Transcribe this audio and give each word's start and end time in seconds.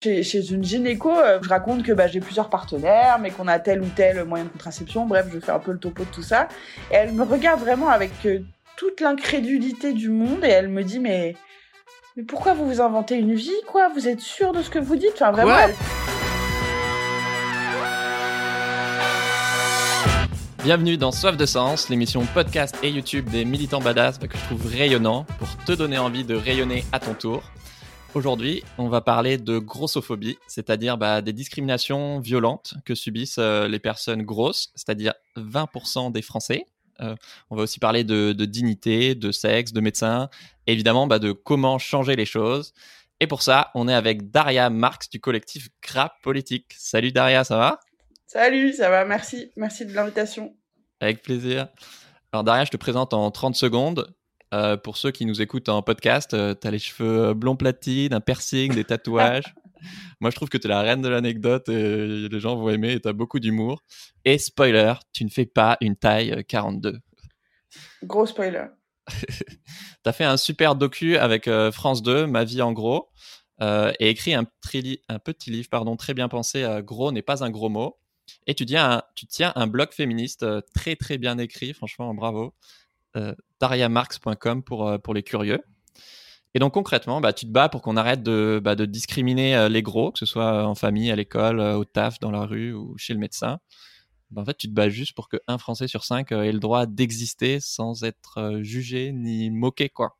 Chez, 0.00 0.52
une 0.52 0.62
gynéco, 0.62 1.10
euh, 1.10 1.40
je 1.42 1.48
raconte 1.48 1.82
que 1.82 1.90
bah, 1.90 2.06
j'ai 2.06 2.20
plusieurs 2.20 2.50
partenaires, 2.50 3.18
mais 3.18 3.32
qu'on 3.32 3.48
a 3.48 3.58
tel 3.58 3.82
ou 3.82 3.88
tel 3.96 4.24
moyen 4.24 4.44
de 4.44 4.50
contraception. 4.50 5.06
Bref, 5.06 5.26
je 5.34 5.40
fais 5.40 5.50
un 5.50 5.58
peu 5.58 5.72
le 5.72 5.78
topo 5.80 6.04
de 6.04 6.08
tout 6.10 6.22
ça. 6.22 6.46
Et 6.92 6.94
elle 6.94 7.12
me 7.14 7.24
regarde 7.24 7.58
vraiment 7.58 7.88
avec 7.88 8.12
euh, 8.24 8.38
toute 8.76 9.00
l'incrédulité 9.00 9.92
du 9.92 10.08
monde 10.08 10.44
et 10.44 10.50
elle 10.50 10.68
me 10.68 10.84
dit 10.84 11.00
mais, 11.00 11.34
mais 12.16 12.22
pourquoi 12.22 12.54
vous 12.54 12.64
vous 12.64 12.80
inventez 12.80 13.16
une 13.16 13.34
vie 13.34 13.50
quoi? 13.66 13.88
Vous 13.88 14.06
êtes 14.06 14.20
sûr 14.20 14.52
de 14.52 14.62
ce 14.62 14.70
que 14.70 14.78
vous 14.78 14.94
dites? 14.94 15.14
Enfin 15.14 15.32
vraiment. 15.32 15.74
Bienvenue 20.62 20.96
dans 20.96 21.10
Soif 21.10 21.36
de 21.36 21.46
Sens, 21.46 21.88
l'émission 21.88 22.24
podcast 22.34 22.76
et 22.84 22.90
YouTube 22.90 23.28
des 23.30 23.44
militants 23.44 23.80
badass 23.80 24.18
que 24.18 24.26
je 24.38 24.44
trouve 24.44 24.64
rayonnant 24.64 25.26
pour 25.40 25.48
te 25.64 25.72
donner 25.72 25.98
envie 25.98 26.22
de 26.22 26.36
rayonner 26.36 26.84
à 26.92 27.00
ton 27.00 27.14
tour. 27.14 27.42
Aujourd'hui, 28.14 28.64
on 28.78 28.88
va 28.88 29.02
parler 29.02 29.36
de 29.36 29.58
grossophobie, 29.58 30.38
c'est-à-dire 30.46 30.96
bah, 30.96 31.20
des 31.20 31.34
discriminations 31.34 32.20
violentes 32.20 32.74
que 32.86 32.94
subissent 32.94 33.36
euh, 33.38 33.68
les 33.68 33.78
personnes 33.78 34.22
grosses, 34.22 34.72
c'est-à-dire 34.74 35.12
20% 35.36 36.10
des 36.10 36.22
Français. 36.22 36.64
Euh, 37.00 37.14
on 37.50 37.56
va 37.56 37.64
aussi 37.64 37.78
parler 37.78 38.04
de, 38.04 38.32
dignité, 38.32 39.14
de 39.14 39.30
sexe, 39.30 39.72
de 39.74 39.80
médecin, 39.80 40.30
et 40.66 40.72
évidemment 40.72 41.06
bah, 41.06 41.18
de 41.18 41.32
comment 41.32 41.78
changer 41.78 42.16
les 42.16 42.24
choses. 42.24 42.72
Et 43.20 43.26
pour 43.26 43.42
ça, 43.42 43.70
on 43.74 43.88
est 43.88 43.94
avec 43.94 44.30
Daria 44.30 44.70
Marx 44.70 45.10
du 45.10 45.20
collectif 45.20 45.68
Crap 45.82 46.14
Politique. 46.22 46.74
Salut 46.78 47.12
Daria, 47.12 47.44
ça 47.44 47.58
va? 47.58 47.78
Salut, 48.26 48.72
ça 48.72 48.88
va, 48.88 49.04
merci. 49.04 49.52
Merci 49.56 49.84
de 49.84 49.92
l'invitation. 49.92 50.56
Avec 51.00 51.22
plaisir. 51.22 51.68
Alors 52.32 52.42
Daria, 52.42 52.64
je 52.64 52.70
te 52.70 52.76
présente 52.78 53.12
en 53.12 53.30
30 53.30 53.54
secondes. 53.54 54.14
Euh, 54.54 54.76
pour 54.76 54.96
ceux 54.96 55.10
qui 55.10 55.26
nous 55.26 55.42
écoutent 55.42 55.68
en 55.68 55.82
podcast, 55.82 56.32
euh, 56.32 56.54
tu 56.58 56.66
as 56.66 56.70
les 56.70 56.78
cheveux 56.78 57.34
blond 57.34 57.56
platine, 57.56 58.14
un 58.14 58.20
piercing, 58.20 58.74
des 58.74 58.84
tatouages. 58.84 59.54
Moi, 60.20 60.30
je 60.30 60.36
trouve 60.36 60.48
que 60.48 60.56
tu 60.58 60.66
es 60.66 60.70
la 60.70 60.80
reine 60.80 61.02
de 61.02 61.08
l'anecdote 61.08 61.68
et 61.68 62.28
les 62.28 62.40
gens 62.40 62.56
vont 62.56 62.68
aimer 62.70 62.92
et 62.92 63.00
tu 63.00 63.08
as 63.08 63.12
beaucoup 63.12 63.40
d'humour. 63.40 63.82
Et 64.24 64.38
spoiler, 64.38 64.94
tu 65.12 65.24
ne 65.24 65.30
fais 65.30 65.46
pas 65.46 65.76
une 65.80 65.96
taille 65.96 66.44
42. 66.48 66.98
Gros 68.02 68.26
spoiler. 68.26 68.66
tu 69.08 69.24
as 70.04 70.12
fait 70.12 70.24
un 70.24 70.36
super 70.36 70.74
docu 70.74 71.16
avec 71.16 71.46
euh, 71.46 71.70
France 71.70 72.02
2, 72.02 72.26
Ma 72.26 72.44
vie 72.44 72.62
en 72.62 72.72
gros, 72.72 73.10
et 73.60 74.10
écrit 74.10 74.34
un, 74.34 74.46
un, 75.08 75.18
petit 75.18 75.50
livre 75.50 75.68
pardon, 75.68 75.96
très 75.96 76.14
bien 76.14 76.28
pensé. 76.28 76.64
gros 76.82 77.12
n'est 77.12 77.22
pas 77.22 77.44
un 77.44 77.50
gros 77.50 77.68
mot. 77.68 77.98
Et 78.46 78.54
tu, 78.54 78.64
tu 78.64 79.26
tiens 79.26 79.52
un 79.56 79.66
blog 79.66 79.92
féministe 79.92 80.46
très 80.74 80.96
très 80.96 81.18
bien 81.18 81.38
écrit, 81.38 81.74
franchement, 81.74 82.14
bravo 82.14 82.54
euh, 83.16 83.34
dariamarx.com 83.60 84.62
pour, 84.62 84.88
euh, 84.88 84.98
pour 84.98 85.14
les 85.14 85.22
curieux. 85.22 85.60
Et 86.54 86.58
donc 86.58 86.74
concrètement, 86.74 87.20
bah, 87.20 87.32
tu 87.32 87.46
te 87.46 87.50
bats 87.50 87.68
pour 87.68 87.82
qu'on 87.82 87.96
arrête 87.96 88.22
de, 88.22 88.60
bah, 88.62 88.74
de 88.74 88.84
discriminer 88.86 89.56
euh, 89.56 89.68
les 89.68 89.82
gros, 89.82 90.12
que 90.12 90.18
ce 90.18 90.26
soit 90.26 90.66
en 90.66 90.74
famille, 90.74 91.10
à 91.10 91.16
l'école, 91.16 91.60
au 91.60 91.84
taf, 91.84 92.18
dans 92.20 92.30
la 92.30 92.46
rue 92.46 92.72
ou 92.72 92.96
chez 92.96 93.12
le 93.12 93.20
médecin. 93.20 93.58
Bah, 94.30 94.42
en 94.42 94.44
fait, 94.44 94.56
tu 94.56 94.68
te 94.68 94.72
bats 94.72 94.88
juste 94.88 95.14
pour 95.14 95.28
qu'un 95.28 95.58
Français 95.58 95.88
sur 95.88 96.04
cinq 96.04 96.32
ait 96.32 96.52
le 96.52 96.60
droit 96.60 96.86
d'exister 96.86 97.60
sans 97.60 98.04
être 98.04 98.60
jugé 98.62 99.12
ni 99.12 99.50
moqué, 99.50 99.88
quoi. 99.88 100.16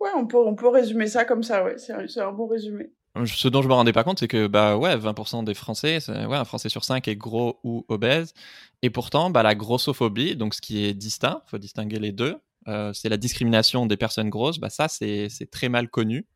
Ouais, 0.00 0.10
on 0.16 0.26
peut, 0.26 0.38
on 0.38 0.54
peut 0.54 0.68
résumer 0.68 1.06
ça 1.06 1.24
comme 1.24 1.42
ça, 1.42 1.62
ouais. 1.62 1.76
C'est 1.78 2.20
un 2.20 2.32
bon 2.32 2.46
résumé. 2.46 2.90
Ce 3.26 3.48
dont 3.48 3.60
je 3.60 3.68
me 3.68 3.74
rendais 3.74 3.92
pas 3.92 4.04
compte, 4.04 4.18
c'est 4.20 4.28
que 4.28 4.46
bah 4.46 4.76
ouais, 4.78 4.96
20% 4.96 5.44
des 5.44 5.52
Français, 5.52 5.98
ouais, 6.08 6.36
un 6.36 6.44
Français 6.46 6.70
sur 6.70 6.84
5 6.84 7.08
est 7.08 7.16
gros 7.16 7.60
ou 7.62 7.84
obèse. 7.88 8.32
Et 8.80 8.88
pourtant, 8.88 9.28
bah, 9.28 9.42
la 9.42 9.54
grossophobie, 9.54 10.34
donc 10.34 10.54
ce 10.54 10.62
qui 10.62 10.84
est 10.84 10.94
distinct, 10.94 11.42
faut 11.46 11.58
distinguer 11.58 11.98
les 11.98 12.12
deux, 12.12 12.38
euh, 12.68 12.92
c'est 12.94 13.10
la 13.10 13.18
discrimination 13.18 13.86
des 13.86 13.98
personnes 13.98 14.30
grosses. 14.30 14.58
Bah 14.58 14.70
ça, 14.70 14.88
c'est 14.88 15.28
très 15.50 15.68
mal 15.68 15.88
connu. 15.88 16.26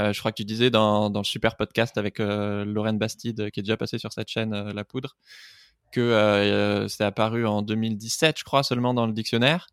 Euh, 0.00 0.12
je 0.12 0.18
crois 0.20 0.30
que 0.30 0.36
tu 0.36 0.44
disais 0.44 0.70
dans, 0.70 1.10
dans 1.10 1.20
le 1.20 1.24
super 1.24 1.56
podcast 1.56 1.98
avec 1.98 2.20
euh, 2.20 2.64
Lorraine 2.64 2.98
Bastide, 2.98 3.50
qui 3.50 3.60
est 3.60 3.62
déjà 3.62 3.76
passé 3.76 3.98
sur 3.98 4.12
cette 4.12 4.28
chaîne 4.28 4.70
La 4.70 4.84
Poudre, 4.84 5.16
que 5.92 6.86
c'est 6.88 7.04
apparu 7.04 7.46
en 7.46 7.60
2017, 7.60 8.38
je 8.38 8.44
crois, 8.44 8.62
seulement 8.62 8.94
dans 8.94 9.06
le 9.06 9.12
dictionnaire. 9.12 9.66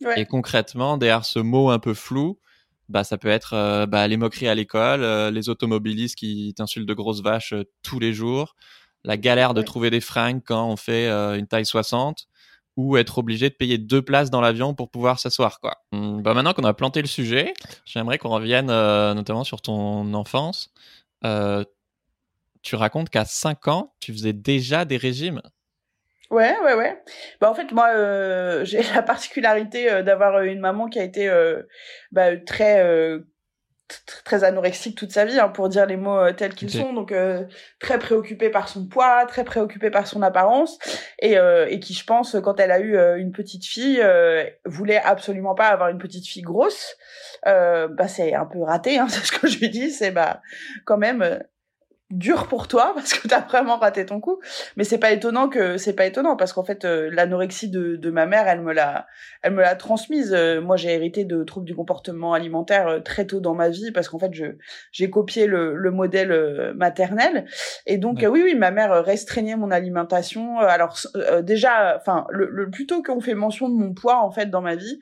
Ouais. 0.00 0.20
Et 0.20 0.26
concrètement, 0.26 0.96
derrière 0.96 1.24
ce 1.24 1.38
mot 1.38 1.70
un 1.70 1.78
peu 1.78 1.94
flou, 1.94 2.38
bah 2.88 3.04
ça 3.04 3.18
peut 3.18 3.28
être 3.28 3.54
euh, 3.54 3.86
bah, 3.86 4.06
les 4.08 4.16
moqueries 4.16 4.48
à 4.48 4.54
l'école, 4.54 5.02
euh, 5.02 5.30
les 5.30 5.48
automobilistes 5.48 6.16
qui 6.16 6.54
t'insultent 6.56 6.88
de 6.88 6.94
grosses 6.94 7.22
vaches 7.22 7.52
euh, 7.52 7.64
tous 7.82 7.98
les 7.98 8.12
jours, 8.12 8.56
la 9.04 9.16
galère 9.16 9.54
de 9.54 9.62
trouver 9.62 9.90
des 9.90 10.00
fringues 10.00 10.42
quand 10.44 10.68
on 10.68 10.76
fait 10.76 11.08
une 11.08 11.46
taille 11.46 11.66
60 11.66 12.26
ou 12.76 12.96
être 12.96 13.18
obligé 13.18 13.50
de 13.50 13.54
payer 13.54 13.78
deux 13.78 14.02
places 14.02 14.30
dans 14.30 14.40
l'avion 14.40 14.74
pour 14.74 14.90
pouvoir 14.90 15.18
s'asseoir 15.18 15.60
quoi. 15.60 15.78
Hum, 15.92 16.22
bah 16.22 16.34
maintenant 16.34 16.52
qu'on 16.52 16.64
a 16.64 16.74
planté 16.74 17.00
le 17.00 17.08
sujet, 17.08 17.54
j'aimerais 17.84 18.18
qu'on 18.18 18.30
revienne 18.30 18.66
notamment 18.66 19.44
sur 19.44 19.60
ton 19.62 20.12
enfance. 20.14 20.72
tu 22.62 22.76
racontes 22.76 23.10
qu'à 23.10 23.24
5 23.24 23.68
ans, 23.68 23.94
tu 24.00 24.12
faisais 24.12 24.32
déjà 24.32 24.84
des 24.84 24.96
régimes. 24.96 25.40
Ouais, 26.30 26.54
ouais, 26.62 26.74
ouais. 26.74 27.02
Bah 27.40 27.50
en 27.50 27.54
fait 27.54 27.72
moi 27.72 27.88
euh, 27.94 28.62
j'ai 28.64 28.82
la 28.94 29.02
particularité 29.02 29.90
euh, 29.90 30.02
d'avoir 30.02 30.36
euh, 30.36 30.42
une 30.42 30.60
maman 30.60 30.88
qui 30.88 30.98
a 30.98 31.04
été 31.04 31.28
euh, 31.28 31.62
bah, 32.12 32.36
très 32.36 32.84
très 34.22 34.44
anorexique 34.44 34.98
toute 34.98 35.12
sa 35.12 35.24
vie 35.24 35.40
hein, 35.40 35.48
pour 35.48 35.70
dire 35.70 35.86
les 35.86 35.96
mots 35.96 36.30
tels 36.32 36.54
qu'ils 36.54 36.68
sont. 36.70 36.92
Donc 36.92 37.14
très 37.80 37.98
préoccupée 37.98 38.50
par 38.50 38.68
son 38.68 38.86
poids 38.86 39.24
très 39.24 39.44
préoccupée 39.44 39.90
par 39.90 40.06
son 40.06 40.20
apparence. 40.20 40.78
Et, 41.20 41.36
et 41.68 41.80
qui 41.80 41.94
je 41.94 42.04
pense 42.04 42.36
quand 42.44 42.60
elle 42.60 42.70
a 42.70 42.80
eu 42.80 42.98
une 43.18 43.32
petite 43.32 43.64
fille 43.64 44.04
voulait 44.66 45.00
absolument 45.00 45.54
pas 45.54 45.68
avoir 45.68 45.88
une 45.88 45.96
petite 45.96 46.26
fille 46.26 46.42
grosse. 46.42 46.96
Bah 47.46 48.08
c'est 48.08 48.34
un 48.34 48.44
peu 48.44 48.62
raté 48.62 48.98
hein, 48.98 49.06
c'est 49.08 49.24
ce 49.24 49.32
que 49.32 49.48
je 49.48 49.58
lui 49.58 49.70
dis. 49.70 49.90
C'est 49.90 50.10
bah 50.10 50.42
quand 50.84 50.98
même 50.98 51.42
dur 52.10 52.46
pour 52.48 52.68
toi 52.68 52.92
parce 52.94 53.12
que 53.12 53.28
t'as 53.28 53.40
vraiment 53.40 53.76
raté 53.76 54.06
ton 54.06 54.20
coup. 54.20 54.40
Mais 54.76 54.84
c'est 54.84 54.98
pas 54.98 55.12
étonnant 55.12 55.48
que 55.48 55.76
c'est 55.76 55.92
pas 55.92 56.06
étonnant 56.06 56.36
parce 56.36 56.52
qu'en 56.52 56.64
fait 56.64 56.84
euh, 56.84 57.10
l'anorexie 57.12 57.68
de, 57.68 57.96
de 57.96 58.10
ma 58.10 58.26
mère 58.26 58.48
elle 58.48 58.62
me 58.62 58.72
l'a 58.72 59.06
elle 59.42 59.52
me 59.52 59.60
l'a 59.60 59.74
transmise. 59.74 60.32
Euh, 60.32 60.60
moi 60.60 60.76
j'ai 60.76 60.92
hérité 60.92 61.24
de 61.24 61.44
troubles 61.44 61.66
du 61.66 61.74
comportement 61.74 62.32
alimentaire 62.32 62.88
euh, 62.88 63.00
très 63.00 63.26
tôt 63.26 63.40
dans 63.40 63.54
ma 63.54 63.68
vie 63.68 63.92
parce 63.92 64.08
qu'en 64.08 64.18
fait 64.18 64.32
je 64.32 64.46
j'ai 64.90 65.10
copié 65.10 65.46
le, 65.46 65.74
le 65.74 65.90
modèle 65.90 66.72
maternel. 66.74 67.46
Et 67.86 67.98
donc 67.98 68.24
oui 68.28 68.40
oui 68.42 68.54
ma 68.54 68.70
mère 68.70 69.04
restreignait 69.04 69.56
mon 69.56 69.70
alimentation. 69.70 70.58
Alors 70.58 70.98
déjà 71.42 71.96
enfin 71.96 72.26
le, 72.30 72.48
le 72.50 72.70
plutôt 72.70 73.02
qu'on 73.02 73.20
fait 73.20 73.34
mention 73.34 73.68
de 73.68 73.74
mon 73.74 73.92
poids 73.92 74.22
en 74.22 74.30
fait 74.30 74.46
dans 74.46 74.60
ma 74.62 74.76
vie 74.76 75.00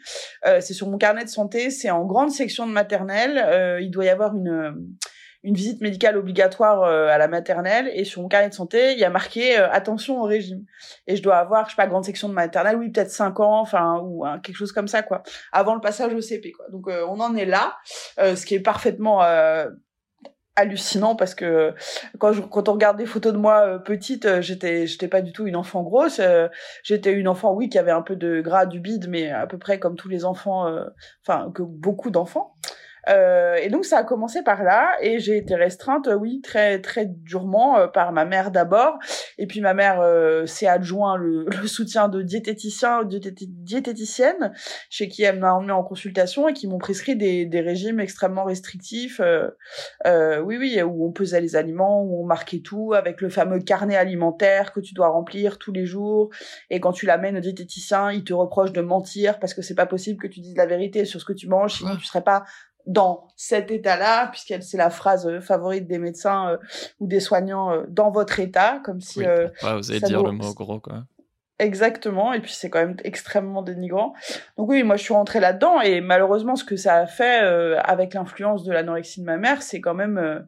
c'est 0.60 0.74
sur 0.74 0.88
mon 0.88 0.98
carnet 0.98 1.24
de 1.24 1.28
santé 1.28 1.70
c'est 1.70 1.90
en 1.90 2.04
grande 2.04 2.30
section 2.30 2.66
de 2.66 2.72
maternelle. 2.72 3.78
Il 3.80 3.90
doit 3.90 4.04
y 4.04 4.08
avoir 4.08 4.34
une 4.34 4.96
une 5.46 5.54
visite 5.54 5.80
médicale 5.80 6.18
obligatoire 6.18 6.82
euh, 6.82 7.06
à 7.06 7.18
la 7.18 7.28
maternelle 7.28 7.88
et 7.94 8.04
sur 8.04 8.20
mon 8.20 8.26
carnet 8.26 8.48
de 8.48 8.54
santé, 8.54 8.92
il 8.92 8.98
y 8.98 9.04
a 9.04 9.10
marqué 9.10 9.56
euh, 9.56 9.70
attention 9.70 10.20
au 10.20 10.24
régime. 10.24 10.64
Et 11.06 11.14
je 11.14 11.22
dois 11.22 11.36
avoir, 11.36 11.66
je 11.66 11.70
sais 11.70 11.76
pas, 11.76 11.86
grande 11.86 12.04
section 12.04 12.28
de 12.28 12.34
maternelle, 12.34 12.76
oui, 12.76 12.90
peut-être 12.90 13.12
5 13.12 13.38
ans, 13.38 13.60
enfin, 13.60 14.00
ou 14.02 14.26
hein, 14.26 14.40
quelque 14.40 14.56
chose 14.56 14.72
comme 14.72 14.88
ça, 14.88 15.04
quoi, 15.04 15.22
avant 15.52 15.76
le 15.76 15.80
passage 15.80 16.12
au 16.12 16.20
CP, 16.20 16.50
quoi. 16.50 16.66
Donc, 16.72 16.88
euh, 16.88 17.06
on 17.08 17.20
en 17.20 17.36
est 17.36 17.44
là, 17.44 17.76
ce 18.18 18.44
qui 18.44 18.56
est 18.56 18.60
parfaitement 18.60 19.22
hallucinant 20.56 21.14
parce 21.16 21.34
que 21.34 21.74
quand 22.18 22.68
on 22.68 22.72
regarde 22.72 22.96
des 22.96 23.06
photos 23.06 23.32
de 23.32 23.38
moi 23.38 23.78
petite 23.84 24.40
j'étais 24.40 24.86
j'étais 24.86 25.06
pas 25.06 25.20
du 25.20 25.30
tout 25.32 25.46
une 25.46 25.54
enfant 25.54 25.82
grosse 25.82 26.18
j'étais 26.82 27.12
une 27.12 27.28
enfant 27.28 27.52
oui 27.52 27.68
qui 27.68 27.78
avait 27.78 27.90
un 27.90 28.00
peu 28.00 28.16
de 28.16 28.40
gras 28.40 28.64
du 28.64 28.80
bide 28.80 29.06
mais 29.10 29.30
à 29.30 29.46
peu 29.46 29.58
près 29.58 29.78
comme 29.78 29.96
tous 29.96 30.08
les 30.08 30.24
enfants 30.24 30.66
enfin 31.22 31.52
que 31.54 31.62
beaucoup 31.62 32.10
d'enfants 32.10 32.54
euh, 33.08 33.56
et 33.56 33.68
donc 33.68 33.84
ça 33.84 33.98
a 33.98 34.04
commencé 34.04 34.42
par 34.42 34.64
là 34.64 34.96
et 35.00 35.18
j'ai 35.18 35.36
été 35.36 35.54
restreinte, 35.54 36.08
oui, 36.18 36.40
très 36.42 36.80
très 36.80 37.06
durement 37.06 37.78
euh, 37.78 37.86
par 37.86 38.12
ma 38.12 38.24
mère 38.24 38.50
d'abord. 38.50 38.98
Et 39.38 39.46
puis 39.46 39.60
ma 39.60 39.74
mère 39.74 40.00
euh, 40.00 40.46
s'est 40.46 40.66
adjoint 40.66 41.16
le, 41.16 41.44
le, 41.62 41.66
soutien 41.66 42.08
de 42.08 42.22
diététiciens, 42.22 43.04
de 43.04 43.18
diététiciennes, 43.18 44.52
chez 44.90 45.08
qui 45.08 45.22
elle 45.22 45.38
m'a 45.38 45.54
emmené 45.54 45.72
en 45.72 45.84
consultation 45.84 46.48
et 46.48 46.52
qui 46.52 46.66
m'ont 46.66 46.78
prescrit 46.78 47.16
des, 47.16 47.46
des 47.46 47.60
régimes 47.60 48.00
extrêmement 48.00 48.44
restrictifs. 48.44 49.20
oui, 50.04 50.56
oui, 50.58 50.82
où 50.82 51.06
on 51.06 51.12
pesait 51.12 51.40
les 51.40 51.56
aliments, 51.56 52.02
où 52.02 52.22
on 52.22 52.26
marquait 52.26 52.60
tout 52.60 52.92
avec 52.94 53.20
le 53.20 53.28
fameux 53.28 53.60
carnet 53.60 53.96
alimentaire 53.96 54.72
que 54.72 54.80
tu 54.80 54.94
dois 54.94 55.08
remplir 55.08 55.58
tous 55.58 55.72
les 55.72 55.86
jours. 55.86 56.30
Et 56.70 56.80
quand 56.80 56.92
tu 56.92 57.06
l'amènes 57.06 57.36
au 57.36 57.40
diététicien, 57.40 58.12
il 58.12 58.24
te 58.24 58.32
reproche 58.32 58.72
de 58.72 58.80
mentir 58.80 59.38
parce 59.38 59.54
que 59.54 59.62
c'est 59.62 59.74
pas 59.74 59.86
possible 59.86 60.20
que 60.20 60.26
tu 60.26 60.40
dises 60.40 60.56
la 60.56 60.66
vérité 60.66 61.04
sur 61.04 61.20
ce 61.20 61.24
que 61.24 61.32
tu 61.32 61.48
manges, 61.48 61.74
sinon 61.74 61.96
tu 61.96 62.04
serais 62.04 62.22
pas 62.22 62.44
dans 62.86 63.28
cet 63.36 63.70
état-là, 63.70 64.28
puisqu'elle 64.28 64.62
c'est 64.62 64.76
la 64.76 64.90
phrase 64.90 65.26
euh, 65.26 65.40
favorite 65.40 65.86
des 65.86 65.98
médecins 65.98 66.50
euh, 66.50 66.56
ou 67.00 67.06
des 67.06 67.20
soignants 67.20 67.72
euh, 67.72 67.82
dans 67.88 68.10
votre 68.10 68.38
état, 68.40 68.80
comme 68.84 69.00
si. 69.00 69.20
Oui. 69.20 69.26
vous 69.62 69.90
allez 69.90 70.00
dire 70.00 70.22
le 70.22 70.32
mot 70.32 70.54
gros 70.54 70.80
quoi. 70.80 71.04
Exactement, 71.58 72.34
et 72.34 72.40
puis 72.40 72.52
c'est 72.52 72.68
quand 72.68 72.80
même 72.80 72.96
extrêmement 73.02 73.62
dénigrant. 73.62 74.12
Donc 74.58 74.68
oui, 74.68 74.82
moi 74.82 74.96
je 74.96 75.04
suis 75.04 75.14
rentrée 75.14 75.40
là-dedans 75.40 75.80
et 75.80 76.02
malheureusement 76.02 76.54
ce 76.54 76.64
que 76.64 76.76
ça 76.76 76.96
a 76.96 77.06
fait 77.06 77.42
euh, 77.44 77.78
avec 77.82 78.12
l'influence 78.12 78.62
de 78.62 78.74
l'anorexie 78.74 79.22
de 79.22 79.24
ma 79.24 79.38
mère, 79.38 79.62
c'est 79.62 79.80
quand 79.80 79.94
même. 79.94 80.18
Euh, 80.18 80.40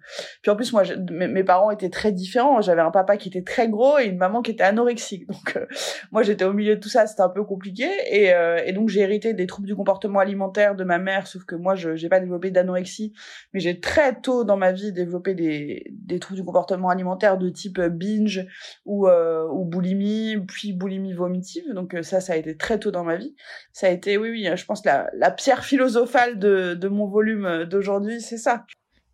puis 0.42 0.50
en 0.50 0.56
plus 0.56 0.70
moi, 0.74 0.82
mes, 1.10 1.44
parents 1.44 1.70
étaient 1.70 1.88
très 1.88 2.12
différents. 2.12 2.60
J'avais 2.60 2.82
un 2.82 2.90
papa 2.90 3.16
qui 3.16 3.28
était 3.28 3.40
très 3.40 3.70
gros 3.70 3.98
et 3.98 4.04
une 4.04 4.18
maman 4.18 4.42
qui 4.42 4.50
était 4.50 4.64
anorexique. 4.64 5.26
Donc 5.28 5.56
euh, 5.56 5.64
moi 6.12 6.22
j'étais 6.22 6.44
au 6.44 6.52
milieu 6.52 6.76
de 6.76 6.80
tout 6.80 6.90
ça, 6.90 7.06
c'était 7.06 7.22
un 7.22 7.30
peu 7.30 7.42
compliqué 7.42 7.88
et, 8.10 8.34
et 8.66 8.72
donc 8.72 8.90
j'ai 8.90 9.00
hérité 9.00 9.32
des 9.32 9.46
troubles 9.46 9.66
du 9.66 9.74
comportement 9.74 10.18
alimentaire 10.18 10.74
de 10.74 10.84
ma 10.84 10.98
mère, 10.98 11.26
sauf 11.26 11.44
que 11.44 11.54
moi 11.54 11.74
je 11.74 11.96
j'ai 11.96 12.10
pas 12.10 12.20
développé 12.20 12.50
d'anorexie, 12.50 13.14
mais 13.54 13.60
j'ai 13.60 13.80
très 13.80 14.20
tôt 14.20 14.44
dans 14.44 14.58
ma 14.58 14.72
vie 14.72 14.92
développé 14.92 15.34
des 15.34 15.84
des 15.90 16.18
troubles 16.18 16.40
du 16.40 16.44
comportement 16.44 16.90
alimentaire 16.90 17.38
de 17.38 17.48
type 17.48 17.80
binge 17.80 18.46
ou 18.84 19.08
ou 19.08 19.64
boulimie, 19.64 20.36
puis 20.46 20.74
boulimie 20.74 20.97
vomitive. 21.14 21.72
Donc 21.74 21.94
euh, 21.94 22.02
ça, 22.02 22.20
ça 22.20 22.34
a 22.34 22.36
été 22.36 22.56
très 22.56 22.78
tôt 22.78 22.90
dans 22.90 23.04
ma 23.04 23.16
vie. 23.16 23.34
Ça 23.72 23.86
a 23.86 23.90
été, 23.90 24.16
oui, 24.16 24.30
oui, 24.30 24.48
je 24.54 24.64
pense 24.64 24.84
la, 24.84 25.10
la 25.14 25.30
pierre 25.30 25.64
philosophale 25.64 26.38
de, 26.38 26.74
de 26.74 26.88
mon 26.88 27.06
volume 27.06 27.46
euh, 27.46 27.64
d'aujourd'hui, 27.64 28.20
c'est 28.20 28.38
ça. 28.38 28.64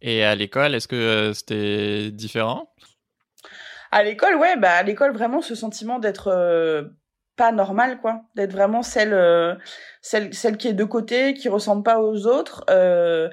Et 0.01 0.25
à 0.25 0.35
l'école, 0.35 0.75
est-ce 0.75 0.89
que 0.89 0.97
euh, 0.97 1.33
c'était 1.33 2.11
différent? 2.11 2.75
À 3.91 4.03
l'école, 4.03 4.37
ouais, 4.37 4.57
bah 4.57 4.73
à 4.73 4.83
l'école 4.83 5.13
vraiment 5.13 5.41
ce 5.41 5.55
sentiment 5.55 5.99
d'être 5.99 6.93
pas 7.37 7.53
normal, 7.53 8.01
quoi, 8.01 8.23
d'être 8.35 8.53
vraiment 8.53 8.83
celle, 8.83 9.59
celle, 10.03 10.35
celle 10.35 10.57
qui 10.57 10.69
est 10.69 10.73
de 10.73 10.85
côté, 10.85 11.35
qui 11.35 11.49
ressemble 11.49 11.83
pas 11.85 12.01
aux 12.01 12.27
autres. 12.27 12.65
Euh, 12.71 13.29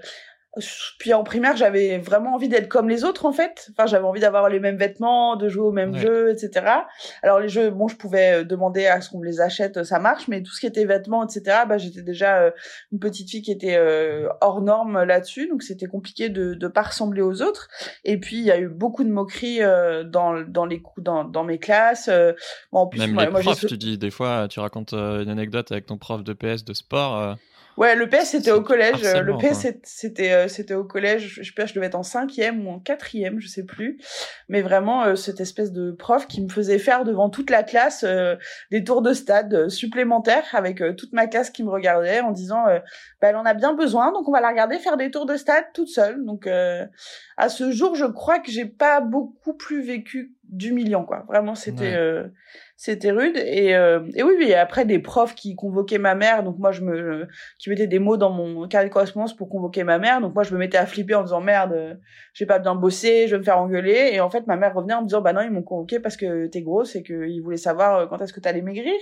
puis 0.99 1.13
en 1.13 1.23
primaire, 1.23 1.55
j'avais 1.55 1.97
vraiment 1.97 2.35
envie 2.35 2.49
d'être 2.49 2.67
comme 2.67 2.89
les 2.89 3.05
autres 3.05 3.25
en 3.25 3.31
fait. 3.31 3.69
Enfin, 3.71 3.85
j'avais 3.85 4.03
envie 4.03 4.19
d'avoir 4.19 4.49
les 4.49 4.59
mêmes 4.59 4.75
vêtements, 4.75 5.37
de 5.37 5.47
jouer 5.47 5.63
aux 5.63 5.71
mêmes 5.71 5.95
jeux, 5.95 6.29
etc. 6.29 6.65
Alors 7.23 7.39
les 7.39 7.47
jeux, 7.47 7.69
bon, 7.69 7.87
je 7.87 7.95
pouvais 7.95 8.41
euh, 8.41 8.43
demander 8.43 8.85
à 8.85 8.99
ce 8.99 9.09
qu'on 9.09 9.19
me 9.19 9.25
les 9.25 9.39
achète, 9.39 9.83
ça 9.83 9.99
marche, 9.99 10.27
mais 10.27 10.43
tout 10.43 10.51
ce 10.51 10.59
qui 10.59 10.67
était 10.67 10.83
vêtements, 10.83 11.23
etc. 11.23 11.59
Bah, 11.69 11.77
j'étais 11.77 12.01
déjà 12.01 12.41
euh, 12.41 12.51
une 12.91 12.99
petite 12.99 13.29
fille 13.29 13.41
qui 13.41 13.51
était 13.51 13.77
euh, 13.77 14.27
hors 14.41 14.61
norme 14.61 15.03
là-dessus, 15.03 15.47
donc 15.47 15.63
c'était 15.63 15.87
compliqué 15.87 16.27
de 16.27 16.53
de 16.53 16.67
pas 16.67 16.81
ressembler 16.81 17.21
aux 17.21 17.41
autres. 17.41 17.69
Et 18.03 18.19
puis 18.19 18.35
il 18.35 18.43
y 18.43 18.51
a 18.51 18.59
eu 18.59 18.67
beaucoup 18.67 19.05
de 19.05 19.09
moqueries 19.09 19.61
dans 20.05 20.41
dans 20.41 20.65
les 20.65 20.81
coups 20.81 21.03
dans 21.03 21.23
dans 21.23 21.45
mes 21.45 21.59
classes. 21.59 22.09
Bon, 22.73 22.79
en 22.79 22.87
plus, 22.87 22.99
Même 22.99 23.13
moi, 23.13 23.25
les 23.25 23.31
profs, 23.31 23.65
tu 23.65 23.77
dis 23.77 23.97
des 23.97 24.11
fois, 24.11 24.47
tu 24.49 24.59
racontes 24.59 24.93
une 24.93 25.29
anecdote 25.29 25.71
avec 25.71 25.85
ton 25.85 25.97
prof 25.97 26.25
de 26.25 26.33
PS 26.33 26.65
de 26.65 26.73
sport. 26.73 27.37
Ouais, 27.77 27.95
le 27.95 28.07
PS 28.07 28.31
c'était 28.31 28.51
au 28.51 28.61
collège. 28.61 29.03
Le 29.03 29.37
PS 29.37 29.67
c'était 29.83 30.33
euh, 30.33 30.47
c'était 30.47 30.73
au 30.73 30.83
collège. 30.83 31.39
Je 31.41 31.43
sais 31.43 31.53
pas, 31.55 31.65
je 31.65 31.73
devais 31.73 31.87
être 31.87 31.95
en 31.95 32.03
cinquième 32.03 32.67
ou 32.67 32.69
en 32.71 32.79
quatrième, 32.79 33.39
je 33.39 33.47
sais 33.47 33.63
plus. 33.63 33.99
Mais 34.49 34.61
vraiment 34.61 35.03
euh, 35.03 35.15
cette 35.15 35.39
espèce 35.39 35.71
de 35.71 35.91
prof 35.91 36.27
qui 36.27 36.41
me 36.41 36.49
faisait 36.49 36.79
faire 36.79 37.03
devant 37.03 37.29
toute 37.29 37.49
la 37.49 37.63
classe 37.63 38.03
euh, 38.03 38.35
des 38.71 38.83
tours 38.83 39.01
de 39.01 39.13
stade 39.13 39.69
supplémentaires 39.69 40.47
avec 40.53 40.83
toute 40.97 41.13
ma 41.13 41.27
classe 41.27 41.49
qui 41.49 41.63
me 41.63 41.69
regardait 41.69 42.19
en 42.19 42.31
disant 42.31 42.65
bah, 43.21 43.29
elle 43.29 43.35
en 43.35 43.45
a 43.45 43.53
bien 43.53 43.73
besoin 43.73 44.11
donc 44.11 44.27
on 44.27 44.31
va 44.31 44.41
la 44.41 44.49
regarder 44.49 44.77
faire 44.77 44.97
des 44.97 45.09
tours 45.09 45.25
de 45.25 45.37
stade 45.37 45.65
toute 45.73 45.89
seule. 45.89 46.25
Donc 46.25 46.47
à 46.47 47.49
ce 47.49 47.71
jour, 47.71 47.95
je 47.95 48.05
crois 48.05 48.39
que 48.39 48.51
j'ai 48.51 48.65
pas 48.65 49.01
beaucoup 49.01 49.53
plus 49.53 49.81
vécu 49.81 50.35
d'humiliant 50.51 51.05
quoi. 51.05 51.25
Vraiment 51.27 51.55
c'était 51.55 51.95
c'était 52.81 53.11
rude. 53.11 53.37
Et, 53.37 53.75
euh, 53.75 53.99
et 54.15 54.23
oui, 54.23 54.33
oui 54.39 54.55
après 54.55 54.85
des 54.85 54.97
profs 54.97 55.35
qui 55.35 55.55
convoquaient 55.55 55.99
ma 55.99 56.15
mère. 56.15 56.41
Donc 56.41 56.57
moi 56.57 56.71
je 56.71 56.81
me 56.81 57.27
qui 57.59 57.69
mettaient 57.69 57.85
des 57.85 57.99
mots 57.99 58.17
dans 58.17 58.31
mon 58.31 58.67
carnet 58.67 58.89
de 58.89 58.91
correspondance 58.91 59.35
pour 59.35 59.49
convoquer 59.49 59.83
ma 59.83 59.99
mère. 59.99 60.19
Donc 60.19 60.33
moi 60.33 60.41
je 60.41 60.51
me 60.51 60.57
mettais 60.57 60.79
à 60.79 60.87
flipper 60.87 61.13
en 61.13 61.21
disant 61.21 61.41
merde 61.41 61.99
j'ai 62.33 62.47
pas 62.47 62.57
bien 62.57 62.73
bossé 62.73 63.27
je 63.27 63.35
vais 63.35 63.37
me 63.37 63.43
faire 63.43 63.59
engueuler. 63.59 64.09
Et 64.13 64.19
en 64.19 64.31
fait 64.31 64.47
ma 64.47 64.55
mère 64.55 64.73
revenait 64.73 64.95
en 64.95 65.01
me 65.01 65.05
disant 65.05 65.21
bah 65.21 65.31
non 65.31 65.41
ils 65.41 65.51
m'ont 65.51 65.61
convoqué 65.61 65.99
parce 65.99 66.17
que 66.17 66.47
t'es 66.47 66.63
grosse 66.63 66.95
et 66.95 67.03
qu'ils 67.03 67.39
voulaient 67.43 67.55
savoir 67.55 67.97
euh, 67.97 68.07
quand 68.07 68.19
est-ce 68.19 68.33
que 68.33 68.39
t'allais 68.39 68.63
maigrir. 68.63 68.95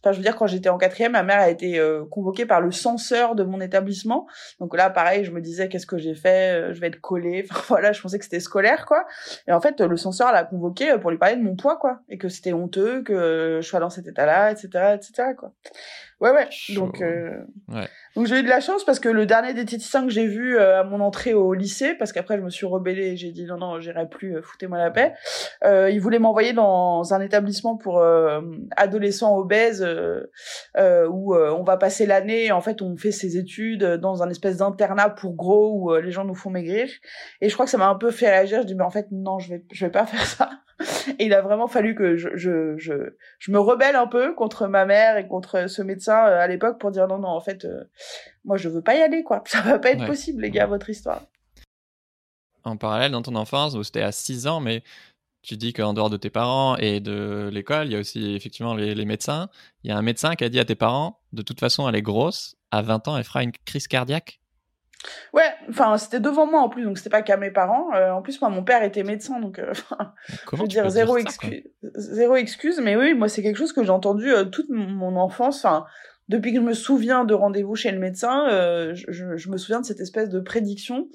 Enfin 0.00 0.12
je 0.12 0.16
veux 0.16 0.22
dire 0.22 0.34
quand 0.34 0.46
j'étais 0.46 0.70
en 0.70 0.78
quatrième 0.78 1.12
ma 1.12 1.22
mère 1.22 1.40
a 1.40 1.50
été 1.50 1.78
euh, 1.78 2.06
convoquée 2.10 2.46
par 2.46 2.62
le 2.62 2.70
censeur 2.70 3.34
de 3.34 3.44
mon 3.44 3.60
établissement. 3.60 4.26
Donc 4.58 4.74
là 4.74 4.88
pareil 4.88 5.26
je 5.26 5.32
me 5.32 5.42
disais 5.42 5.68
qu'est-ce 5.68 5.86
que 5.86 5.98
j'ai 5.98 6.14
fait 6.14 6.72
je 6.72 6.80
vais 6.80 6.86
être 6.86 7.00
collée. 7.02 7.46
Enfin 7.50 7.60
voilà 7.68 7.92
je 7.92 8.00
pensais 8.00 8.18
que 8.18 8.24
c'était 8.24 8.40
scolaire 8.40 8.86
quoi. 8.86 9.04
Et 9.46 9.52
en 9.52 9.60
fait 9.60 9.82
le 9.82 9.98
censeur 9.98 10.32
l'a 10.32 10.44
convoqué 10.44 10.71
pour 11.00 11.10
lui 11.10 11.18
parler 11.18 11.36
de 11.36 11.42
mon 11.42 11.56
poids 11.56 11.76
quoi 11.76 12.00
et 12.08 12.18
que 12.18 12.28
c'était 12.28 12.52
honteux 12.52 13.02
que 13.02 13.60
je 13.62 13.66
sois 13.66 13.80
dans 13.80 13.90
cet 13.90 14.06
état-là, 14.06 14.50
etc., 14.50 14.94
etc., 14.94 15.34
quoi. 15.36 15.52
Ouais, 16.22 16.30
ouais. 16.30 16.48
Donc, 16.76 17.00
euh... 17.00 17.40
ouais. 17.66 17.88
donc 18.14 18.26
j'ai 18.28 18.38
eu 18.38 18.42
de 18.44 18.48
la 18.48 18.60
chance 18.60 18.84
parce 18.84 19.00
que 19.00 19.08
le 19.08 19.26
dernier 19.26 19.54
diététicien 19.54 20.04
que 20.04 20.12
j'ai 20.12 20.28
vu 20.28 20.56
euh, 20.56 20.78
à 20.78 20.84
mon 20.84 21.00
entrée 21.00 21.34
au 21.34 21.52
lycée, 21.52 21.94
parce 21.94 22.12
qu'après 22.12 22.36
je 22.36 22.42
me 22.42 22.48
suis 22.48 22.64
rebellée 22.64 23.08
et 23.08 23.16
j'ai 23.16 23.32
dit 23.32 23.44
non, 23.44 23.56
non, 23.56 23.80
j'irai 23.80 24.08
plus, 24.08 24.36
euh, 24.36 24.40
foutez-moi 24.40 24.78
la 24.78 24.92
paix. 24.92 25.14
Euh, 25.64 25.90
il 25.90 26.00
voulait 26.00 26.20
m'envoyer 26.20 26.52
dans 26.52 27.12
un 27.12 27.20
établissement 27.20 27.76
pour 27.76 27.98
euh, 27.98 28.40
adolescents 28.76 29.36
obèses 29.36 29.84
où 30.76 31.34
on 31.34 31.64
va 31.64 31.76
passer 31.76 32.06
l'année. 32.06 32.52
En 32.52 32.60
fait, 32.60 32.82
on 32.82 32.96
fait 32.96 33.10
ses 33.10 33.36
études 33.36 33.82
dans 33.82 34.22
un 34.22 34.30
espèce 34.30 34.58
d'internat 34.58 35.10
pour 35.10 35.34
gros 35.34 35.72
où 35.74 35.96
les 35.96 36.12
gens 36.12 36.24
nous 36.24 36.36
font 36.36 36.50
maigrir. 36.50 36.88
Et 37.40 37.48
je 37.48 37.54
crois 37.54 37.66
que 37.66 37.72
ça 37.72 37.78
m'a 37.78 37.88
un 37.88 37.96
peu 37.96 38.12
fait 38.12 38.30
réagir. 38.30 38.62
Je 38.62 38.68
dis 38.68 38.76
mais 38.76 38.84
en 38.84 38.90
fait 38.90 39.08
non, 39.10 39.40
je 39.40 39.54
vais, 39.54 39.64
je 39.72 39.86
vais 39.86 39.90
pas 39.90 40.06
faire 40.06 40.24
ça. 40.24 40.50
Et 41.18 41.26
il 41.26 41.34
a 41.34 41.42
vraiment 41.42 41.68
fallu 41.68 41.94
que 41.94 42.16
je, 42.16 42.30
je, 42.34 42.76
je, 42.76 43.14
je 43.38 43.52
me 43.52 43.58
rebelle 43.58 43.96
un 43.96 44.06
peu 44.06 44.34
contre 44.34 44.66
ma 44.66 44.84
mère 44.84 45.16
et 45.16 45.26
contre 45.26 45.68
ce 45.68 45.82
médecin 45.82 46.16
à 46.16 46.46
l'époque 46.46 46.78
pour 46.78 46.90
dire 46.90 47.06
non, 47.08 47.18
non, 47.18 47.28
en 47.28 47.40
fait, 47.40 47.66
moi 48.44 48.56
je 48.56 48.68
veux 48.68 48.82
pas 48.82 48.94
y 48.94 49.02
aller, 49.02 49.22
quoi. 49.22 49.42
Ça 49.46 49.60
va 49.60 49.78
pas 49.78 49.90
être 49.90 50.06
possible, 50.06 50.42
les 50.42 50.50
gars, 50.50 50.66
votre 50.66 50.90
histoire. 50.90 51.22
En 52.64 52.76
parallèle, 52.76 53.12
dans 53.12 53.22
ton 53.22 53.34
enfance, 53.34 53.80
c'était 53.82 54.02
à 54.02 54.12
6 54.12 54.46
ans, 54.46 54.60
mais 54.60 54.82
tu 55.42 55.56
dis 55.56 55.72
qu'en 55.72 55.92
dehors 55.92 56.10
de 56.10 56.16
tes 56.16 56.30
parents 56.30 56.76
et 56.76 57.00
de 57.00 57.50
l'école, 57.52 57.86
il 57.86 57.92
y 57.92 57.96
a 57.96 57.98
aussi 57.98 58.34
effectivement 58.34 58.74
les, 58.74 58.94
les, 58.94 59.04
médecins. 59.04 59.48
Il 59.82 59.90
y 59.90 59.92
a 59.92 59.98
un 59.98 60.02
médecin 60.02 60.36
qui 60.36 60.44
a 60.44 60.48
dit 60.48 60.60
à 60.60 60.64
tes 60.64 60.76
parents, 60.76 61.20
de 61.32 61.42
toute 61.42 61.58
façon, 61.58 61.88
elle 61.88 61.96
est 61.96 62.02
grosse, 62.02 62.56
à 62.70 62.82
20 62.82 63.08
ans, 63.08 63.16
elle 63.16 63.24
fera 63.24 63.42
une 63.42 63.52
crise 63.52 63.88
cardiaque. 63.88 64.40
Ouais, 65.32 65.50
enfin 65.68 65.96
c'était 65.98 66.20
devant 66.20 66.46
moi 66.46 66.60
en 66.60 66.68
plus, 66.68 66.84
donc 66.84 66.98
c'était 66.98 67.10
pas 67.10 67.22
qu'à 67.22 67.36
mes 67.36 67.50
parents. 67.50 67.92
Euh, 67.94 68.10
en 68.10 68.22
plus 68.22 68.40
moi 68.40 68.50
mon 68.50 68.62
père 68.62 68.82
était 68.82 69.02
médecin, 69.02 69.40
donc 69.40 69.58
euh, 69.58 69.72
je 70.52 70.56
veux 70.56 70.68
dire 70.68 70.88
zéro 70.90 71.16
excuse, 71.16 71.64
zéro 71.94 72.36
excuse. 72.36 72.80
Mais 72.82 72.96
oui, 72.96 73.14
moi 73.14 73.28
c'est 73.28 73.42
quelque 73.42 73.56
chose 73.56 73.72
que 73.72 73.82
j'ai 73.82 73.90
entendu 73.90 74.30
euh, 74.30 74.44
toute 74.44 74.68
mon 74.68 75.16
enfance. 75.16 75.64
Enfin 75.64 75.86
depuis 76.28 76.52
que 76.52 76.60
je 76.60 76.64
me 76.64 76.74
souviens 76.74 77.24
de 77.24 77.34
rendez-vous 77.34 77.74
chez 77.74 77.90
le 77.90 77.98
médecin, 77.98 78.46
je, 78.48 79.36
je, 79.36 79.50
me 79.50 79.56
souviens 79.56 79.80
de 79.80 79.84
cette 79.84 80.00
espèce 80.00 80.30
de 80.30 80.40
prédiction. 80.40 81.08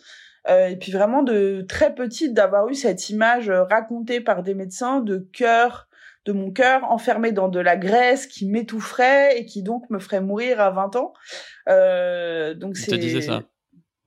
et 0.48 0.76
puis 0.76 0.92
vraiment 0.92 1.24
de 1.24 1.66
très 1.68 1.96
petite 1.96 2.34
d'avoir 2.34 2.68
eu 2.68 2.76
cette 2.76 3.10
image 3.10 3.50
racontée 3.50 4.20
par 4.20 4.44
des 4.44 4.54
médecins 4.54 5.00
de 5.00 5.28
cœur 5.34 5.88
de 6.28 6.34
mon 6.34 6.52
cœur 6.52 6.84
enfermé 6.92 7.32
dans 7.32 7.48
de 7.48 7.60
la 7.60 7.78
graisse 7.78 8.28
qui 8.28 8.48
m'étoufferait 8.48 9.40
et 9.40 9.46
qui 9.46 9.64
donc 9.64 9.90
me 9.90 9.98
ferait 9.98 10.22
mourir 10.22 10.60
à 10.60 10.70
20 10.70 10.96
ans. 10.98 11.14
Euh, 11.70 12.54
donc 12.54 12.78
c'est. 12.78 12.98
disais 12.98 13.22
ça? 13.22 13.44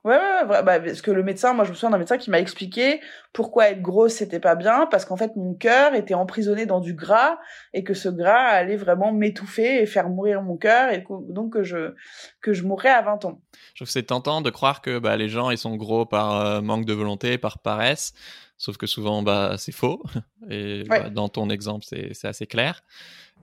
Ouais, 0.03 0.15
ouais, 0.15 0.49
ouais 0.49 0.63
bah, 0.63 0.79
parce 0.79 1.01
que 1.01 1.11
le 1.11 1.21
médecin, 1.21 1.53
moi 1.53 1.63
je 1.63 1.69
me 1.69 1.75
souviens 1.75 1.91
d'un 1.91 1.99
médecin 1.99 2.17
qui 2.17 2.31
m'a 2.31 2.39
expliqué 2.39 3.01
pourquoi 3.33 3.69
être 3.69 3.81
grosse 3.83 4.13
c'était 4.13 4.39
pas 4.39 4.55
bien, 4.55 4.87
parce 4.89 5.05
qu'en 5.05 5.15
fait 5.15 5.35
mon 5.35 5.53
cœur 5.53 5.93
était 5.93 6.15
emprisonné 6.15 6.65
dans 6.65 6.79
du 6.79 6.95
gras 6.95 7.37
et 7.73 7.83
que 7.83 7.93
ce 7.93 8.09
gras 8.09 8.47
allait 8.47 8.77
vraiment 8.77 9.11
m'étouffer 9.11 9.81
et 9.81 9.85
faire 9.85 10.09
mourir 10.09 10.41
mon 10.41 10.57
cœur 10.57 10.91
et 10.91 11.05
donc 11.29 11.53
que 11.53 11.63
je 11.63 11.93
que 12.41 12.51
je 12.51 12.63
mourrais 12.63 12.89
à 12.89 13.03
20 13.03 13.25
ans. 13.25 13.41
Je 13.73 13.83
trouve 13.83 13.89
c'est 13.89 14.03
tentant 14.03 14.41
de 14.41 14.49
croire 14.49 14.81
que 14.81 14.97
bah, 14.97 15.15
les 15.17 15.29
gens 15.29 15.51
ils 15.51 15.59
sont 15.59 15.75
gros 15.75 16.07
par 16.07 16.35
euh, 16.35 16.61
manque 16.61 16.85
de 16.85 16.93
volonté, 16.93 17.37
par 17.37 17.59
paresse, 17.59 18.13
sauf 18.57 18.77
que 18.77 18.87
souvent 18.87 19.21
bah 19.21 19.55
c'est 19.59 19.71
faux 19.71 20.01
et 20.49 20.83
bah, 20.89 21.11
dans 21.11 21.29
ton 21.29 21.49
exemple 21.51 21.85
c'est 21.87 22.25
assez 22.25 22.47
clair. 22.47 22.81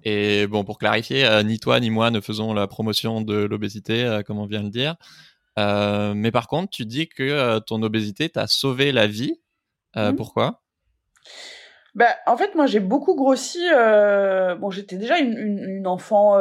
Et 0.03 0.49
bon 0.49 0.65
pour 0.65 0.79
clarifier, 0.79 1.25
euh, 1.25 1.45
ni 1.45 1.61
toi 1.61 1.79
ni 1.79 1.91
moi 1.91 2.11
ne 2.11 2.21
faisons 2.21 2.53
la 2.53 2.67
promotion 2.67 3.21
de 3.21 3.35
l'obésité 3.35 4.05
euh, 4.05 4.23
comme 4.23 4.39
on 4.41 4.47
vient 4.47 4.61
de 4.61 4.65
le 4.65 4.71
dire. 4.71 4.97
Euh, 5.59 6.13
mais 6.15 6.31
par 6.31 6.47
contre, 6.47 6.71
tu 6.71 6.87
dis 6.87 7.09
que 7.09 7.23
euh, 7.23 7.61
ton 7.61 7.83
obésité 7.83 8.29
t'a 8.29 8.47
sauvé 8.47 8.93
la 8.93 9.07
vie. 9.07 9.41
Euh, 9.97 10.13
mmh. 10.13 10.17
Pourquoi? 10.17 10.63
Bah, 11.95 12.15
en 12.27 12.37
fait, 12.37 12.55
moi, 12.55 12.67
j'ai 12.67 12.81
beaucoup 12.81 13.17
grossi. 13.17 13.65
Bon, 14.61 14.71
j'étais 14.71 14.97
déjà 14.97 15.19
une, 15.19 15.37
une, 15.37 15.87
enfant 15.87 16.39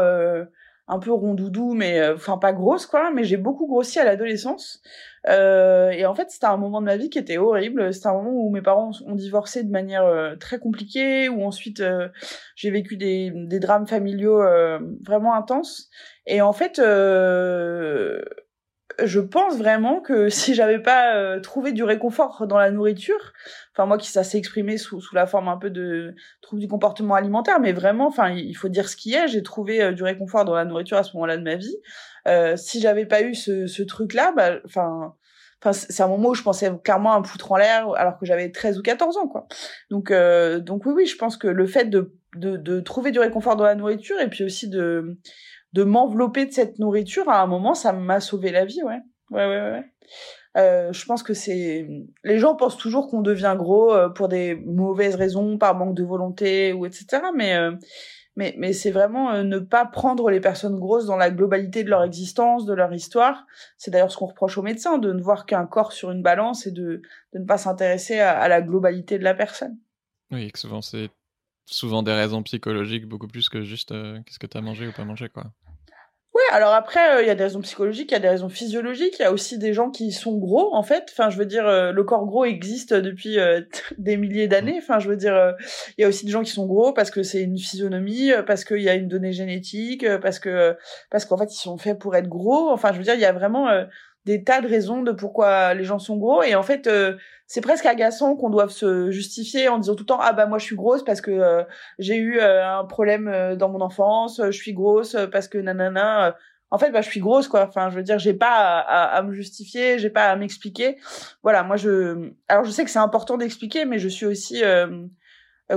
un 0.90 1.00
peu 1.00 1.12
rondoudou, 1.12 1.74
mais 1.74 2.08
enfin 2.10 2.38
pas 2.38 2.54
grosse, 2.54 2.86
quoi. 2.86 3.12
Mais 3.12 3.24
j'ai 3.24 3.38
beaucoup 3.38 3.66
grossi 3.66 4.00
à 4.00 4.06
l'adolescence. 4.06 4.82
et 5.28 6.06
en 6.06 6.14
fait, 6.14 6.30
c'était 6.30 6.46
un 6.46 6.58
moment 6.58 6.80
de 6.80 6.86
ma 6.86 6.98
vie 6.98 7.10
qui 7.10 7.18
était 7.18 7.38
horrible. 7.38 7.92
C'était 7.92 8.08
un 8.08 8.14
moment 8.14 8.32
où 8.32 8.52
mes 8.52 8.62
parents 8.62 8.92
ont 9.08 9.16
divorcé 9.16 9.64
de 9.64 9.72
manière 9.72 10.36
très 10.40 10.60
compliquée, 10.60 11.28
où 11.28 11.44
ensuite 11.44 11.82
j'ai 12.56 12.70
vécu 12.70 12.98
des, 12.98 13.32
des, 13.34 13.60
drames 13.60 13.88
familiaux 13.88 14.44
vraiment 15.04 15.34
intenses. 15.34 15.90
Et 16.28 16.42
en 16.42 16.54
fait 16.54 16.80
je 19.04 19.20
pense 19.20 19.58
vraiment 19.58 20.00
que 20.02 20.30
si 20.30 20.54
j'avais 20.54 20.80
pas 20.80 21.16
euh, 21.16 21.40
trouvé 21.40 21.72
du 21.72 21.84
réconfort 21.84 22.48
dans 22.48 22.58
la 22.58 22.72
nourriture, 22.72 23.34
enfin 23.74 23.86
moi 23.86 23.98
qui 23.98 24.10
ça 24.10 24.24
s'est 24.24 24.38
exprimé 24.38 24.78
sous, 24.78 25.02
sous 25.02 25.16
la 25.16 25.26
forme 25.26 25.48
un 25.48 25.58
peu 25.58 25.70
de 25.70 26.16
trouble 26.42 26.62
du 26.62 26.68
comportement 26.68 27.16
alimentaire, 27.16 27.60
mais 27.60 27.74
vraiment, 27.74 28.08
enfin 28.08 28.30
il 28.30 28.56
faut 28.56 28.70
dire 28.70 28.90
ce 28.90 28.96
qui 28.96 29.14
est, 29.14 29.28
j'ai 29.28 29.44
trouvé 29.44 29.82
euh, 29.82 29.92
du 29.92 30.04
réconfort 30.04 30.46
dans 30.46 30.56
la 30.56 30.66
nourriture 30.66 30.98
à 30.98 31.04
ce 31.04 31.14
moment-là 31.14 31.38
de 31.38 31.44
ma 31.44 31.56
vie. 31.56 31.78
Euh, 32.28 32.56
si 32.58 32.82
j'avais 32.82 33.06
pas 33.06 33.22
eu 33.22 33.36
ce, 33.36 33.68
ce 33.68 33.84
truc-là, 33.84 34.34
bah, 34.36 34.60
enfin 34.66 35.16
Enfin, 35.60 35.74
c'est 35.74 36.04
un 36.04 36.08
moment 36.08 36.30
où 36.30 36.36
je 36.36 36.44
pensais 36.44 36.72
clairement 36.84 37.14
à 37.14 37.20
me 37.20 37.24
foutre 37.24 37.52
en 37.52 37.58
l'air 37.58 37.92
alors 37.96 38.20
que 38.20 38.28
j'avais 38.28 38.52
13 38.52 38.78
ou 38.78 38.84
14 38.84 39.18
ans, 39.18 39.28
quoi. 39.28 39.48
Donc, 39.90 40.12
euh, 40.12 40.60
donc 40.60 40.86
oui, 40.86 40.94
oui, 40.96 41.06
je 41.08 41.18
pense 41.18 41.36
que 41.36 41.48
le 41.48 41.66
fait 41.66 41.86
de 41.86 42.14
de, 42.36 42.58
de 42.58 42.80
trouver 42.80 43.12
du 43.12 43.20
réconfort 43.20 43.56
dans 43.56 43.64
la 43.64 43.76
nourriture 43.76 44.20
et 44.20 44.30
puis 44.30 44.44
aussi 44.44 44.68
de, 44.70 45.18
de 45.78 45.84
m'envelopper 45.84 46.48
de 46.48 46.52
cette 46.52 46.80
nourriture, 46.80 47.30
à 47.30 47.40
un 47.40 47.46
moment, 47.46 47.76
ça 47.76 47.94
m'a 47.94 48.20
sauvé 48.20 48.50
la 48.50 48.66
vie, 48.66 48.82
ouais. 48.82 49.00
Ouais, 49.30 49.48
ouais, 49.48 49.72
ouais. 49.72 49.86
Euh, 50.58 50.92
je 50.92 51.06
pense 51.06 51.22
que 51.22 51.36
c'est 51.36 51.88
les 52.24 52.40
gens 52.40 52.56
pensent 52.56 52.78
toujours 52.78 53.10
qu'on 53.10 53.22
devient 53.22 53.54
gros 53.56 53.94
euh, 53.94 54.10
pour 54.10 54.28
des 54.28 54.56
mauvaises 54.56 55.14
raisons, 55.14 55.60
par 55.60 55.76
manque 55.76 55.94
de 55.94 56.04
volonté 56.04 56.74
ou 56.74 56.88
etc. 56.88 57.22
Mais 57.36 57.56
euh, 57.56 57.74
mais 58.36 58.56
mais 58.58 58.74
c'est 58.74 58.90
vraiment 58.90 59.44
ne 59.44 59.60
pas 59.60 59.86
prendre 59.86 60.32
les 60.32 60.40
personnes 60.40 60.80
grosses 60.80 61.06
dans 61.06 61.18
la 61.18 61.30
globalité 61.30 61.84
de 61.84 61.92
leur 61.92 62.04
existence, 62.04 62.66
de 62.66 62.74
leur 62.74 62.92
histoire. 62.92 63.46
C'est 63.78 63.92
d'ailleurs 63.92 64.12
ce 64.12 64.18
qu'on 64.18 64.28
reproche 64.28 64.58
aux 64.58 64.64
médecins 64.64 64.98
de 64.98 65.14
ne 65.14 65.22
voir 65.22 65.46
qu'un 65.46 65.68
corps 65.68 65.92
sur 65.92 66.10
une 66.10 66.24
balance 66.24 66.66
et 66.66 66.72
de 66.72 67.04
ne 67.36 67.46
pas 67.46 67.60
s'intéresser 67.60 68.20
à, 68.20 68.40
à, 68.40 68.48
la 68.48 68.64
globalité 68.64 69.20
de 69.20 69.24
la 69.24 69.36
personne. 69.36 69.78
Oui, 70.32 70.52
que 70.52 70.58
souvent 70.58 70.82
c'est 70.82 71.12
souvent 71.68 72.02
des 72.02 72.14
raisons 72.14 72.42
psychologiques 72.42 73.06
beaucoup 73.06 73.28
plus 73.28 73.48
que 73.50 73.62
juste 73.62 73.90
qu'est-ce 73.90 74.40
que 74.40 74.48
tu 74.48 74.58
as 74.58 74.62
mangé 74.62 74.88
ou 74.88 74.92
pas 74.92 75.06
mangé 75.06 75.30
quoi. 75.30 75.52
Ouais, 76.38 76.56
alors 76.56 76.74
après, 76.74 77.16
euh, 77.16 77.22
il 77.24 77.28
y 77.28 77.32
a 77.32 77.36
des 77.36 77.46
raisons 77.46 77.62
psychologiques, 77.62 78.12
il 78.12 78.14
y 78.14 78.18
a 78.18 78.20
des 78.20 78.30
raisons 78.30 78.48
physiologiques, 78.48 79.16
il 79.18 79.24
y 79.24 79.26
a 79.26 79.32
aussi 79.32 79.58
des 79.58 79.74
gens 79.74 79.90
qui 79.90 80.12
sont 80.12 80.38
gros, 80.38 80.76
en 80.76 80.84
fait. 80.84 81.08
Enfin, 81.12 81.32
je 81.32 81.38
veux 81.40 81.48
dire, 81.48 81.68
euh, 81.68 81.92
le 81.92 82.04
corps 82.04 82.28
gros 82.28 82.46
existe 82.46 82.94
depuis 82.94 83.40
euh, 83.40 83.62
des 83.98 84.18
milliers 84.18 84.48
d'années. 84.48 84.76
Enfin, 84.78 85.00
je 85.00 85.10
veux 85.10 85.16
dire, 85.16 85.56
il 85.98 86.04
y 86.04 86.06
a 86.06 86.08
aussi 86.08 86.28
des 86.28 86.32
gens 86.32 86.44
qui 86.44 86.52
sont 86.52 86.68
gros 86.68 86.94
parce 86.94 87.10
que 87.10 87.24
c'est 87.24 87.42
une 87.42 87.58
physionomie, 87.58 88.30
parce 88.46 88.66
qu'il 88.66 88.84
y 88.84 88.90
a 88.90 88.94
une 88.94 89.08
donnée 89.08 89.34
génétique, 89.34 90.06
parce 90.22 90.38
que 90.38 90.78
parce 91.10 91.26
qu'en 91.26 91.38
fait, 91.40 91.52
ils 91.52 91.60
sont 91.60 91.80
faits 91.80 91.98
pour 91.98 92.16
être 92.16 92.30
gros. 92.30 92.70
Enfin, 92.70 92.92
je 92.94 93.00
veux 93.00 93.04
dire, 93.04 93.16
il 93.16 93.22
y 93.22 93.26
a 93.26 93.34
vraiment 93.34 93.70
des 94.28 94.44
tas 94.44 94.60
de 94.60 94.68
raisons 94.68 95.04
de 95.04 95.14
pourquoi 95.14 95.74
les 95.74 95.86
gens 95.86 96.00
sont 96.00 96.18
gros. 96.18 96.44
Et 96.44 96.54
en 96.54 96.62
fait 96.62 96.86
euh, 96.86 97.16
c'est 97.48 97.62
presque 97.62 97.86
agaçant 97.86 98.36
qu'on 98.36 98.50
doive 98.50 98.70
se 98.70 99.10
justifier 99.10 99.70
en 99.70 99.78
disant 99.80 99.96
tout 99.96 100.04
le 100.04 100.08
temps 100.08 100.20
ah 100.22 100.34
bah 100.34 100.46
moi 100.46 100.58
je 100.60 100.66
suis 100.66 100.76
grosse 100.76 101.04
parce 101.04 101.22
que 101.22 101.32
euh, 101.32 101.64
j'ai 101.98 102.18
eu 102.18 102.40
euh, 102.40 102.68
un 102.68 102.84
problème 102.84 103.56
dans 103.58 103.70
mon 103.70 103.80
enfance 103.80 104.42
je 104.44 104.52
suis 104.52 104.74
grosse 104.74 105.16
parce 105.32 105.48
que 105.48 105.58
nanana 105.58 106.36
en 106.72 106.78
fait 106.78 106.92
bah 106.92 107.00
je 107.00 107.10
suis 107.10 107.22
grosse 107.22 107.48
quoi. 107.48 107.66
Enfin 107.70 107.90
je 107.90 107.96
veux 107.96 108.04
dire 108.04 108.20
j'ai 108.20 108.34
pas 108.34 108.80
à, 108.80 109.16
à, 109.16 109.22
me 109.24 109.32
justifier 109.32 109.98
j'ai 109.98 110.10
pas 110.10 110.26
à 110.26 110.36
m'expliquer. 110.36 110.98
Voilà 111.42 111.64
moi 111.64 111.78
je 111.78 112.32
alors 112.50 112.66
je 112.66 112.72
sais 112.72 112.84
que 112.84 112.92
c'est 112.92 113.00
important 113.00 113.38
d'expliquer 113.38 113.86
mais 113.86 113.98
je 113.98 114.10
suis 114.10 114.26
aussi 114.26 114.62
euh, 114.62 115.06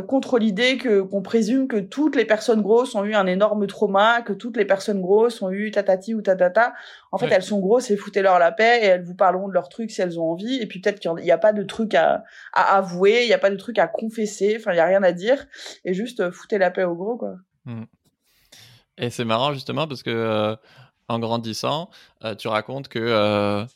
contre 0.07 0.39
l'idée 0.39 0.79
que 0.79 1.01
qu'on 1.03 1.21
présume 1.21 1.67
que 1.67 1.79
toutes 1.79 2.15
les 2.15 2.25
personnes 2.25 2.63
grosses 2.63 2.95
ont 2.95 3.05
eu 3.05 3.15
un 3.15 3.27
énorme 3.27 3.67
trauma, 3.67 4.23
que 4.23 4.33
toutes 4.33 4.57
les 4.57 4.65
personnes 4.65 5.01
grosses 5.01 5.43
ont 5.43 5.51
eu 5.51 5.73
tatati 5.73 6.15
ou 6.15 6.23
tatata. 6.23 6.75
En 7.11 7.19
fait, 7.19 7.27
elles 7.31 7.43
sont 7.43 7.59
grosses 7.59 7.91
et 7.91 7.97
foutez-leur 7.97 8.39
la 8.39 8.53
paix 8.53 8.81
et 8.83 8.87
elles 8.87 9.03
vous 9.03 9.17
parleront 9.17 9.49
de 9.49 9.53
leurs 9.53 9.69
trucs 9.69 9.91
si 9.91 10.01
elles 10.01 10.21
ont 10.21 10.31
envie. 10.31 10.59
Et 10.61 10.67
puis 10.67 10.81
peut-être 10.81 11.01
qu'il 11.01 11.13
n'y 11.15 11.33
a 11.33 11.39
pas 11.39 11.53
de 11.53 11.65
truc 11.65 11.95
à, 11.95 12.23
à 12.53 12.77
avouer, 12.77 13.23
il 13.25 13.27
n'y 13.27 13.33
a 13.33 13.39
pas 13.39 13.51
de 13.51 13.57
truc 13.57 13.79
à 13.79 13.89
confesser. 13.89 14.57
Enfin, 14.57 14.73
il 14.73 14.77
y 14.77 14.81
a 14.81 14.87
rien 14.87 15.03
à 15.03 15.11
dire 15.11 15.47
et 15.85 15.93
juste 15.93 16.21
euh, 16.21 16.31
foutez 16.31 16.59
la 16.59 16.71
paix 16.71 16.85
au 16.85 16.95
gros 16.95 17.17
quoi. 17.17 17.35
Mmh. 17.65 17.83
Et 18.99 19.11
c'est 19.11 19.25
marrant 19.25 19.53
justement 19.53 19.89
parce 19.89 20.05
que 20.05 20.11
euh, 20.11 20.55
en 21.09 21.19
grandissant, 21.19 21.91
tu 22.39 22.47
racontes 22.47 22.87
que 22.87 23.67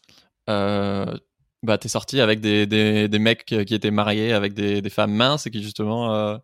bah, 1.65 1.79
t'es 1.79 1.89
sorti 1.89 2.21
avec 2.21 2.41
des, 2.41 2.67
des, 2.67 3.09
des, 3.09 3.19
mecs 3.19 3.45
qui 3.45 3.75
étaient 3.75 3.91
mariés 3.91 4.33
avec 4.33 4.53
des, 4.53 4.83
des 4.83 4.91
femmes 4.91 5.13
minces 5.13 5.47
et 5.47 5.51
qui 5.51 5.63
justement 5.63 6.15
euh, 6.15 6.37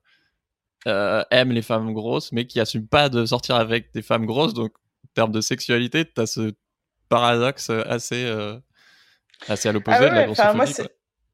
euh, 0.87 1.23
aiment 1.31 1.53
les 1.53 1.62
femmes 1.62 1.93
grosses, 1.93 2.33
mais 2.33 2.47
qui 2.47 2.59
n'assument 2.59 2.89
pas 2.89 3.09
de 3.11 3.27
sortir 3.27 3.57
avec 3.57 3.93
des 3.93 4.03
femmes 4.03 4.25
grosses. 4.25 4.55
Donc, 4.55 4.73
en 5.05 5.09
termes 5.15 5.33
de 5.33 5.43
sexualité, 5.43 6.07
t'as 6.07 6.27
ce 6.27 6.53
paradoxe 7.11 7.69
assez, 7.69 8.25
euh, 8.25 8.59
assez 9.49 9.69
à 9.69 9.73
l'opposé 9.73 9.99
ah 10.00 10.09
de 10.09 10.39
la 10.39 10.55
moi, 10.55 10.65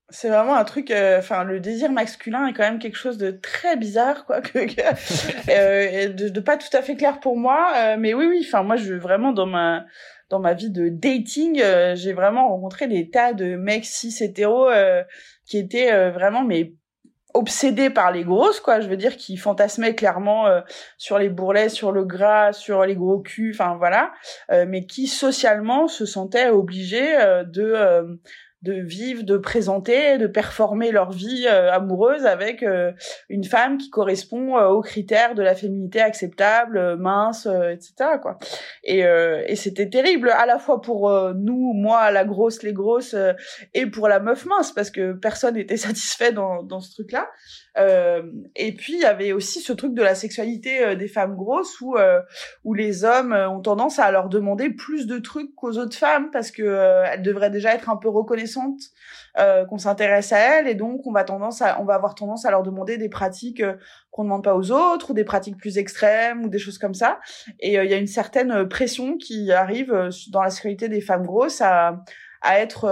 c'est 0.09 0.29
vraiment 0.29 0.55
un 0.55 0.65
truc 0.65 0.93
enfin 1.19 1.43
le 1.43 1.59
désir 1.59 1.91
masculin 1.91 2.47
est 2.47 2.53
quand 2.53 2.63
même 2.63 2.79
quelque 2.79 2.97
chose 2.97 3.19
de 3.19 3.33
très 3.33 3.77
bizarre 3.77 4.25
quoi 4.25 4.41
que, 4.41 4.59
euh, 5.51 6.09
de, 6.13 6.29
de, 6.29 6.41
pas 6.41 6.57
tout 6.57 6.75
à 6.75 6.81
fait 6.81 6.95
clair 6.95 7.19
pour 7.19 7.37
moi 7.37 7.97
mais 7.97 8.15
oui 8.15 8.25
oui 8.27 8.47
enfin 8.47 8.63
moi 8.63 8.77
je 8.77 8.95
vraiment 8.95 9.33
dans 9.33 9.47
ma 9.47 9.85
dans 10.29 10.41
ma 10.41 10.55
vie 10.55 10.71
de 10.71 10.89
dating, 10.89 11.61
euh, 11.63 11.95
j'ai 11.95 12.13
vraiment 12.13 12.49
rencontré 12.49 12.89
des 12.89 13.11
tas 13.11 13.33
de 13.33 13.57
mecs 13.57 13.85
cis 13.85 14.15
hétéros 14.21 14.69
euh, 14.69 15.03
qui 15.45 15.59
étaient 15.59 15.93
euh, 15.93 16.11
vraiment 16.11 16.43
mais 16.43 16.73
obsédés 17.35 17.91
par 17.91 18.13
les 18.13 18.25
grosses 18.25 18.61
quoi. 18.61 18.81
Je 18.81 18.89
veux 18.89 18.97
dire 18.97 19.17
qui 19.17 19.37
fantasmaient 19.37 19.95
clairement 19.95 20.47
sur 20.97 21.19
les 21.19 21.29
bourrelets 21.29 21.69
sur 21.69 21.93
le 21.93 22.07
gras 22.07 22.55
sur 22.55 22.87
les 22.87 22.97
gros 22.97 23.19
culs 23.19 23.51
enfin 23.53 23.77
voilà. 23.77 24.15
Mais 24.51 24.87
qui 24.87 25.07
socialement 25.07 25.87
se 25.87 26.07
sentaient 26.07 26.49
obligés 26.49 27.15
de 27.45 28.19
de 28.63 28.73
vivre, 28.73 29.23
de 29.23 29.37
présenter, 29.37 30.19
de 30.19 30.27
performer 30.27 30.91
leur 30.91 31.13
vie 31.13 31.47
euh, 31.47 31.71
amoureuse 31.73 32.25
avec 32.25 32.63
euh, 32.63 32.93
une 33.29 33.45
femme 33.45 33.79
qui 33.79 33.91
correspond 33.91 34.57
euh, 34.57 34.69
aux 34.69 34.81
critères 34.81 35.35
de 35.35 35.43
la 35.43 35.55
féminité 35.55 36.01
acceptable, 36.01 36.97
mince, 36.97 37.47
etc. 37.47 38.19
quoi. 38.21 38.39
Et, 38.83 39.01
et 39.01 39.57
c'était 39.57 39.89
terrible 39.89 40.31
à 40.31 40.47
la 40.47 40.59
fois 40.59 40.81
pour 40.81 41.11
nous, 41.35 41.73
moi, 41.75 42.11
la 42.11 42.25
grosse, 42.25 42.63
les 42.63 42.73
grosses, 42.73 43.17
et 43.75 43.87
pour 43.87 44.09
la 44.09 44.21
meuf 44.21 44.47
mince 44.47 44.73
parce 44.73 44.91
que 44.91 45.13
personne 45.13 45.55
n'était 45.55 45.77
satisfait 45.77 46.33
dans, 46.33 46.63
dans 46.63 46.81
ce 46.81 46.93
truc-là. 46.93 47.29
Euh, 47.79 48.23
et 48.55 48.73
puis 48.73 48.95
il 48.95 49.01
y 49.01 49.05
avait 49.05 49.33
aussi 49.33 49.61
ce 49.61 49.73
truc 49.73 49.95
de 49.95 50.03
la 50.03 50.15
sexualité 50.15 50.83
euh, 50.83 50.95
des 50.95 51.09
femmes 51.09 51.37
grosses 51.37 51.81
où 51.81 51.97
euh, 51.97 52.21
où 52.65 52.73
les 52.73 53.05
hommes 53.05 53.33
ont 53.33 53.61
tendance 53.61 53.99
à 53.99 54.11
leur 54.11 54.29
demander 54.29 54.71
plus 54.71 55.07
de 55.07 55.19
trucs 55.19 55.55
qu'aux 55.55 55.77
autres 55.77 55.97
femmes 55.97 56.31
parce 56.31 56.51
que 56.51 56.63
elles 57.13 57.23
devraient 57.23 57.51
déjà 57.51 57.75
être 57.75 57.91
un 57.91 57.97
peu 57.97 58.09
reconnaissantes 58.09 58.81
qu'on 59.69 59.79
s'intéresse 59.79 60.33
à 60.33 60.39
elles 60.39 60.69
et 60.69 60.75
donc 60.75 61.07
on 61.07 61.13
va 61.13 61.25
tendance 61.25 61.61
à 61.61 61.81
on 61.81 61.85
va 61.85 61.95
avoir 61.95 62.15
tendance 62.15 62.47
à 62.47 62.51
leur 62.51 62.63
demander 62.63 62.97
des 62.97 63.11
pratiques 63.11 63.63
qu'on 64.11 64.25
demande 64.25 64.45
pas 64.45 64.57
aux 64.57 64.71
autres 64.71 65.11
ou 65.11 65.15
des 65.15 65.25
pratiques 65.25 65.59
plus 65.59 65.77
extrêmes 65.77 66.45
ou 66.45 66.49
des 66.49 66.59
choses 66.59 66.79
comme 66.79 66.95
ça. 66.95 67.21
Et 67.61 67.75
il 67.75 67.91
y 67.91 67.95
a 67.95 67.99
une 67.99 68.07
certaine 68.07 68.67
pression 68.69 69.19
qui 69.19 69.53
arrive 69.53 69.93
dans 70.31 70.43
la 70.43 70.51
sexualité 70.51 70.89
des 70.89 71.03
femmes 71.03 71.27
grosses 71.27 71.61
à 71.61 72.03
à 72.41 72.61
être 72.61 72.87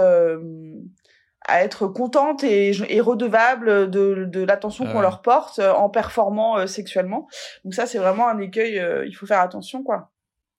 à 1.47 1.63
être 1.63 1.87
contente 1.87 2.43
et, 2.43 2.71
et 2.89 3.01
redevable 3.01 3.89
de, 3.89 4.25
de 4.25 4.41
l'attention 4.41 4.85
qu'on 4.85 5.01
leur 5.01 5.21
porte 5.21 5.59
euh, 5.59 5.73
en 5.73 5.89
performant 5.89 6.57
euh, 6.57 6.67
sexuellement. 6.67 7.27
Donc 7.63 7.73
ça, 7.73 7.85
c'est 7.85 7.97
vraiment 7.97 8.27
un 8.27 8.39
écueil. 8.39 8.79
Euh, 8.79 9.05
il 9.05 9.13
faut 9.13 9.25
faire 9.25 9.41
attention, 9.41 9.83
quoi. 9.83 10.11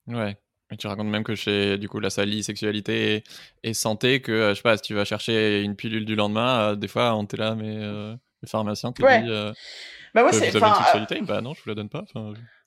Ouais. 0.07 0.37
Et 0.71 0.77
tu 0.77 0.87
racontes 0.87 1.07
même 1.07 1.23
que 1.23 1.35
chez 1.35 1.77
du 1.77 1.87
coup 1.87 1.99
la 2.01 2.09
salie 2.09 2.43
sexualité 2.43 3.23
et, 3.63 3.73
santé 3.73 4.21
que 4.21 4.49
je 4.49 4.55
sais 4.55 4.61
pas 4.61 4.75
si 4.75 4.83
tu 4.83 4.93
vas 4.93 5.05
chercher 5.05 5.61
une 5.61 5.77
pilule 5.77 6.03
du 6.03 6.15
lendemain, 6.15 6.75
des 6.75 6.89
fois 6.89 7.15
on 7.15 7.25
t'est 7.25 7.37
là 7.37 7.55
mais 7.55 7.77
le 7.77 8.17
pharmacien 8.45 8.91
te 8.91 9.01
dit 9.01 9.55
bah 10.13 10.23
ouais, 10.23 10.33
c'est 10.33 10.55
enfin 10.55 10.75
sexualité? 10.75 11.21
Bah 11.21 11.41
non 11.41 11.53
je 11.53 11.63
vous 11.63 11.69
la 11.69 11.75
donne 11.75 11.89
pas. 11.89 12.03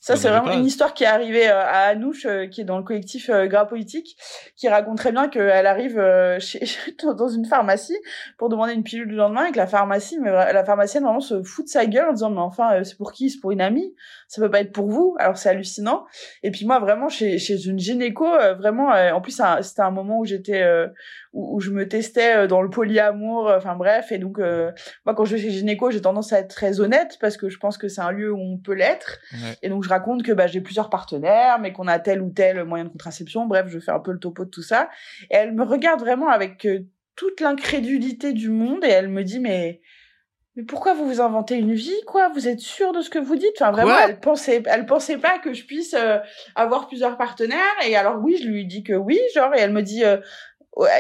Ça, 0.03 0.17
c'est 0.17 0.31
vraiment 0.31 0.53
une 0.53 0.65
histoire 0.65 0.95
qui 0.95 1.05
est 1.05 1.09
arrivée 1.09 1.47
euh, 1.47 1.61
à 1.61 1.89
Anouche, 1.89 2.25
euh, 2.25 2.47
qui 2.47 2.63
est 2.63 2.65
dans 2.65 2.79
le 2.79 2.83
collectif 2.83 3.29
euh, 3.29 3.47
Gras 3.47 3.67
Politique, 3.67 4.17
qui 4.57 4.67
raconte 4.67 4.97
très 4.97 5.13
bien 5.13 5.29
qu'elle 5.29 5.67
arrive 5.67 6.03
chez, 6.39 6.65
dans 7.03 7.29
une 7.29 7.45
pharmacie 7.45 7.99
pour 8.39 8.49
demander 8.49 8.73
une 8.73 8.83
pilule 8.83 9.09
du 9.09 9.15
lendemain 9.15 9.45
et 9.45 9.53
que 9.53 9.59
la 9.59 9.67
pharmacie, 9.67 10.19
mais 10.19 10.31
la 10.31 10.65
pharmacienne 10.65 11.05
vraiment 11.05 11.21
se 11.21 11.43
fout 11.43 11.67
de 11.67 11.71
sa 11.71 11.85
gueule 11.85 12.09
en 12.09 12.13
disant 12.15 12.31
mais 12.31 12.41
enfin 12.41 12.83
c'est 12.83 12.97
pour 12.97 13.13
qui? 13.13 13.29
C'est 13.29 13.41
pour 13.41 13.51
une 13.51 13.61
amie? 13.61 13.95
Ça 14.27 14.41
peut 14.41 14.51
pas 14.51 14.61
être 14.61 14.73
pour 14.73 14.89
vous? 14.89 15.17
Alors 15.19 15.37
c'est 15.37 15.51
hallucinant. 15.51 16.07
Et 16.43 16.51
puis 16.51 16.65
moi 16.65 16.79
vraiment 16.79 17.11
chez, 17.11 17.39
chez 17.39 17.67
une 17.67 17.79
gynéco, 17.79 18.27
vraiment, 18.57 18.89
en 18.89 19.21
plus 19.21 19.43
c'était 19.61 19.83
un 19.83 19.91
moment 19.91 20.21
où 20.21 20.25
j'étais 20.25 20.65
où, 21.35 21.61
je 21.61 21.71
me 21.71 21.87
testais 21.87 22.49
dans 22.49 22.63
le 22.63 22.71
polyamour, 22.71 23.53
enfin 23.55 23.77
bref. 23.77 24.13
Et 24.13 24.19
donc 24.19 24.39
moi 24.39 25.15
quand 25.15 25.27
je 25.27 25.37
vais 25.37 25.43
chez 25.43 25.51
gynéco, 25.51 25.91
j'ai 25.91 26.01
tendance 26.01 26.33
à 26.33 26.39
être 26.39 26.49
très 26.49 26.81
honnête 26.81 27.19
parce 27.21 27.30
que 27.37 27.49
je 27.49 27.59
pense 27.59 27.79
que 27.79 27.89
c'est 27.89 28.01
un 28.01 28.11
lieu 28.11 28.33
où 28.33 28.39
on 28.39 28.59
peut 28.59 28.75
l'être. 28.75 29.19
Et 29.63 29.69
donc 29.69 29.87
raconte 29.87 30.23
que 30.23 30.33
bah, 30.33 30.47
j'ai 30.47 30.61
plusieurs 30.61 30.91
partenaires, 30.91 31.59
mais 31.59 31.73
qu'on 31.73 31.89
a 31.89 31.99
tel 31.99 32.23
ou 32.23 32.31
tel 32.31 32.65
moyen 32.65 32.85
de 32.85 32.91
contraception. 32.91 33.47
Bref, 33.47 33.67
je 33.69 33.79
fais 33.79 33.93
un 33.93 34.01
peu 34.01 34.13
le 34.13 34.19
topo 34.19 34.45
de 34.45 34.51
tout 34.51 34.63
ça. 34.63 34.89
Et 35.31 35.37
elle 35.37 35.53
me 35.53 35.65
regarde 35.65 36.01
vraiment 36.01 36.29
avec 36.29 36.67
euh, 36.67 36.81
toute 37.17 37.41
l'incrédulité 37.41 38.33
du 38.33 38.49
monde 38.49 38.85
et 38.85 38.89
elle 38.89 39.09
me 39.09 39.23
dit 39.23 39.41
mais 39.41 39.81
mais 40.57 40.65
pourquoi 40.65 40.95
vous 40.95 41.07
vous 41.07 41.21
inventez 41.21 41.55
une 41.57 41.75
vie 41.75 42.01
quoi? 42.07 42.29
Vous 42.31 42.49
êtes 42.49 42.59
sûr 42.59 42.93
de 42.93 43.03
ce 43.03 43.11
que 43.11 43.21
vous 43.21 43.37
dites? 43.37 43.53
Enfin 43.61 43.71
vraiment, 43.71 43.97
elle 43.99 44.19
pensait, 44.19 44.63
elle 44.67 44.85
pensait 44.85 45.19
pas 45.19 45.39
que 45.39 45.53
je 45.53 45.65
puisse 45.65 45.95
euh, 45.95 46.19
avoir 46.57 46.89
plusieurs 46.89 47.17
partenaires. 47.17 47.61
Et 47.87 47.95
alors 47.95 48.21
oui, 48.21 48.37
je 48.43 48.49
lui 48.49 48.67
dis 48.67 48.83
que 48.83 48.95
oui, 48.95 49.21
genre, 49.33 49.55
et 49.55 49.61
elle 49.61 49.73
me 49.73 49.83
dit, 49.83 50.05
euh, 50.05 50.17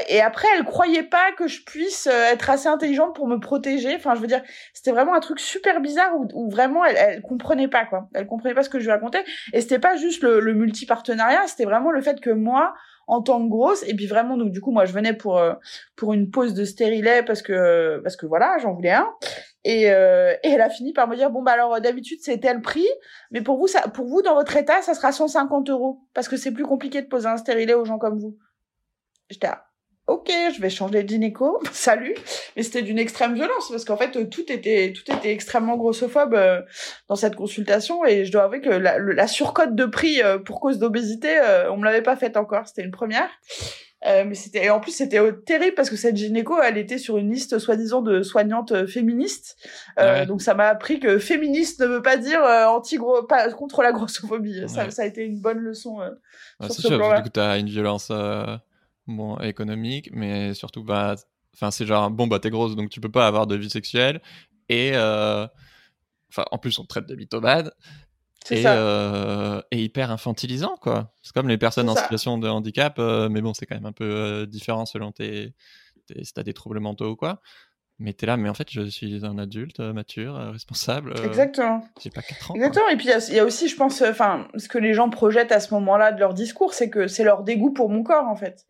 et 0.08 0.20
après 0.20 0.48
elle 0.56 0.64
croyait 0.64 1.04
pas 1.04 1.32
que 1.38 1.46
je 1.46 1.62
puisse 1.64 2.06
euh, 2.06 2.32
être 2.32 2.50
assez 2.50 2.68
intelligente 2.68 3.14
pour 3.14 3.26
me 3.26 3.38
protéger. 3.38 3.94
Enfin 3.94 4.14
je 4.14 4.20
veux 4.20 4.26
dire 4.26 4.42
c'était 4.74 4.90
vraiment 4.90 5.14
un 5.14 5.20
truc 5.20 5.40
super 5.40 5.80
bizarre 5.80 6.12
où, 6.16 6.26
où 6.34 6.50
vraiment 6.50 6.84
elle, 6.84 6.96
elle 6.96 7.22
comprenait 7.22 7.68
pas 7.68 7.84
quoi. 7.84 8.08
Elle 8.14 8.26
comprenait 8.26 8.54
pas 8.54 8.62
ce 8.62 8.68
que 8.68 8.80
je 8.80 8.90
racontais. 8.90 9.24
Et 9.52 9.60
c'était 9.60 9.78
pas 9.78 9.96
juste 9.96 10.22
le, 10.22 10.40
le 10.40 10.54
multi-partenariat 10.54 11.46
c'était 11.46 11.64
vraiment 11.64 11.90
le 11.90 12.02
fait 12.02 12.20
que 12.20 12.30
moi 12.30 12.74
en 13.06 13.22
tant 13.22 13.42
que 13.42 13.48
grosse 13.48 13.82
et 13.88 13.94
puis 13.94 14.06
vraiment 14.06 14.36
donc 14.36 14.52
du 14.52 14.60
coup 14.60 14.70
moi 14.70 14.84
je 14.84 14.92
venais 14.92 15.14
pour 15.14 15.38
euh, 15.38 15.54
pour 15.96 16.12
une 16.12 16.30
pause 16.30 16.54
de 16.54 16.64
stérilet 16.64 17.22
parce 17.24 17.42
que 17.42 18.00
parce 18.02 18.16
que 18.16 18.26
voilà 18.26 18.56
j'en 18.60 18.72
voulais 18.72 18.92
un. 18.92 19.08
Et, 19.62 19.90
euh, 19.90 20.32
et 20.42 20.48
elle 20.48 20.62
a 20.62 20.70
fini 20.70 20.94
par 20.94 21.06
me 21.06 21.16
dire 21.16 21.30
bon 21.30 21.42
bah 21.42 21.52
alors 21.52 21.80
d'habitude 21.80 22.18
c'est 22.22 22.38
tel 22.38 22.62
prix 22.62 22.86
mais 23.30 23.42
pour 23.42 23.58
vous 23.58 23.66
ça 23.66 23.82
pour 23.88 24.06
vous 24.06 24.22
dans 24.22 24.34
votre 24.34 24.56
état 24.56 24.80
ça 24.80 24.94
sera 24.94 25.12
150 25.12 25.68
euros 25.70 26.00
parce 26.14 26.28
que 26.28 26.36
c'est 26.36 26.52
plus 26.52 26.64
compliqué 26.64 27.02
de 27.02 27.08
poser 27.08 27.26
un 27.26 27.36
stérilet 27.36 27.74
aux 27.74 27.84
gens 27.84 27.98
comme 27.98 28.18
vous 28.18 28.38
J'étais 29.30 29.48
ok, 30.10 30.28
je 30.54 30.60
vais 30.60 30.70
changer 30.70 31.04
de 31.04 31.08
gynéco, 31.08 31.60
salut. 31.72 32.14
Mais 32.56 32.62
c'était 32.62 32.82
d'une 32.82 32.98
extrême 32.98 33.34
violence 33.34 33.68
parce 33.70 33.84
qu'en 33.84 33.96
fait 33.96 34.28
tout 34.28 34.52
était 34.52 34.92
tout 34.92 35.10
était 35.12 35.30
extrêmement 35.30 35.76
grossophobe 35.76 36.34
euh, 36.34 36.60
dans 37.08 37.16
cette 37.16 37.36
consultation 37.36 38.04
et 38.04 38.24
je 38.24 38.32
dois 38.32 38.44
avouer 38.44 38.60
que 38.60 38.70
la, 38.70 38.98
la 38.98 39.26
surcote 39.28 39.74
de 39.74 39.86
prix 39.86 40.20
euh, 40.22 40.38
pour 40.38 40.60
cause 40.60 40.78
d'obésité, 40.78 41.38
euh, 41.38 41.70
on 41.72 41.76
me 41.76 41.84
l'avait 41.84 42.02
pas 42.02 42.16
faite 42.16 42.36
encore, 42.36 42.66
c'était 42.66 42.82
une 42.82 42.90
première. 42.90 43.28
mais 44.04 44.34
c'était 44.34 44.64
et 44.64 44.70
en 44.70 44.80
plus 44.80 44.92
c'était 44.92 45.20
terrible 45.46 45.74
parce 45.76 45.90
que 45.90 45.96
cette 45.96 46.16
gynéco 46.16 46.60
elle 46.60 46.78
était 46.78 46.98
sur 46.98 47.18
une 47.18 47.30
liste 47.30 47.58
soi-disant 47.60 48.02
de 48.02 48.22
soignantes 48.22 48.86
féministes. 48.86 49.56
Donc 50.26 50.42
ça 50.42 50.54
m'a 50.54 50.66
appris 50.66 50.98
que 50.98 51.18
féministe 51.18 51.80
ne 51.80 51.86
veut 51.86 52.02
pas 52.02 52.16
dire 52.16 52.42
anti 52.42 52.96
gros 52.96 53.22
pas 53.22 53.48
contre 53.52 53.82
la 53.82 53.92
grossophobie. 53.96 54.64
Ça, 54.66 54.90
ça 54.90 55.02
a 55.02 55.04
été 55.04 55.22
une 55.22 55.38
bonne 55.38 55.58
leçon 55.58 56.00
c'est 56.62 56.72
sûr 56.72 57.14
du 57.14 57.22
coup 57.22 57.28
t'as 57.28 57.58
une 57.58 57.68
violence 57.68 58.10
bon, 59.06 59.38
économique, 59.38 60.10
mais 60.12 60.54
surtout, 60.54 60.84
bah, 60.84 61.16
enfin, 61.54 61.70
c'est 61.70 61.86
genre, 61.86 62.10
bon, 62.10 62.26
bah, 62.26 62.38
t'es 62.38 62.50
grosse, 62.50 62.76
donc 62.76 62.90
tu 62.90 63.00
peux 63.00 63.10
pas 63.10 63.26
avoir 63.26 63.46
de 63.46 63.56
vie 63.56 63.70
sexuelle. 63.70 64.20
Et, 64.68 64.92
euh, 64.94 65.46
enfin, 66.30 66.44
en 66.50 66.58
plus, 66.58 66.78
on 66.78 66.82
te 66.82 66.88
traite 66.88 67.06
de 67.06 67.14
mythomane. 67.14 67.70
Et, 68.50 68.62
euh, 68.66 69.60
et, 69.70 69.82
hyper 69.82 70.10
infantilisant, 70.10 70.76
quoi. 70.80 71.12
C'est 71.22 71.34
comme 71.34 71.48
les 71.48 71.58
personnes 71.58 71.90
en 71.90 71.96
situation 71.96 72.38
de 72.38 72.48
handicap, 72.48 72.98
euh, 72.98 73.28
mais 73.28 73.42
bon, 73.42 73.52
c'est 73.52 73.66
quand 73.66 73.74
même 73.74 73.86
un 73.86 73.92
peu 73.92 74.46
différent 74.46 74.86
selon 74.86 75.12
tes, 75.12 75.52
tes, 76.06 76.24
si 76.24 76.32
t'as 76.32 76.42
des 76.42 76.54
troubles 76.54 76.80
mentaux 76.80 77.10
ou 77.10 77.16
quoi. 77.16 77.42
Mais 78.00 78.12
t'es 78.12 78.26
là, 78.26 78.36
mais 78.36 78.48
en 78.48 78.54
fait, 78.54 78.68
je 78.70 78.82
suis 78.82 79.24
un 79.24 79.38
adulte 79.38 79.78
mature, 79.78 80.34
responsable. 80.52 81.14
Exactement. 81.24 81.84
J'ai 82.02 82.10
pas 82.10 82.22
4 82.22 82.50
ans. 82.50 82.54
Exactement. 82.54 82.88
Et 82.88 82.96
puis, 82.96 83.08
il 83.08 83.32
y, 83.32 83.36
y, 83.36 83.38
a 83.38 83.44
aussi, 83.44 83.68
je 83.68 83.76
pense, 83.76 84.02
enfin, 84.02 84.48
ce 84.56 84.68
que 84.68 84.78
les 84.78 84.94
gens 84.94 85.10
projettent 85.10 85.52
à 85.52 85.60
ce 85.60 85.74
moment-là 85.74 86.12
de 86.12 86.18
leur 86.18 86.34
discours, 86.34 86.72
c'est 86.74 86.90
que 86.90 87.06
c'est 87.06 87.24
leur 87.24 87.42
dégoût 87.42 87.72
pour 87.72 87.90
mon 87.90 88.02
corps, 88.02 88.26
en 88.26 88.36
fait 88.36 88.66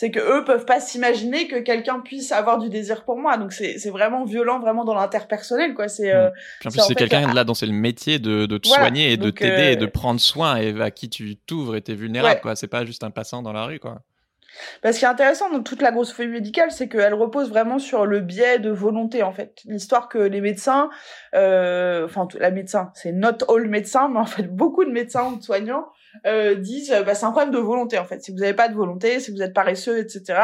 c'est 0.00 0.10
que 0.10 0.20
eux 0.20 0.44
peuvent 0.44 0.64
pas 0.64 0.80
s'imaginer 0.80 1.46
que 1.46 1.56
quelqu'un 1.56 2.00
puisse 2.00 2.32
avoir 2.32 2.58
du 2.58 2.68
désir 2.68 3.04
pour 3.04 3.18
moi. 3.18 3.36
Donc 3.36 3.52
c'est 3.52 3.90
vraiment 3.90 4.24
violent, 4.24 4.58
vraiment 4.58 4.84
dans 4.84 4.94
l'interpersonnel 4.94 5.74
quoi. 5.74 5.88
C'est 5.88 6.12
euh, 6.14 6.30
en 6.64 6.70
plus 6.70 6.80
c'est 6.80 6.94
quelqu'un 6.94 7.32
là 7.32 7.44
dont 7.44 7.54
c'est 7.54 7.66
le 7.66 7.72
métier 7.72 8.18
de, 8.18 8.46
de 8.46 8.58
te 8.58 8.68
soigner 8.68 9.12
et 9.12 9.16
de 9.16 9.30
t'aider 9.30 9.72
et 9.72 9.76
de 9.76 9.84
euh, 9.86 9.90
prendre 9.90 10.20
soin 10.20 10.56
et 10.56 10.80
à 10.80 10.90
qui 10.90 11.10
tu 11.10 11.36
t'ouvres 11.36 11.76
et 11.76 11.82
t'es 11.82 11.94
vulnérable 11.94 12.40
quoi. 12.40 12.56
C'est 12.56 12.68
pas 12.68 12.84
juste 12.84 13.04
un 13.04 13.10
passant 13.10 13.42
dans 13.42 13.52
la 13.52 13.64
rue 13.64 13.78
quoi. 13.78 14.00
Parce 14.82 14.94
ce 14.94 15.00
qui 15.00 15.04
est 15.04 15.08
intéressant 15.08 15.50
dans 15.50 15.62
toute 15.62 15.82
la 15.82 15.92
grossophobie 15.92 16.28
médicale, 16.28 16.70
c'est 16.70 16.88
qu'elle 16.88 17.14
repose 17.14 17.48
vraiment 17.50 17.78
sur 17.78 18.06
le 18.06 18.20
biais 18.20 18.58
de 18.58 18.70
volonté, 18.70 19.22
en 19.22 19.32
fait. 19.32 19.60
L'histoire 19.64 20.08
que 20.08 20.18
les 20.18 20.40
médecins, 20.40 20.90
euh, 21.34 22.04
enfin, 22.04 22.26
la 22.38 22.50
médecin, 22.50 22.90
c'est 22.94 23.12
not 23.12 23.38
all 23.48 23.68
médecins, 23.68 24.08
mais 24.08 24.20
en 24.20 24.26
fait, 24.26 24.44
beaucoup 24.44 24.84
de 24.84 24.90
médecins 24.90 25.32
ou 25.32 25.36
de 25.36 25.42
soignants 25.42 25.86
euh, 26.26 26.54
disent 26.54 26.94
bah, 27.06 27.14
c'est 27.14 27.26
un 27.26 27.30
problème 27.30 27.52
de 27.52 27.58
volonté 27.58 27.98
en 27.98 28.04
fait. 28.04 28.22
Si 28.22 28.30
vous 28.30 28.38
n'avez 28.38 28.54
pas 28.54 28.68
de 28.68 28.74
volonté, 28.74 29.20
si 29.20 29.30
vous 29.30 29.42
êtes 29.42 29.54
paresseux, 29.54 29.98
etc. 29.98 30.38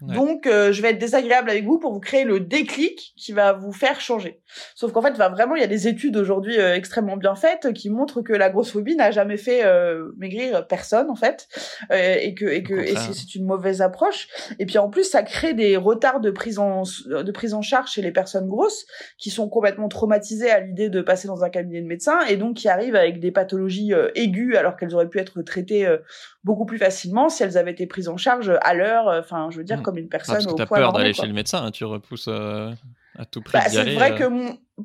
Donc 0.00 0.46
euh, 0.46 0.72
je 0.72 0.82
vais 0.82 0.90
être 0.90 0.98
désagréable 0.98 1.50
avec 1.50 1.64
vous 1.64 1.78
pour 1.78 1.92
vous 1.92 2.00
créer 2.00 2.24
le 2.24 2.40
déclic 2.40 3.14
qui 3.16 3.32
va 3.32 3.52
vous 3.52 3.72
faire 3.72 4.00
changer. 4.00 4.40
Sauf 4.74 4.92
qu'en 4.92 5.02
fait, 5.02 5.12
va 5.12 5.28
vraiment 5.28 5.54
il 5.54 5.60
y 5.60 5.64
a 5.64 5.68
des 5.68 5.88
études 5.88 6.16
aujourd'hui 6.16 6.58
euh, 6.58 6.74
extrêmement 6.74 7.16
bien 7.16 7.34
faites 7.34 7.72
qui 7.72 7.90
montrent 7.90 8.20
que 8.22 8.32
la 8.32 8.50
grossophobie 8.50 8.96
n'a 8.96 9.10
jamais 9.10 9.36
fait 9.36 9.64
euh, 9.64 10.12
maigrir 10.18 10.66
personne 10.66 11.10
en 11.10 11.14
fait, 11.14 11.48
et 11.90 12.34
que 12.34 12.44
et 12.44 12.62
que 12.62 12.74
et 12.74 12.94
c'est 12.96 13.34
une 13.34 13.46
mauvaise 13.46 13.80
approche. 13.82 14.28
Et 14.58 14.66
puis 14.66 14.78
en 14.78 14.90
plus, 14.90 15.04
ça 15.04 15.22
crée 15.22 15.54
des 15.54 15.76
retards 15.76 16.20
de 16.20 16.30
prise 16.30 16.58
en 16.58 16.82
de 17.06 17.32
prise 17.32 17.54
en 17.54 17.62
charge 17.62 17.92
chez 17.92 18.02
les 18.02 18.12
personnes 18.12 18.48
grosses 18.48 18.86
qui 19.18 19.30
sont 19.30 19.48
complètement 19.48 19.88
traumatisées 19.88 20.50
à 20.50 20.60
l'idée 20.60 20.90
de 20.90 21.00
passer 21.00 21.28
dans 21.28 21.44
un 21.44 21.50
cabinet 21.50 21.80
de 21.80 21.86
médecin 21.86 22.20
et 22.28 22.36
donc 22.36 22.56
qui 22.56 22.68
arrivent 22.68 22.96
avec 22.96 23.20
des 23.20 23.30
pathologies 23.30 23.92
aiguës 24.14 24.56
alors 24.56 24.76
qu'elles 24.76 24.94
auraient 24.94 25.03
pu 25.06 25.18
être 25.18 25.42
traitées 25.42 25.86
euh, 25.86 25.98
beaucoup 26.42 26.66
plus 26.66 26.78
facilement 26.78 27.28
si 27.28 27.42
elles 27.42 27.58
avaient 27.58 27.72
été 27.72 27.86
prises 27.86 28.08
en 28.08 28.16
charge 28.16 28.52
à 28.62 28.74
l'heure, 28.74 29.08
euh, 29.08 29.20
enfin, 29.20 29.48
je 29.50 29.58
veux 29.58 29.64
dire, 29.64 29.78
mm. 29.78 29.82
comme 29.82 29.98
une 29.98 30.06
ah, 30.06 30.12
personne. 30.12 30.34
parce 30.36 30.46
que 30.46 30.52
t'as 30.52 30.66
peur 30.66 30.92
d'aller 30.92 31.12
chez 31.12 31.26
le 31.26 31.32
médecin, 31.32 31.64
hein, 31.64 31.70
tu 31.70 31.84
repousses 31.84 32.28
euh, 32.28 32.70
à 33.18 33.24
tout 33.24 33.42
prix. 33.42 33.58
Bah, 33.58 33.68
c'est 33.68 33.94
vrai 33.94 34.14
que 34.14 34.24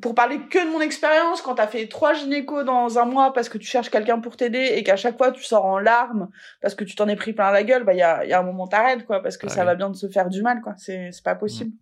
pour 0.00 0.14
parler 0.14 0.38
que 0.50 0.64
de 0.64 0.70
mon 0.70 0.80
expérience, 0.80 1.42
quand 1.42 1.56
t'as 1.56 1.66
fait 1.66 1.86
trois 1.88 2.14
gynécos 2.14 2.64
dans 2.64 2.98
un 2.98 3.04
mois 3.04 3.32
parce 3.32 3.48
que 3.48 3.58
tu 3.58 3.66
cherches 3.66 3.90
quelqu'un 3.90 4.20
pour 4.20 4.36
t'aider 4.36 4.72
et 4.76 4.84
qu'à 4.84 4.96
chaque 4.96 5.16
fois 5.16 5.32
tu 5.32 5.42
sors 5.42 5.64
en 5.64 5.78
larmes 5.78 6.28
parce 6.60 6.74
que 6.74 6.84
tu 6.84 6.94
t'en 6.94 7.08
es 7.08 7.16
pris 7.16 7.32
plein 7.32 7.50
la 7.50 7.64
gueule, 7.64 7.82
bah 7.84 7.92
il 7.92 7.98
y 7.98 8.02
a, 8.02 8.24
y 8.24 8.32
a 8.32 8.38
un 8.38 8.44
moment 8.44 8.68
t'arrêtes 8.68 9.04
quoi 9.04 9.20
parce 9.20 9.36
que 9.36 9.46
ah 9.46 9.50
ça 9.50 9.64
va 9.64 9.74
bien 9.74 9.90
de 9.90 9.96
se 9.96 10.08
faire 10.08 10.28
du 10.28 10.42
mal 10.42 10.60
quoi. 10.60 10.74
C'est 10.76 11.10
c'est 11.10 11.24
pas 11.24 11.34
possible. 11.34 11.72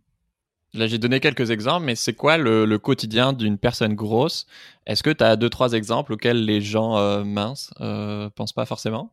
Là, 0.74 0.86
j'ai 0.86 0.98
donné 0.98 1.20
quelques 1.20 1.50
exemples, 1.50 1.86
mais 1.86 1.94
c'est 1.94 2.12
quoi 2.12 2.36
le, 2.36 2.78
quotidien 2.78 3.32
d'une 3.32 3.58
personne 3.58 3.94
grosse? 3.94 4.46
Est-ce 4.86 5.02
que 5.02 5.10
tu 5.10 5.24
as 5.24 5.36
deux, 5.36 5.48
trois 5.48 5.72
exemples 5.72 6.12
auxquels 6.12 6.44
les 6.44 6.60
gens 6.60 6.98
euh, 6.98 7.24
minces 7.24 7.70
euh, 7.80 8.28
pensent 8.34 8.52
pas 8.52 8.66
forcément? 8.66 9.10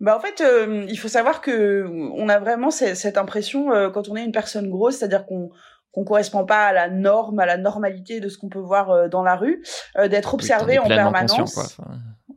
Bah 0.00 0.16
en 0.16 0.20
fait, 0.20 0.40
euh, 0.40 0.86
il 0.88 0.98
faut 0.98 1.08
savoir 1.08 1.40
que 1.40 1.86
on 2.14 2.28
a 2.28 2.40
vraiment 2.40 2.72
cette 2.72 3.16
impression 3.16 3.72
euh, 3.72 3.90
quand 3.90 4.08
on 4.08 4.16
est 4.16 4.24
une 4.24 4.32
personne 4.32 4.68
grosse, 4.68 4.96
c'est-à-dire 4.96 5.24
qu'on 5.24 5.50
qu'on 5.92 6.04
correspond 6.04 6.44
pas 6.44 6.66
à 6.66 6.72
la 6.72 6.90
norme, 6.90 7.38
à 7.38 7.46
la 7.46 7.56
normalité 7.56 8.18
de 8.18 8.28
ce 8.28 8.36
qu'on 8.36 8.48
peut 8.48 8.58
voir 8.58 9.08
dans 9.08 9.22
la 9.22 9.36
rue, 9.36 9.62
d'être 10.08 10.34
observé 10.34 10.80
en 10.80 10.88
permanence. 10.88 11.78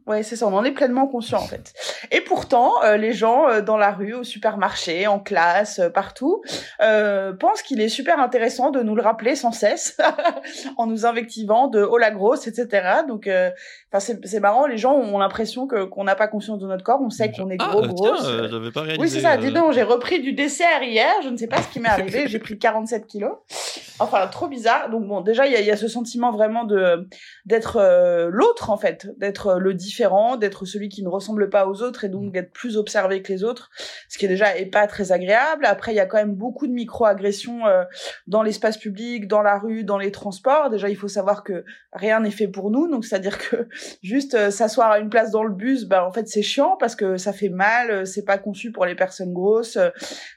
Ouais, 0.07 0.23
c'est 0.23 0.37
ça, 0.37 0.47
on 0.47 0.53
en 0.53 0.63
est 0.63 0.71
pleinement 0.71 1.05
conscient 1.05 1.39
en 1.39 1.47
fait. 1.47 1.73
Et 2.11 2.21
pourtant, 2.21 2.71
euh, 2.83 2.95
les 2.95 3.11
gens 3.11 3.49
euh, 3.49 3.61
dans 3.61 3.75
la 3.75 3.91
rue, 3.91 4.13
au 4.13 4.23
supermarché, 4.23 5.05
en 5.05 5.19
classe, 5.19 5.79
euh, 5.79 5.89
partout, 5.89 6.41
pensent 7.39 7.61
qu'il 7.61 7.81
est 7.81 7.89
super 7.89 8.19
intéressant 8.21 8.71
de 8.71 8.81
nous 8.81 8.95
le 8.95 9.01
rappeler 9.01 9.35
sans 9.35 9.51
cesse, 9.51 9.97
en 10.77 10.87
nous 10.87 11.05
invectivant 11.05 11.67
de 11.67 11.83
oh 11.83 11.97
la 11.97 12.11
grosse, 12.11 12.47
etc. 12.47 13.01
Donc, 13.05 13.29
enfin 13.91 14.15
c'est 14.23 14.39
marrant, 14.39 14.65
les 14.65 14.77
gens 14.77 14.93
ont 14.93 15.17
l'impression 15.17 15.67
que 15.67 15.83
qu'on 15.83 16.05
n'a 16.05 16.15
pas 16.15 16.27
conscience 16.27 16.59
de 16.59 16.67
notre 16.67 16.83
corps, 16.83 17.01
on 17.01 17.09
sait 17.09 17.31
qu'on 17.31 17.49
est 17.49 17.57
gros, 17.57 17.81
ah, 17.83 17.87
grosse. 17.87 18.31
j'avais 18.49 18.71
pas 18.71 18.81
réalisé. 18.81 19.01
Oui, 19.01 19.09
c'est 19.09 19.21
ça. 19.21 19.35
Dis 19.35 19.51
donc, 19.51 19.73
j'ai 19.73 19.83
repris 19.83 20.21
du 20.21 20.31
dessert 20.31 20.83
hier, 20.83 21.11
je 21.23 21.29
ne 21.29 21.35
sais 21.35 21.47
pas 21.47 21.61
ce 21.61 21.67
qui 21.67 21.81
m'est 21.81 21.89
arrivé, 21.89 22.27
j'ai 22.27 22.39
pris 22.39 22.57
47 22.59 23.07
kilos. 23.07 23.33
Enfin, 23.99 24.27
trop 24.27 24.47
bizarre. 24.47 24.89
Donc 24.89 25.07
bon, 25.07 25.21
déjà 25.21 25.47
il 25.47 25.53
y 25.53 25.55
a, 25.55 25.61
y 25.61 25.71
a, 25.71 25.77
ce 25.77 25.87
sentiment 25.87 26.31
vraiment 26.31 26.63
de 26.63 27.07
d'être 27.45 27.79
l'autre 28.31 28.69
en 28.69 28.77
fait, 28.77 29.07
d'être 29.17 29.55
le 29.55 29.73
différent 29.73 30.37
d'être 30.37 30.65
celui 30.65 30.89
qui 30.89 31.03
ne 31.03 31.09
ressemble 31.09 31.49
pas 31.49 31.67
aux 31.67 31.81
autres 31.81 32.03
et 32.03 32.09
donc 32.09 32.25
mm. 32.25 32.31
d'être 32.31 32.51
plus 32.51 32.77
observé 32.77 33.21
que 33.21 33.31
les 33.31 33.43
autres, 33.43 33.69
ce 34.09 34.17
qui 34.17 34.25
est 34.25 34.29
déjà 34.29 34.57
est 34.57 34.65
pas 34.65 34.87
très 34.87 35.11
agréable. 35.11 35.65
Après, 35.65 35.93
il 35.93 35.95
y 35.95 35.99
a 35.99 36.05
quand 36.05 36.17
même 36.17 36.35
beaucoup 36.35 36.67
de 36.67 36.71
micro-agressions 36.71 37.65
euh, 37.65 37.83
dans 38.27 38.43
l'espace 38.43 38.77
public, 38.77 39.27
dans 39.27 39.41
la 39.41 39.57
rue, 39.57 39.83
dans 39.83 39.97
les 39.97 40.11
transports. 40.11 40.69
Déjà, 40.69 40.89
il 40.89 40.95
faut 40.95 41.07
savoir 41.07 41.43
que 41.43 41.65
rien 41.93 42.19
n'est 42.19 42.31
fait 42.31 42.47
pour 42.47 42.71
nous, 42.71 42.89
donc 42.89 43.05
c'est-à-dire 43.05 43.37
que 43.37 43.67
juste 44.03 44.35
euh, 44.35 44.51
s'asseoir 44.51 44.91
à 44.91 44.99
une 44.99 45.09
place 45.09 45.31
dans 45.31 45.43
le 45.43 45.53
bus, 45.53 45.85
bah 45.85 46.05
en 46.05 46.11
fait 46.11 46.27
c'est 46.27 46.41
chiant 46.41 46.77
parce 46.79 46.95
que 46.95 47.17
ça 47.17 47.33
fait 47.33 47.49
mal, 47.49 47.91
euh, 47.91 48.05
c'est 48.05 48.25
pas 48.25 48.37
conçu 48.37 48.71
pour 48.71 48.85
les 48.85 48.95
personnes 48.95 49.33
grosses. 49.33 49.77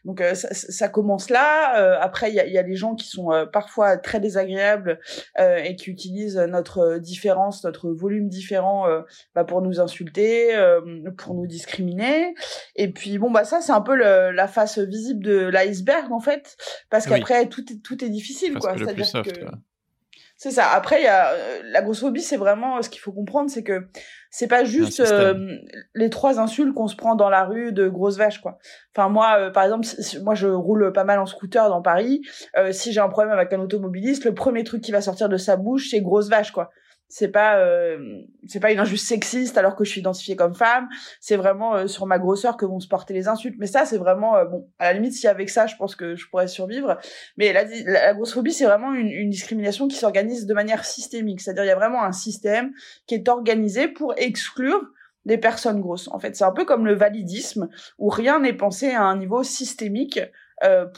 donc 0.04 0.22
ça, 0.34 0.88
commence 0.88 1.30
là. 1.30 1.98
après, 2.00 2.30
il 2.30 2.34
y 2.34 2.40
a, 2.40 2.46
y 2.46 2.58
a 2.58 2.62
les 2.62 2.76
gens 2.76 2.94
qui 2.94 3.06
sont 3.06 3.30
parfois 3.52 3.96
très 3.96 4.20
désagréables 4.20 5.00
et 5.38 5.76
qui 5.76 5.90
utilisent 5.90 6.38
notre 6.38 6.98
différence, 6.98 7.64
notre 7.64 7.90
volume 7.90 8.28
différent 8.28 8.86
bah, 9.34 9.44
pour 9.44 9.62
nous 9.62 9.80
insulter, 9.80 10.54
euh, 10.56 10.80
pour 11.16 11.34
nous 11.34 11.46
discriminer. 11.46 12.34
Et 12.76 12.92
puis 12.92 13.18
bon 13.18 13.30
bah 13.30 13.44
ça 13.44 13.60
c'est 13.60 13.72
un 13.72 13.80
peu 13.80 13.94
le, 13.94 14.30
la 14.30 14.48
face 14.48 14.78
visible 14.78 15.24
de 15.24 15.46
l'iceberg 15.48 16.12
en 16.12 16.20
fait, 16.20 16.56
parce 16.90 17.06
qu'après 17.06 17.48
tout 17.48 17.64
est 17.72 17.82
tout 17.82 18.04
est 18.04 18.08
difficile 18.08 18.58
quoi. 18.58 18.76
C'est-à-dire 18.76 19.22
que 19.22 19.30
c'est 20.42 20.52
ça. 20.52 20.70
Après 20.70 21.02
il 21.02 21.04
y 21.04 21.06
a 21.06 21.32
euh, 21.32 21.60
la 21.64 21.82
grossophobie, 21.82 22.22
c'est 22.22 22.38
vraiment 22.38 22.80
ce 22.80 22.88
qu'il 22.88 23.02
faut 23.02 23.12
comprendre, 23.12 23.50
c'est 23.50 23.62
que 23.62 23.88
c'est 24.30 24.46
pas 24.46 24.64
juste 24.64 25.00
euh, 25.00 25.58
les 25.94 26.08
trois 26.08 26.40
insultes 26.40 26.72
qu'on 26.72 26.88
se 26.88 26.96
prend 26.96 27.14
dans 27.14 27.28
la 27.28 27.44
rue 27.44 27.72
de 27.72 27.90
grosses 27.90 28.16
vaches 28.16 28.40
quoi. 28.40 28.56
Enfin 28.96 29.10
moi 29.10 29.50
par 29.52 29.64
exemple 29.64 29.86
moi 30.22 30.34
je 30.34 30.46
roule 30.46 30.94
pas 30.94 31.04
mal 31.04 31.18
en 31.18 31.26
scooter 31.26 31.68
dans 31.68 31.82
Paris, 31.82 32.22
si 32.70 32.90
j'ai 32.90 33.00
un 33.00 33.10
problème 33.10 33.34
avec 33.34 33.52
un 33.52 33.60
automobiliste, 33.60 34.24
le 34.24 34.32
premier 34.32 34.64
truc 34.64 34.80
qui 34.80 34.92
va 34.92 35.02
sortir 35.02 35.28
de 35.28 35.36
sa 35.36 35.56
bouche 35.56 35.88
c'est 35.90 36.00
grosse 36.00 36.30
vache 36.30 36.52
quoi 36.52 36.70
c'est 37.10 37.28
pas 37.28 37.58
euh, 37.58 38.22
c'est 38.46 38.60
pas 38.60 38.70
une 38.70 38.78
injuste 38.78 39.06
sexiste 39.06 39.58
alors 39.58 39.74
que 39.74 39.84
je 39.84 39.90
suis 39.90 40.00
identifiée 40.00 40.36
comme 40.36 40.54
femme. 40.54 40.88
C'est 41.18 41.36
vraiment 41.36 41.74
euh, 41.74 41.86
sur 41.88 42.06
ma 42.06 42.18
grosseur 42.20 42.56
que 42.56 42.64
vont 42.64 42.78
se 42.78 42.86
porter 42.86 43.12
les 43.12 43.26
insultes. 43.26 43.56
Mais 43.58 43.66
ça 43.66 43.84
c'est 43.84 43.98
vraiment 43.98 44.36
euh, 44.36 44.44
bon 44.44 44.68
à 44.78 44.84
la 44.84 44.92
limite 44.92 45.12
si 45.12 45.26
avec 45.26 45.50
ça 45.50 45.66
je 45.66 45.74
pense 45.74 45.96
que 45.96 46.14
je 46.14 46.28
pourrais 46.30 46.46
survivre. 46.46 46.98
Mais 47.36 47.52
la, 47.52 47.64
la, 47.84 48.14
grossophobie 48.14 48.52
c'est 48.52 48.64
vraiment 48.64 48.94
une, 48.94 49.08
une, 49.08 49.28
discrimination 49.28 49.88
qui 49.88 49.96
s'organise 49.96 50.46
de 50.46 50.54
manière 50.54 50.84
systémique. 50.84 51.40
C'est-à-dire 51.40 51.64
il 51.64 51.68
y 51.68 51.72
a 51.72 51.76
vraiment 51.76 52.04
un 52.04 52.12
système 52.12 52.72
qui 53.06 53.16
est 53.16 53.28
organisé 53.28 53.88
pour 53.88 54.14
exclure 54.16 54.80
les 55.24 55.36
personnes 55.36 55.80
grosses. 55.80 56.08
En 56.12 56.20
fait 56.20 56.36
c'est 56.36 56.44
un 56.44 56.52
peu 56.52 56.64
comme 56.64 56.86
le 56.86 56.94
validisme 56.94 57.68
où 57.98 58.08
rien 58.08 58.38
n'est 58.38 58.52
pensé 58.52 58.90
à 58.90 59.02
un 59.02 59.16
niveau 59.16 59.42
systémique 59.42 60.20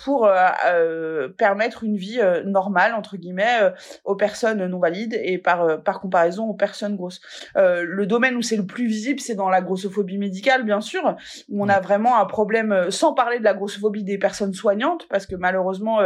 pour 0.03 0.27
euh, 0.27 0.49
euh, 0.67 1.29
permettre 1.29 1.85
une 1.85 1.97
vie 1.97 2.21
normale 2.45 2.95
entre 2.95 3.17
guillemets 3.17 3.73
aux 4.05 4.17
personnes 4.17 4.67
non 4.67 4.79
valides 4.79 5.19
et 5.23 5.39
par 5.39 5.83
par 5.83 6.01
comparaison 6.01 6.47
aux 6.47 6.55
personnes 6.55 6.97
grosses. 6.97 7.21
le 7.55 8.05
domaine 8.05 8.37
où 8.37 8.43
c'est 8.43 8.57
le 8.57 8.67
plus 8.67 8.87
visible, 8.87 9.21
c'est 9.21 9.35
dans 9.35 9.49
la 9.49 9.61
grossophobie 9.61 10.19
médicale, 10.19 10.65
bien 10.65 10.81
sûr, 10.81 11.17
où 11.49 11.65
on 11.65 11.69
a 11.69 11.81
vraiment 11.81 12.19
un 12.19 12.25
problème, 12.27 12.91
sans 12.91 13.15
parler 13.15 13.39
de 13.39 13.45
la 13.45 13.55
grossophobie 13.55 14.05
des 14.05 14.19
personnes 14.19 14.55
soignantes, 14.55 15.07
parce 15.09 15.27
que 15.27 15.37
malheureusement 15.37 16.01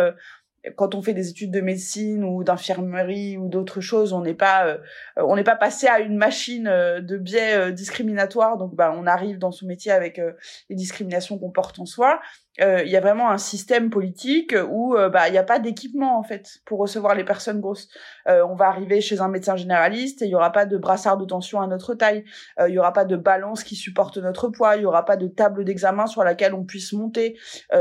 quand 0.75 0.95
on 0.95 1.03
fait 1.03 1.15
des 1.15 1.29
études 1.29 1.53
de 1.53 1.61
médecine 1.61 2.25
ou 2.25 2.43
d'infirmerie 2.43 3.37
ou 3.37 3.49
d'autres 3.49 3.81
choses, 3.81 4.13
on 4.13 4.23
n'est 4.23 4.35
pas 4.35 4.67
euh, 4.67 4.79
on 5.17 5.37
n'est 5.37 5.45
pas 5.45 5.57
passé 5.57 5.87
à 5.87 6.01
une 6.01 6.17
machine 6.17 6.67
euh, 6.67 7.01
de 7.01 7.17
biais 7.17 7.55
euh, 7.55 7.71
discriminatoire. 7.71 8.57
Donc 8.57 8.75
bah 8.75 8.93
on 8.97 9.07
arrive 9.07 9.39
dans 9.39 9.53
son 9.53 9.67
métier 9.67 9.93
avec 9.93 10.21
les 10.69 10.77
discriminations 10.77 11.39
qu'on 11.39 11.51
porte 11.51 11.79
en 11.79 11.87
soi. 11.87 12.21
Euh, 12.61 12.83
il 12.85 12.91
y 12.91 12.97
a 12.97 13.01
vraiment 13.01 13.31
un 13.31 13.39
système 13.39 13.91
politique 13.91 14.55
où 14.69 14.97
euh, 14.97 15.09
bah 15.09 15.29
il 15.29 15.33
n'y 15.33 15.39
a 15.39 15.43
pas 15.43 15.59
d'équipement 15.59 16.19
en 16.19 16.23
fait 16.23 16.61
pour 16.65 16.79
recevoir 16.79 17.15
les 17.15 17.25
personnes 17.25 17.61
grosses. 17.61 17.89
Euh, 18.29 18.45
on 18.49 18.55
va 18.55 18.67
arriver 18.67 19.01
chez 19.01 19.21
un 19.21 19.29
médecin 19.29 19.57
généraliste 19.57 20.23
et 20.23 20.27
il 20.27 20.31
y 20.31 20.35
aura 20.35 20.53
pas 20.53 20.65
de 20.65 20.77
brassard 20.77 21.17
de 21.19 21.25
tension 21.25 21.61
à 21.61 21.67
notre 21.67 21.95
taille, 21.95 22.25
il 22.67 22.73
y 22.73 22.79
aura 22.79 22.93
pas 22.93 23.05
de 23.05 23.17
balance 23.17 23.65
qui 23.65 23.77
supporte 23.77 24.17
notre 24.19 24.49
poids, 24.49 24.77
il 24.77 24.83
y 24.83 24.87
aura 24.87 25.05
pas 25.05 25.17
de 25.17 25.27
table 25.27 25.65
d'examen 25.65 26.07
sur 26.07 26.25
laquelle 26.25 26.55
on 26.55 26.65
puisse 26.65 26.93
monter. 26.93 27.39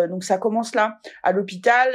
donc 0.10 0.24
ça 0.24 0.38
commence 0.38 0.76
là. 0.76 1.00
À 1.24 1.32
l'hôpital, 1.32 1.90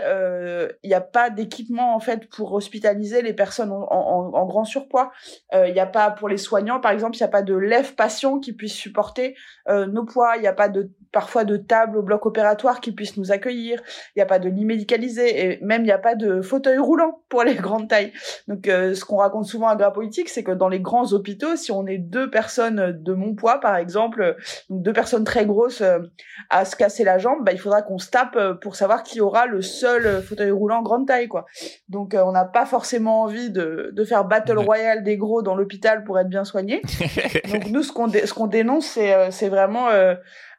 il 0.83 0.88
n'y 0.88 0.95
a 0.95 1.01
pas 1.01 1.31
d'équipement 1.31 1.95
en 1.95 2.01
fait 2.01 2.29
pour 2.29 2.53
hospitaliser 2.53 3.23
les 3.23 3.35
personnes 3.35 3.73
en, 3.73 3.87
en, 3.90 4.35
en 4.35 4.47
grand 4.47 4.64
surpoids. 4.64 5.11
Il 5.53 5.73
n'y 5.73 5.81
a 5.81 5.87
pas 5.87 6.11
pour 6.11 6.29
les 6.29 6.38
soignants 6.38 6.81
par 6.81 6.93
exemple, 6.93 7.16
il 7.16 7.23
n'y 7.23 7.27
a 7.27 7.29
pas 7.29 7.43
de 7.43 7.55
lève 7.55 7.95
patient 7.95 8.38
qui 8.38 8.53
puisse 8.53 8.75
supporter 8.75 9.37
nos 9.69 10.05
poids. 10.05 10.37
Il 10.37 10.43
n'y 10.43 10.49
a 10.49 10.53
pas 10.53 10.69
de 10.69 10.90
parfois 11.12 11.45
de 11.45 11.57
table 11.57 11.99
au 11.99 12.03
bloc 12.03 12.25
opératoire 12.27 12.69
qui 12.78 12.92
puisse 12.92 13.16
nous 13.16 13.33
accueillir. 13.33 13.83
Il 14.14 14.18
n'y 14.18 14.22
a 14.22 14.26
pas 14.26 14.38
de 14.38 14.48
lit 14.48 14.64
médicalisé 14.64 15.44
et 15.44 15.59
même 15.62 15.83
il 15.83 15.87
n'y 15.87 15.90
a 15.90 15.98
pas 15.98 16.14
de 16.14 16.40
fauteuil 16.40 16.78
roulant 16.78 17.22
pour 17.28 17.42
les 17.42 17.54
grandes 17.56 17.88
tailles. 17.88 18.12
Donc 18.46 18.68
euh, 18.68 18.94
ce 18.94 19.04
qu'on 19.04 19.16
raconte 19.16 19.46
souvent 19.46 19.66
à 19.66 19.74
Gras 19.74 19.90
Politique, 19.90 20.28
c'est 20.28 20.44
que 20.44 20.52
dans 20.52 20.68
les 20.68 20.80
grands 20.80 21.12
hôpitaux, 21.12 21.56
si 21.56 21.72
on 21.72 21.87
est 21.88 21.98
deux 21.98 22.30
personnes 22.30 22.92
de 23.02 23.12
mon 23.12 23.35
poids 23.35 23.59
par 23.59 23.74
exemple, 23.76 24.37
deux 24.68 24.92
personnes 24.92 25.24
très 25.24 25.46
grosses 25.46 25.80
euh, 25.80 25.98
à 26.50 26.64
se 26.64 26.76
casser 26.76 27.02
la 27.02 27.18
jambe, 27.18 27.44
bah, 27.44 27.52
il 27.52 27.59
faudra 27.59 27.83
qu'on 27.83 27.98
se 27.98 28.11
tape 28.11 28.37
euh, 28.37 28.54
pour 28.54 28.76
savoir 28.76 29.02
qui 29.02 29.20
aura 29.20 29.46
le 29.46 29.62
seul 29.62 30.22
fauteuil 30.22 30.52
roulant 30.52 30.83
grande 30.83 31.09
taille 31.09 31.28
quoi. 31.28 31.46
Donc 31.88 32.14
on 32.16 32.33
n'a 32.33 32.44
pas 32.44 32.66
forcément 32.66 33.22
envie 33.22 33.50
de, 33.50 33.90
de 33.92 34.04
faire 34.04 34.24
battle 34.24 34.59
royale 34.59 35.02
des 35.02 35.16
gros 35.16 35.42
dans 35.42 35.56
l'hôpital 35.56 36.04
pour 36.04 36.18
être 36.18 36.28
bien 36.28 36.44
soigné. 36.44 36.83
Donc 37.50 37.66
nous 37.70 37.83
ce 37.83 37.92
qu'on 37.92 38.09
ce 38.11 38.35
qu'on 38.35 38.46
dénonce 38.46 38.98
c'est 39.30 39.48
vraiment 39.48 39.88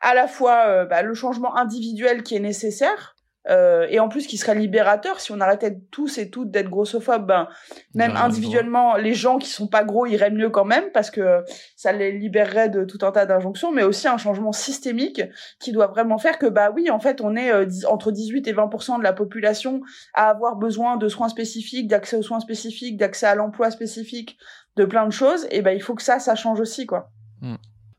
à 0.01 0.13
la 0.13 0.27
fois 0.27 0.65
euh, 0.67 0.85
bah, 0.85 1.01
le 1.01 1.13
changement 1.13 1.55
individuel 1.55 2.23
qui 2.23 2.35
est 2.35 2.39
nécessaire, 2.39 3.15
euh, 3.49 3.87
et 3.89 3.99
en 3.99 4.07
plus 4.07 4.27
qui 4.27 4.37
serait 4.37 4.53
libérateur. 4.53 5.19
Si 5.19 5.31
on 5.31 5.41
arrêtait 5.41 5.79
tous 5.89 6.19
et 6.19 6.29
toutes 6.29 6.51
d'être 6.51 6.69
grossophobes 6.69 7.25
ben 7.25 7.47
même 7.95 8.15
individuellement 8.15 8.95
les 8.97 9.15
gens 9.15 9.39
qui 9.39 9.49
sont 9.49 9.67
pas 9.67 9.83
gros 9.83 10.05
iraient 10.05 10.29
mieux 10.29 10.51
quand 10.51 10.65
même 10.65 10.91
parce 10.93 11.09
que 11.09 11.43
ça 11.75 11.91
les 11.91 12.11
libérerait 12.11 12.69
de 12.69 12.85
tout 12.85 12.99
un 13.01 13.11
tas 13.11 13.25
d'injonctions 13.25 13.71
mais 13.71 13.81
aussi 13.81 14.07
un 14.07 14.17
changement 14.17 14.51
systémique 14.51 15.23
qui 15.59 15.71
doit 15.71 15.87
vraiment 15.87 16.19
faire 16.19 16.37
que 16.37 16.45
bah 16.45 16.71
oui 16.75 16.91
en 16.91 16.99
fait 16.99 17.19
on 17.19 17.35
est 17.35 17.51
euh, 17.51 17.65
entre 17.89 18.11
18 18.11 18.47
et 18.47 18.53
20% 18.53 18.99
de 18.99 19.03
la 19.03 19.13
population 19.13 19.81
à 20.13 20.29
avoir 20.29 20.55
besoin 20.55 20.97
de 20.97 21.07
soins 21.07 21.29
spécifiques 21.29 21.87
d'accès 21.87 22.17
aux 22.17 22.23
soins 22.23 22.41
spécifiques 22.41 22.97
d'accès 22.97 23.25
à 23.25 23.33
l'emploi 23.33 23.71
spécifique 23.71 24.37
de 24.75 24.85
plein 24.85 25.07
de 25.07 25.11
choses 25.11 25.47
et 25.49 25.63
ben 25.63 25.71
il 25.71 25.81
faut 25.81 25.95
que 25.95 26.03
ça 26.03 26.19
ça 26.19 26.35
change 26.35 26.59
aussi 26.59 26.85
quoi. 26.85 27.09
Hmm 27.41 27.55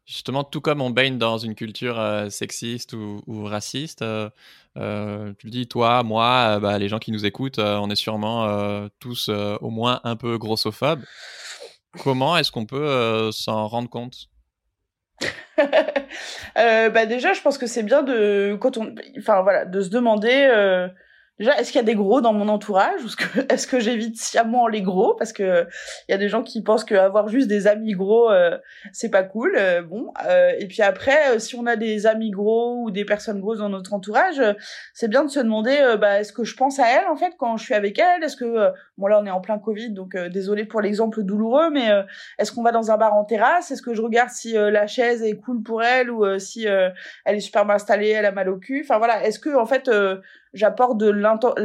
justement, 0.06 0.44
tout 0.44 0.60
comme 0.60 0.80
on 0.80 0.90
baigne 0.90 1.18
dans 1.18 1.38
une 1.38 1.54
culture 1.54 1.98
euh, 1.98 2.28
sexiste 2.28 2.92
ou, 2.92 3.44
raciste, 3.44 4.02
euh, 4.02 4.30
euh, 4.76 5.32
tu 5.38 5.46
le 5.46 5.50
dis, 5.50 5.68
toi, 5.68 6.02
moi, 6.02 6.58
bah, 6.60 6.78
les 6.78 6.88
gens 6.88 6.98
qui 6.98 7.12
nous 7.12 7.26
écoutent, 7.26 7.58
on 7.58 7.90
est 7.90 7.96
sûrement 7.96 8.88
tous 8.98 9.28
au 9.28 9.70
moins 9.70 10.00
un 10.04 10.16
peu 10.16 10.38
grossophobes. 10.38 11.04
Comment 12.02 12.36
est-ce 12.38 12.50
qu'on 12.50 12.66
peut 12.66 13.30
s'en 13.32 13.68
rendre 13.68 13.90
compte? 13.90 14.28
Bah 16.54 17.06
déjà, 17.06 17.32
je 17.32 17.40
pense 17.40 17.56
que 17.56 17.66
c'est 17.66 17.82
bien 17.82 18.02
de 18.02 18.56
quand 18.60 18.76
on, 18.76 18.94
enfin 19.18 19.42
voilà, 19.42 19.64
de 19.64 19.80
se 19.80 19.88
demander 19.88 20.88
Déjà, 21.38 21.58
est-ce 21.58 21.72
qu'il 21.72 21.80
y 21.80 21.82
a 21.82 21.86
des 21.86 21.94
gros 21.94 22.20
dans 22.20 22.34
mon 22.34 22.48
entourage 22.48 23.02
ou 23.04 23.08
est-ce 23.48 23.66
que, 23.66 23.80
j'évite 23.80 24.20
sciemment 24.20 24.68
les 24.68 24.82
gros? 24.82 25.14
Parce 25.14 25.32
que 25.32 25.66
il 26.08 26.12
y 26.12 26.14
a 26.14 26.18
des 26.18 26.28
gens 26.28 26.42
qui 26.42 26.62
pensent 26.62 26.84
qu'avoir 26.84 27.28
juste 27.28 27.48
des 27.48 27.66
amis 27.66 27.94
gros 27.94 28.30
euh, 28.30 28.58
c'est 28.92 29.08
pas 29.08 29.22
cool. 29.22 29.56
Euh, 29.56 29.80
bon, 29.82 30.12
euh, 30.26 30.52
et 30.58 30.66
puis 30.66 30.82
après, 30.82 31.38
si 31.38 31.56
on 31.56 31.66
a 31.66 31.76
des 31.76 32.06
amis 32.06 32.30
gros 32.30 32.82
ou 32.82 32.90
des 32.90 33.06
personnes 33.06 33.40
grosses 33.40 33.58
dans 33.58 33.70
notre 33.70 33.94
entourage, 33.94 34.42
c'est 34.92 35.08
bien 35.08 35.24
de 35.24 35.30
se 35.30 35.40
demander, 35.40 35.96
bah, 35.98 36.20
est-ce 36.20 36.34
que 36.34 36.44
je 36.44 36.54
pense 36.54 36.78
à 36.78 36.86
elle 36.88 37.08
en 37.08 37.16
fait 37.16 37.32
quand 37.38 37.56
je 37.56 37.64
suis 37.64 37.74
avec 37.74 37.98
elle 37.98 38.22
Est-ce 38.22 38.36
que 38.36 38.70
bon 38.98 39.06
là 39.06 39.18
on 39.20 39.26
est 39.26 39.30
en 39.30 39.40
plein 39.40 39.58
Covid, 39.58 39.90
donc 39.90 40.16
désolé 40.16 40.66
pour 40.66 40.82
l'exemple 40.82 41.22
douloureux, 41.22 41.70
mais 41.70 41.88
est-ce 42.38 42.52
qu'on 42.52 42.62
va 42.62 42.72
dans 42.72 42.90
un 42.90 42.98
bar 42.98 43.14
en 43.14 43.24
terrasse? 43.24 43.70
Est-ce 43.70 43.82
que 43.82 43.94
je 43.94 44.02
regarde 44.02 44.30
si 44.30 44.52
la 44.52 44.86
chaise 44.86 45.22
est 45.22 45.36
cool 45.36 45.62
pour 45.62 45.82
elle 45.82 46.10
ou 46.10 46.38
si 46.38 46.66
elle 46.66 46.94
est 47.26 47.40
super 47.40 47.64
bien 47.64 47.76
installée, 47.76 48.10
elle 48.10 48.26
a 48.26 48.32
mal 48.32 48.48
au 48.48 48.58
cul? 48.58 48.82
Enfin 48.84 48.98
voilà, 48.98 49.24
est-ce 49.24 49.38
que 49.38 49.56
en 49.56 49.66
fait 49.66 49.90
j'apporte 50.52 50.98
de 50.98 51.12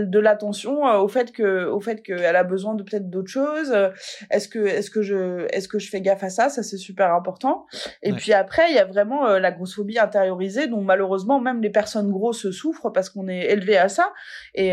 de 0.06 0.20
l'attention 0.20 0.88
euh, 0.88 0.98
au 1.00 1.08
fait 1.08 1.32
que 1.32 1.66
au 1.66 1.80
fait 1.80 2.02
qu'elle 2.02 2.36
a 2.36 2.44
besoin 2.44 2.76
de 2.76 2.84
peut-être 2.84 3.10
d'autres 3.10 3.30
choses. 3.30 3.72
Euh, 3.72 3.90
est-ce 4.32 4.48
que 4.48 4.60
est-ce 4.60 4.90
que 4.90 5.02
je 5.02 5.46
est-ce 5.54 5.68
que 5.68 5.80
je 5.80 5.90
fais 5.90 6.02
gaffe 6.02 6.24
à 6.24 6.30
ça? 6.30 6.50
Ça 6.50 6.64
c'est 6.64 6.78
super 6.78 7.14
important. 7.14 7.66
Et 8.02 8.14
puis 8.14 8.34
après 8.34 8.64
il 8.70 8.76
y 8.76 8.80
a 8.80 8.86
vraiment 8.86 9.28
euh, 9.28 9.40
la 9.40 9.52
grossophobie 9.52 10.00
intériorisée 10.00 10.68
dont 10.68 10.82
malheureusement 10.82 11.40
même 11.40 11.62
les 11.62 11.70
personnes 11.70 12.12
grosses 12.12 12.50
souffrent 12.52 12.92
parce 12.92 13.10
qu'on 13.10 13.28
est 13.28 13.52
élevé 13.52 13.78
à 13.78 13.90
ça. 13.90 14.14
Et 14.54 14.68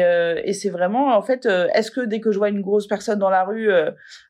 et 0.45 0.53
c'est 0.53 0.71
vraiment 0.71 1.17
en 1.17 1.23
fait 1.23 1.47
est-ce 1.47 1.91
que 1.91 2.01
dès 2.01 2.21
que 2.21 2.31
je 2.31 2.39
vois 2.39 2.49
une 2.49 2.61
grosse 2.61 2.87
personne 2.87 3.19
dans 3.19 3.31
la 3.31 3.45
rue 3.45 3.71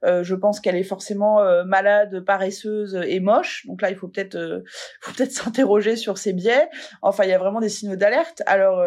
je 0.02 0.34
pense 0.34 0.60
qu'elle 0.60 0.76
est 0.76 0.82
forcément 0.82 1.40
malade 1.64 2.24
paresseuse 2.24 2.98
et 3.06 3.20
moche? 3.20 3.66
Donc 3.66 3.82
là 3.82 3.90
il 3.90 3.96
faut 3.96 4.08
peut-être 4.08 4.62
faut 5.00 5.12
peut-être 5.12 5.32
s'interroger 5.32 5.96
sur 5.96 6.18
ses 6.18 6.32
biais. 6.32 6.68
Enfin 7.02 7.24
il 7.24 7.30
y 7.30 7.32
a 7.32 7.38
vraiment 7.38 7.60
des 7.60 7.68
signaux 7.68 7.96
d'alerte. 7.96 8.42
Alors 8.46 8.82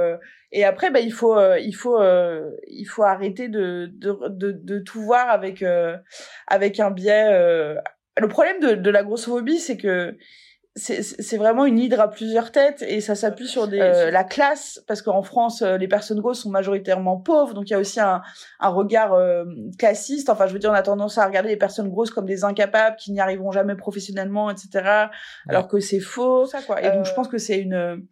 et 0.52 0.64
après, 0.64 0.92
bah, 0.92 1.00
il 1.00 1.12
faut, 1.12 1.38
euh, 1.38 1.60
il 1.60 1.74
faut, 1.74 2.00
euh, 2.00 2.52
il 2.68 2.86
faut 2.86 3.04
arrêter 3.04 3.50
de, 3.50 3.92
de, 3.94 4.18
de, 4.30 4.52
de 4.52 4.80
tout 4.80 5.02
voir 5.02 5.30
avec, 5.30 5.62
euh, 5.62 5.98
avec 6.48 6.80
un 6.80 6.92
biais. 6.92 7.32
Le 8.20 8.28
problème 8.28 8.60
de, 8.60 8.74
de 8.74 8.90
la 8.90 9.04
grossophobie, 9.04 9.60
c'est 9.60 9.78
que 9.78 10.18
c'est 10.76 11.38
vraiment 11.38 11.66
une 11.66 11.80
hydre 11.80 12.00
à 12.00 12.08
plusieurs 12.08 12.52
têtes 12.52 12.84
et 12.88 13.02
ça 13.02 13.16
s'appuie 13.16 13.48
sur 13.48 13.68
des 13.68 13.80
la 13.80 14.24
classe 14.24 14.80
parce 14.88 15.02
qu'en 15.02 15.24
France 15.24 15.64
les 15.64 15.88
personnes 15.88 16.20
grosses 16.20 16.44
sont 16.44 16.52
majoritairement 16.52 17.18
pauvres 17.18 17.56
donc 17.56 17.68
il 17.68 17.72
y 17.72 17.76
a 17.76 17.80
aussi 17.80 18.00
un, 18.00 18.22
un 18.60 18.70
regard 18.70 19.18
classiste. 19.80 20.30
Enfin 20.30 20.46
je 20.46 20.54
veux 20.54 20.60
dire 20.60 20.70
on 20.70 20.76
a 20.76 20.84
tendance 20.84 21.18
à 21.18 21.26
regarder 21.26 21.50
les 21.50 21.58
personnes 21.58 21.90
grosses 21.90 22.12
comme 22.12 22.28
des 22.28 22.44
incapables 22.44 22.96
qui 22.98 23.12
n'y 23.12 23.20
arriveront 23.20 23.52
jamais 23.52 23.74
professionnellement 23.74 24.52
etc 24.52 25.08
alors 25.50 25.68
que 25.68 25.80
c'est 25.80 26.00
faux. 26.00 26.46
Ça 26.46 26.62
quoi. 26.62 26.80
Et 26.84 26.92
donc 26.92 27.06
je 27.06 27.14
pense 27.16 27.28
que 27.28 27.40
c'est 27.40 27.58
une 27.58 28.06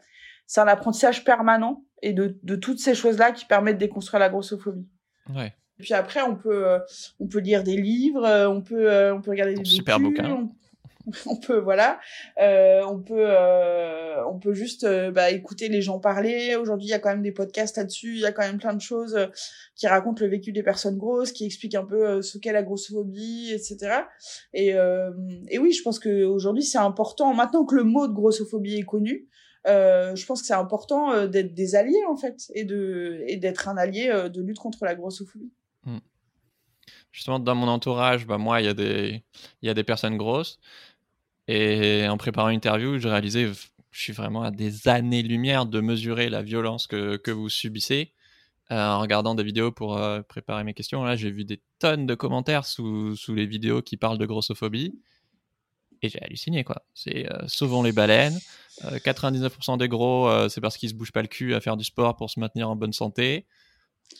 c'est 0.48 0.62
un 0.62 0.68
apprentissage 0.68 1.24
permanent 1.24 1.84
et 2.02 2.14
de, 2.14 2.38
de 2.44 2.56
toutes 2.56 2.80
ces 2.80 2.96
choses-là 2.96 3.32
qui 3.32 3.46
permettent 3.46 3.76
de 3.76 3.86
déconstruire 3.86 4.20
la 4.20 4.30
grossophobie. 4.30 4.88
Ouais. 5.34 5.54
Et 5.80 5.84
puis 5.84 5.94
après, 5.94 6.22
on 6.22 6.36
peut, 6.36 6.68
euh, 6.68 6.80
on 7.20 7.28
peut 7.28 7.40
lire 7.40 7.64
des 7.64 7.76
livres, 7.76 8.26
euh, 8.26 8.50
on 8.50 8.62
peut, 8.62 8.90
euh, 8.90 9.14
on 9.14 9.22
peut 9.22 9.32
regarder 9.32 9.56
des 9.56 9.66
super 9.66 10.00
bouquins. 10.00 10.50
On, 11.28 11.36
peut, 11.36 11.60
voilà, 11.60 12.00
on 12.36 12.98
peut, 12.98 13.28
on 14.28 14.40
peut 14.40 14.56
juste 14.56 14.88
bah, 15.12 15.30
écouter 15.30 15.70
les 15.70 15.84
gens 15.84 16.00
parler. 16.00 16.56
Aujourd'hui, 16.56 16.88
il 16.88 16.90
y 16.90 16.96
a 16.96 17.00
quand 17.00 17.12
même 17.12 17.22
des 17.22 17.32
podcasts 17.32 17.78
là-dessus. 17.78 18.16
Il 18.16 18.22
y 18.22 18.26
a 18.26 18.32
quand 18.32 18.42
même 18.42 18.58
plein 18.58 18.74
de 18.74 18.82
choses 18.82 19.16
qui 19.76 19.86
racontent 19.86 20.24
le 20.24 20.32
vécu 20.32 20.52
des 20.52 20.64
personnes 20.64 20.98
grosses, 20.98 21.32
qui 21.32 21.46
expliquent 21.46 21.76
un 21.76 21.86
peu 21.86 22.24
ce 22.24 22.40
qu'est 22.40 22.52
la 22.52 22.64
grossophobie, 22.64 23.52
etc. 23.54 24.00
Et, 24.52 24.70
et 25.50 25.60
oui, 25.60 25.74
je 25.74 25.84
pense 25.84 26.00
que 26.00 26.24
aujourd'hui, 26.24 26.64
c'est 26.64 26.80
important. 26.80 27.36
Maintenant 27.36 27.66
que 27.66 27.76
le 27.76 27.84
mot 27.84 28.08
de 28.08 28.14
grossophobie 28.14 28.80
est 28.80 28.86
connu, 28.86 29.30
euh, 29.68 30.16
je 30.16 30.26
pense 30.26 30.42
que 30.42 30.48
c'est 30.48 30.54
important 30.54 31.12
euh, 31.12 31.28
d'être 31.28 31.54
des 31.54 31.76
alliés 31.76 32.04
en 32.08 32.16
fait 32.16 32.52
et 32.54 32.66
d'être 33.38 33.68
un 33.68 33.78
allié 33.78 34.10
euh, 34.10 34.30
de 34.30 34.42
lutte 34.42 34.60
contre 34.60 34.86
la 34.86 34.96
grossophobie. 34.96 35.52
Hmm. 35.86 36.00
Justement, 37.12 37.40
dans 37.40 37.56
mon 37.56 37.68
entourage, 37.68 38.28
bah, 38.28 38.38
moi, 38.38 38.62
il 38.62 38.66
y 39.62 39.70
a 39.70 39.74
des 39.74 39.84
personnes 39.84 40.18
grosses 40.18 40.60
et 41.48 42.08
en 42.08 42.18
préparant 42.18 42.50
une 42.50 42.58
interview, 42.58 43.00
je 43.00 43.08
réalisais 43.08 43.52
je 43.92 44.02
suis 44.02 44.14
vraiment 44.14 44.44
à 44.44 44.52
des 44.52 44.90
années-lumière 44.90 45.66
de 45.66 45.80
mesurer 45.80 46.30
la 46.30 46.42
violence 46.42 46.86
que, 46.86 47.32
vous 47.32 47.48
subissez. 47.48 48.12
en 48.70 49.00
regardant 49.00 49.36
des 49.36 49.44
vidéos 49.44 49.72
pour 49.72 49.98
préparer 50.28 50.66
mes 50.66 50.74
questions, 50.74 51.06
là, 51.06 51.16
j'ai 51.16 51.32
vu 51.32 51.46
des 51.46 51.62
tonnes 51.80 52.06
de 52.06 52.14
commentaires 52.14 52.66
sous, 52.66 53.16
sous 53.16 53.34
les 53.34 53.46
vidéos 53.46 53.82
qui 53.82 53.96
parlent 53.96 54.18
de 54.18 54.26
grossophobie. 54.26 55.00
Et 56.02 56.10
j'ai 56.10 56.22
halluciné, 56.22 56.66
quoi. 56.66 56.84
C'est 56.94 57.26
sauvons 57.48 57.84
les 57.84 57.94
baleines, 57.94 58.38
99% 58.84 59.74
euh, 59.74 59.78
des 59.78 59.88
gros, 59.88 60.28
euh, 60.30 60.50
c'est 60.50 60.62
parce 60.62 60.78
qu'ils 60.78 60.90
se 60.90 60.94
bougent 60.94 61.12
pas 61.12 61.22
le 61.22 61.28
cul 61.28 61.54
à 61.54 61.62
faire 61.62 61.78
du 61.78 61.84
sport 61.84 62.16
pour 62.16 62.30
se 62.30 62.40
maintenir 62.40 62.70
en 62.70 62.76
bonne 62.76 62.94
santé. 62.94 63.46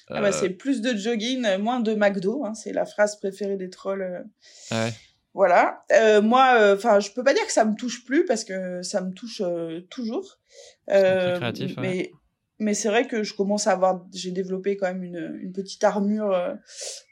Ah 0.10 0.22
bah, 0.22 0.32
c'est 0.32 0.50
plus 0.50 0.82
de 0.82 0.96
jogging, 0.96 1.46
moins 1.58 1.80
de 1.80 1.94
McDo. 1.94 2.44
Hein, 2.46 2.56
c'est 2.56 2.74
la 2.74 2.86
phrase 2.86 3.20
préférée 3.20 3.58
des 3.58 3.70
trolls. 3.70 4.26
Ouais. 4.72 4.94
Voilà. 5.34 5.84
Euh, 5.92 6.22
moi, 6.22 6.74
enfin, 6.74 7.00
je 7.00 7.12
peux 7.12 7.24
pas 7.24 7.34
dire 7.34 7.46
que 7.46 7.52
ça 7.52 7.66
me 7.66 7.76
touche 7.76 8.04
plus 8.06 8.26
parce 8.26 8.44
que 8.44 8.82
ça 8.82 9.02
me 9.02 9.14
touche 9.14 9.42
toujours. 9.90 10.40
créatif, 10.88 11.76
mais 11.78 12.12
mais 12.60 12.74
c'est 12.74 12.90
vrai 12.90 13.08
que 13.08 13.24
je 13.24 13.34
commence 13.34 13.68
à 13.68 13.72
avoir, 13.72 14.06
j'ai 14.14 14.32
développé 14.32 14.78
quand 14.78 14.88
même 14.88 15.04
une, 15.04 15.40
une 15.42 15.52
petite 15.52 15.84
armure 15.84 16.34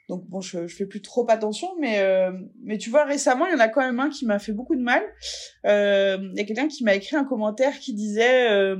donc 0.08 0.26
bon, 0.28 0.40
je, 0.40 0.66
je 0.66 0.76
fais 0.76 0.84
plus 0.84 1.00
trop 1.00 1.28
attention, 1.30 1.68
mais 1.80 2.00
euh, 2.00 2.30
mais 2.62 2.76
tu 2.76 2.90
vois 2.90 3.04
récemment, 3.04 3.46
il 3.46 3.52
y 3.52 3.54
en 3.54 3.60
a 3.60 3.68
quand 3.68 3.80
même 3.80 4.00
un 4.00 4.10
qui 4.10 4.26
m'a 4.26 4.38
fait 4.38 4.52
beaucoup 4.52 4.76
de 4.76 4.82
mal. 4.82 5.02
Euh, 5.64 6.18
il 6.32 6.38
y 6.38 6.40
a 6.40 6.44
quelqu'un 6.44 6.68
qui 6.68 6.84
m'a 6.84 6.94
écrit 6.94 7.16
un 7.16 7.24
commentaire 7.24 7.78
qui 7.78 7.94
disait 7.94 8.50
euh, 8.50 8.76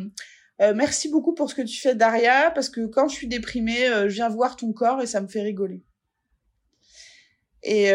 euh, 0.61 0.75
merci 0.75 1.09
beaucoup 1.09 1.35
pour 1.35 1.49
ce 1.49 1.55
que 1.55 1.63
tu 1.63 1.81
fais 1.81 1.95
Daria, 1.95 2.51
parce 2.51 2.69
que 2.69 2.87
quand 2.87 3.09
je 3.09 3.15
suis 3.15 3.27
déprimée, 3.27 3.87
je 3.87 4.15
viens 4.15 4.29
voir 4.29 4.57
ton 4.57 4.73
corps 4.73 5.01
et 5.01 5.07
ça 5.07 5.23
me 5.23 5.29
fait 5.29 5.43
rigoler. 5.43 5.83
Et 7.63 7.91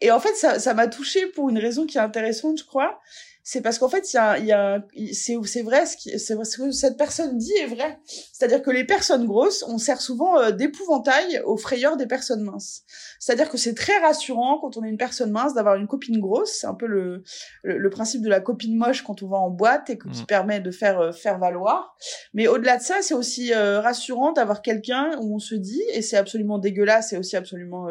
et 0.00 0.10
en 0.10 0.18
fait, 0.18 0.34
ça 0.34 0.58
ça 0.58 0.74
m'a 0.74 0.88
touchée 0.88 1.26
pour 1.28 1.48
une 1.48 1.58
raison 1.58 1.86
qui 1.86 1.96
est 1.96 2.00
intéressante, 2.00 2.58
je 2.58 2.64
crois. 2.64 3.00
C'est 3.44 3.60
parce 3.60 3.78
qu'en 3.78 3.88
fait, 3.88 4.12
il 4.12 4.16
y 4.16 4.18
a, 4.18 4.38
y 4.38 4.52
a, 4.52 4.86
c'est, 5.12 5.36
c'est 5.44 5.62
vrai, 5.62 5.84
ce, 5.84 5.96
qui, 5.96 6.16
c'est, 6.18 6.44
ce 6.44 6.56
que 6.58 6.70
cette 6.70 6.96
personne 6.96 7.38
dit 7.38 7.52
est 7.54 7.66
vrai. 7.66 7.98
C'est-à-dire 8.32 8.62
que 8.62 8.70
les 8.70 8.84
personnes 8.84 9.26
grosses, 9.26 9.64
on 9.66 9.78
sert 9.78 10.00
souvent 10.00 10.38
euh, 10.38 10.52
d'épouvantail 10.52 11.42
aux 11.44 11.56
frayeurs 11.56 11.96
des 11.96 12.06
personnes 12.06 12.42
minces. 12.42 12.82
C'est-à-dire 13.18 13.50
que 13.50 13.58
c'est 13.58 13.74
très 13.74 13.98
rassurant 13.98 14.60
quand 14.60 14.76
on 14.76 14.84
est 14.84 14.88
une 14.88 14.96
personne 14.96 15.32
mince 15.32 15.54
d'avoir 15.54 15.74
une 15.74 15.88
copine 15.88 16.20
grosse. 16.20 16.52
C'est 16.52 16.68
un 16.68 16.74
peu 16.74 16.86
le, 16.86 17.24
le, 17.64 17.90
principe 17.90 18.22
de 18.22 18.28
la 18.28 18.40
copine 18.40 18.76
moche 18.76 19.02
quand 19.02 19.22
on 19.24 19.28
va 19.28 19.38
en 19.38 19.50
boîte 19.50 19.90
et 19.90 19.98
qui 19.98 20.22
mmh. 20.22 20.26
permet 20.26 20.60
de 20.60 20.70
faire 20.70 21.00
euh, 21.00 21.12
faire 21.12 21.38
valoir. 21.38 21.96
Mais 22.34 22.46
au-delà 22.46 22.76
de 22.76 22.82
ça, 22.82 23.02
c'est 23.02 23.14
aussi 23.14 23.52
euh, 23.52 23.80
rassurant 23.80 24.32
d'avoir 24.32 24.62
quelqu'un 24.62 25.18
où 25.20 25.34
on 25.34 25.40
se 25.40 25.56
dit, 25.56 25.82
et 25.92 26.02
c'est 26.02 26.16
absolument 26.16 26.58
dégueulasse 26.58 27.12
et 27.12 27.18
aussi 27.18 27.36
absolument 27.36 27.88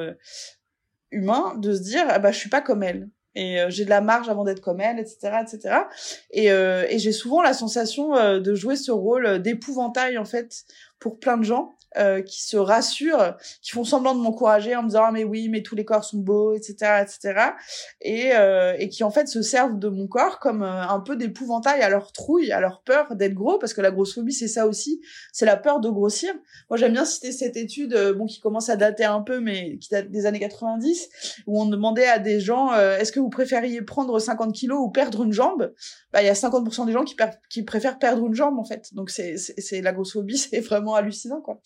humain, 1.11 1.55
de 1.57 1.73
se 1.73 1.81
dire, 1.81 2.05
ah 2.07 2.19
bah 2.19 2.31
je 2.31 2.37
suis 2.37 2.49
pas 2.49 2.61
comme 2.61 2.83
elle 2.83 3.09
et 3.35 3.61
euh, 3.61 3.69
j'ai 3.69 3.85
de 3.85 3.89
la 3.89 4.01
marge 4.01 4.29
avant 4.29 4.43
d'être 4.43 4.61
comme 4.61 4.81
elle, 4.81 4.99
etc., 4.99 5.37
etc. 5.41 5.75
Et, 6.31 6.51
euh, 6.51 6.85
et 6.89 6.99
j'ai 6.99 7.11
souvent 7.11 7.41
la 7.41 7.53
sensation 7.53 8.15
euh, 8.15 8.39
de 8.39 8.55
jouer 8.55 8.75
ce 8.75 8.91
rôle 8.91 9.39
d'épouvantail 9.39 10.17
en 10.17 10.25
fait 10.25 10.63
pour 11.01 11.19
plein 11.19 11.35
de 11.35 11.43
gens 11.43 11.73
euh, 11.97 12.21
qui 12.21 12.41
se 12.41 12.55
rassurent, 12.55 13.35
qui 13.61 13.71
font 13.71 13.83
semblant 13.83 14.15
de 14.15 14.21
m'encourager 14.21 14.77
en 14.77 14.83
me 14.83 14.87
disant 14.87 15.03
ah, 15.07 15.11
mais 15.11 15.25
oui 15.25 15.49
mais 15.49 15.61
tous 15.61 15.75
les 15.75 15.83
corps 15.83 16.05
sont 16.05 16.19
beaux 16.19 16.53
etc 16.53 17.03
etc 17.03 17.49
et 17.99 18.29
euh, 18.33 18.73
et 18.79 18.87
qui 18.87 19.03
en 19.03 19.11
fait 19.11 19.27
se 19.27 19.41
servent 19.41 19.77
de 19.77 19.89
mon 19.89 20.07
corps 20.07 20.39
comme 20.39 20.63
euh, 20.63 20.87
un 20.87 21.01
peu 21.01 21.17
d'épouvantail 21.17 21.81
à 21.81 21.89
leur 21.89 22.13
trouille, 22.13 22.53
à 22.53 22.61
leur 22.61 22.81
peur 22.83 23.13
d'être 23.15 23.33
gros 23.33 23.57
parce 23.59 23.73
que 23.73 23.81
la 23.81 23.91
grossophobie 23.91 24.31
c'est 24.31 24.47
ça 24.47 24.67
aussi, 24.67 25.01
c'est 25.33 25.45
la 25.45 25.57
peur 25.57 25.81
de 25.81 25.89
grossir. 25.89 26.33
Moi 26.69 26.77
j'aime 26.77 26.93
bien 26.93 27.03
citer 27.03 27.33
cette 27.33 27.57
étude 27.57 27.93
bon 28.17 28.25
qui 28.25 28.39
commence 28.39 28.69
à 28.69 28.77
dater 28.77 29.03
un 29.03 29.19
peu 29.19 29.41
mais 29.41 29.77
qui 29.77 29.89
date 29.89 30.09
des 30.09 30.25
années 30.25 30.39
90 30.39 31.09
où 31.45 31.61
on 31.61 31.65
demandait 31.65 32.07
à 32.07 32.19
des 32.19 32.39
gens 32.39 32.73
est-ce 32.73 33.11
que 33.11 33.19
vous 33.19 33.29
préfériez 33.29 33.81
prendre 33.81 34.17
50 34.17 34.53
kilos 34.53 34.79
ou 34.79 34.89
perdre 34.91 35.23
une 35.23 35.33
jambe? 35.33 35.73
Bah 36.13 36.21
il 36.21 36.25
y 36.25 36.29
a 36.29 36.33
50% 36.33 36.85
des 36.85 36.93
gens 36.93 37.03
qui, 37.03 37.17
qui 37.49 37.63
préfèrent 37.63 37.99
perdre 37.99 38.25
une 38.25 38.33
jambe 38.33 38.57
en 38.57 38.63
fait. 38.63 38.93
Donc 38.93 39.09
c'est 39.09 39.35
la 39.81 39.91
grossophobie 39.91 40.37
c'est 40.51 40.61
vraiment 40.61 40.90
hallucinant 40.95 41.41
quoi. 41.41 41.61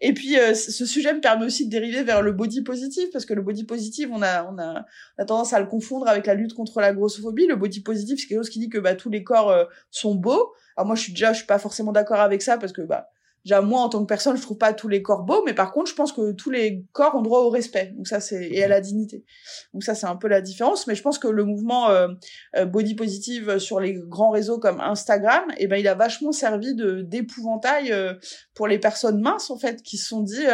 Et 0.00 0.12
puis 0.12 0.38
euh, 0.38 0.54
ce 0.54 0.86
sujet 0.86 1.12
me 1.12 1.20
permet 1.20 1.46
aussi 1.46 1.66
de 1.66 1.70
dériver 1.70 2.02
vers 2.02 2.22
le 2.22 2.32
body 2.32 2.62
positif 2.62 3.10
parce 3.12 3.24
que 3.24 3.34
le 3.34 3.42
body 3.42 3.64
positif, 3.64 4.08
on 4.12 4.22
a 4.22 4.44
on 4.44 4.58
a, 4.58 4.84
on 5.18 5.22
a 5.22 5.24
tendance 5.24 5.52
à 5.52 5.60
le 5.60 5.66
confondre 5.66 6.08
avec 6.08 6.26
la 6.26 6.34
lutte 6.34 6.54
contre 6.54 6.80
la 6.80 6.92
grossophobie. 6.92 7.46
Le 7.46 7.56
body 7.56 7.80
positif, 7.80 8.20
c'est 8.20 8.26
quelque 8.26 8.38
chose 8.38 8.50
qui 8.50 8.58
dit 8.58 8.68
que 8.68 8.78
bah 8.78 8.94
tous 8.94 9.10
les 9.10 9.24
corps 9.24 9.50
euh, 9.50 9.64
sont 9.90 10.14
beaux. 10.14 10.52
Alors 10.76 10.86
moi 10.86 10.96
je 10.96 11.02
suis 11.02 11.12
déjà 11.12 11.32
je 11.32 11.38
suis 11.38 11.46
pas 11.46 11.58
forcément 11.58 11.92
d'accord 11.92 12.20
avec 12.20 12.42
ça 12.42 12.58
parce 12.58 12.72
que 12.72 12.82
bah 12.82 13.08
déjà 13.44 13.60
moi 13.60 13.80
en 13.80 13.88
tant 13.88 14.00
que 14.00 14.06
personne 14.06 14.36
je 14.36 14.42
trouve 14.42 14.58
pas 14.58 14.72
tous 14.72 14.88
les 14.88 15.02
corps 15.02 15.22
beaux 15.22 15.42
mais 15.44 15.54
par 15.54 15.72
contre 15.72 15.90
je 15.90 15.94
pense 15.94 16.12
que 16.12 16.32
tous 16.32 16.50
les 16.50 16.84
corps 16.92 17.14
ont 17.14 17.22
droit 17.22 17.40
au 17.40 17.50
respect. 17.50 17.92
Donc 17.96 18.06
ça 18.06 18.20
c'est 18.20 18.48
et 18.48 18.64
à 18.64 18.68
la 18.68 18.80
dignité. 18.80 19.24
Donc 19.72 19.84
ça 19.84 19.94
c'est 19.94 20.06
un 20.06 20.16
peu 20.16 20.28
la 20.28 20.40
différence. 20.40 20.86
Mais 20.86 20.94
je 20.94 21.02
pense 21.02 21.18
que 21.18 21.28
le 21.28 21.44
mouvement 21.44 21.90
euh, 21.90 22.08
euh, 22.56 22.64
body 22.64 22.94
positive 22.94 23.58
sur 23.58 23.80
les 23.80 23.94
grands 23.94 24.30
réseaux 24.30 24.58
comme 24.58 24.80
Instagram 24.80 25.44
eh 25.58 25.66
ben 25.66 25.76
il 25.76 25.88
a 25.88 25.94
vachement 25.94 26.32
servi 26.32 26.74
de 26.74 27.02
d'épouvantail 27.02 27.92
euh, 27.92 28.14
pour 28.54 28.66
les 28.66 28.78
personnes 28.78 29.20
minces 29.20 29.50
en 29.50 29.58
fait 29.58 29.82
qui 29.82 29.96
se 29.96 30.08
sont 30.08 30.22
dit 30.22 30.44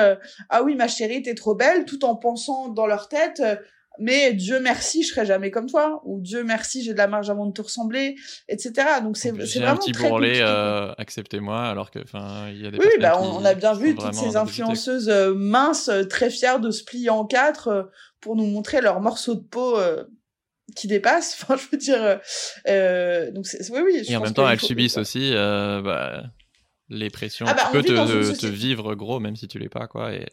ah 0.49 0.63
oui 0.63 0.75
ma 0.75 0.89
chérie 0.89 1.23
t'es 1.23 1.35
trop 1.35 1.55
belle 1.55 1.85
tout 1.85 2.05
en 2.05 2.17
pensant 2.17 2.69
dans 2.69 2.87
leur 2.87 3.09
tête 3.09 3.43
mais 3.99 4.33
Dieu 4.33 4.61
merci, 4.61 5.03
je 5.03 5.13
serai 5.13 5.27
jamais 5.27 5.51
comme 5.51 5.67
toi, 5.67 6.01
ou 6.05 6.21
Dieu 6.21 6.45
merci, 6.45 6.83
j'ai 6.83 6.93
de 6.93 6.99
la 6.99 7.07
marge 7.07 7.29
avant 7.29 7.47
de 7.47 7.53
te 7.53 7.61
ressembler, 7.61 8.15
etc. 8.49 8.73
Donc 9.03 9.17
c'est 9.17 9.31
vraiment 9.31 9.73
un 9.73 9.77
petit 9.77 9.93
bourrelet, 9.93 10.41
euh, 10.41 10.93
acceptez-moi, 10.97 11.61
alors 11.61 11.91
que 11.91 11.99
enfin 11.99 12.49
il 12.51 12.63
y 12.63 12.67
a 12.67 12.71
des 12.71 12.79
oui, 12.79 12.87
bah, 13.01 13.21
on, 13.21 13.45
a 13.45 13.55
bien 13.55 13.75
vu 13.75 13.95
toutes 13.95 14.15
ces 14.15 14.37
influenceuses 14.37 15.09
euh, 15.09 15.35
minces, 15.35 15.89
euh, 15.89 16.05
très 16.05 16.31
fières 16.31 16.61
de 16.61 16.71
se 16.71 16.85
plier 16.85 17.11
en 17.11 17.25
quatre 17.25 17.69
euh, 17.69 17.83
pour 18.21 18.37
nous 18.37 18.47
montrer 18.47 18.81
leurs 18.81 19.01
morceaux 19.01 19.35
de 19.35 19.41
peau 19.41 19.79
qui 20.77 20.87
dépassent. 20.87 21.37
Enfin, 21.43 21.57
je 21.57 21.67
veux 21.73 21.79
dire, 21.79 22.21
donc 23.35 23.47
oui, 23.71 23.81
oui. 23.85 24.03
Et 24.09 24.17
en 24.17 24.21
même 24.21 24.35
temps, 24.35 24.49
elles 24.49 24.61
subissent 24.61 24.99
aussi. 24.99 25.33
Bah, 25.33 26.23
les 26.93 27.09
pressions. 27.09 27.47
Ah 27.49 27.55
bah, 27.55 27.63
tu 27.67 27.73
peux 27.73 27.83
te, 27.85 28.41
te, 28.41 28.47
vivre 28.47 28.97
gros 28.97 29.21
même 29.21 29.37
si 29.37 29.47
tu 29.47 29.61
l'es 29.61 29.69
pas 29.69 29.87
quoi. 29.87 30.13
Et... 30.13 30.27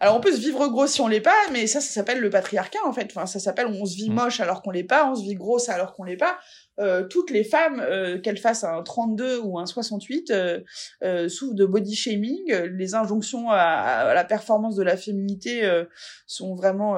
Alors 0.00 0.16
on 0.16 0.20
peut 0.20 0.32
se 0.32 0.40
vivre 0.40 0.68
gros 0.68 0.86
si 0.86 1.00
on 1.00 1.08
l'est 1.08 1.20
pas, 1.20 1.34
mais 1.52 1.66
ça, 1.66 1.80
ça 1.80 1.92
s'appelle 1.92 2.20
le 2.20 2.30
patriarcat 2.30 2.80
en 2.84 2.92
fait. 2.92 3.10
Enfin, 3.14 3.26
ça 3.26 3.38
s'appelle 3.38 3.66
on 3.66 3.84
se 3.86 3.96
vit 3.96 4.10
mm. 4.10 4.14
moche 4.14 4.40
alors 4.40 4.62
qu'on 4.62 4.70
l'est 4.70 4.84
pas, 4.84 5.10
on 5.10 5.14
se 5.14 5.22
vit 5.22 5.34
grosse 5.34 5.68
alors 5.68 5.94
qu'on 5.94 6.04
l'est 6.04 6.16
pas. 6.16 6.38
Euh, 6.78 7.04
toutes 7.04 7.30
les 7.30 7.44
femmes, 7.44 7.80
euh, 7.80 8.20
qu'elles 8.20 8.38
fassent 8.38 8.64
un 8.64 8.82
32 8.82 9.38
ou 9.38 9.58
un 9.58 9.66
68, 9.66 10.30
euh, 10.30 10.60
euh, 11.02 11.28
souffrent 11.28 11.54
de 11.54 11.64
body 11.64 11.94
shaming. 11.94 12.52
Les 12.52 12.94
injonctions 12.94 13.50
à, 13.50 13.56
à 13.56 14.14
la 14.14 14.24
performance 14.24 14.76
de 14.76 14.82
la 14.82 14.96
féminité 14.96 15.64
euh, 15.64 15.84
sont 16.26 16.54
vraiment 16.54 16.96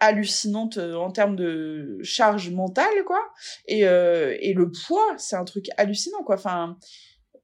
hallucinantes 0.00 0.78
en 0.78 1.10
termes 1.10 1.36
de 1.36 1.98
charge 2.02 2.50
mentale, 2.50 3.04
quoi. 3.06 3.20
Et, 3.66 3.80
et 3.80 4.54
le 4.54 4.70
poids, 4.70 5.14
c'est 5.16 5.36
un 5.36 5.44
truc 5.44 5.66
hallucinant, 5.76 6.22
quoi. 6.24 6.36
Enfin 6.36 6.76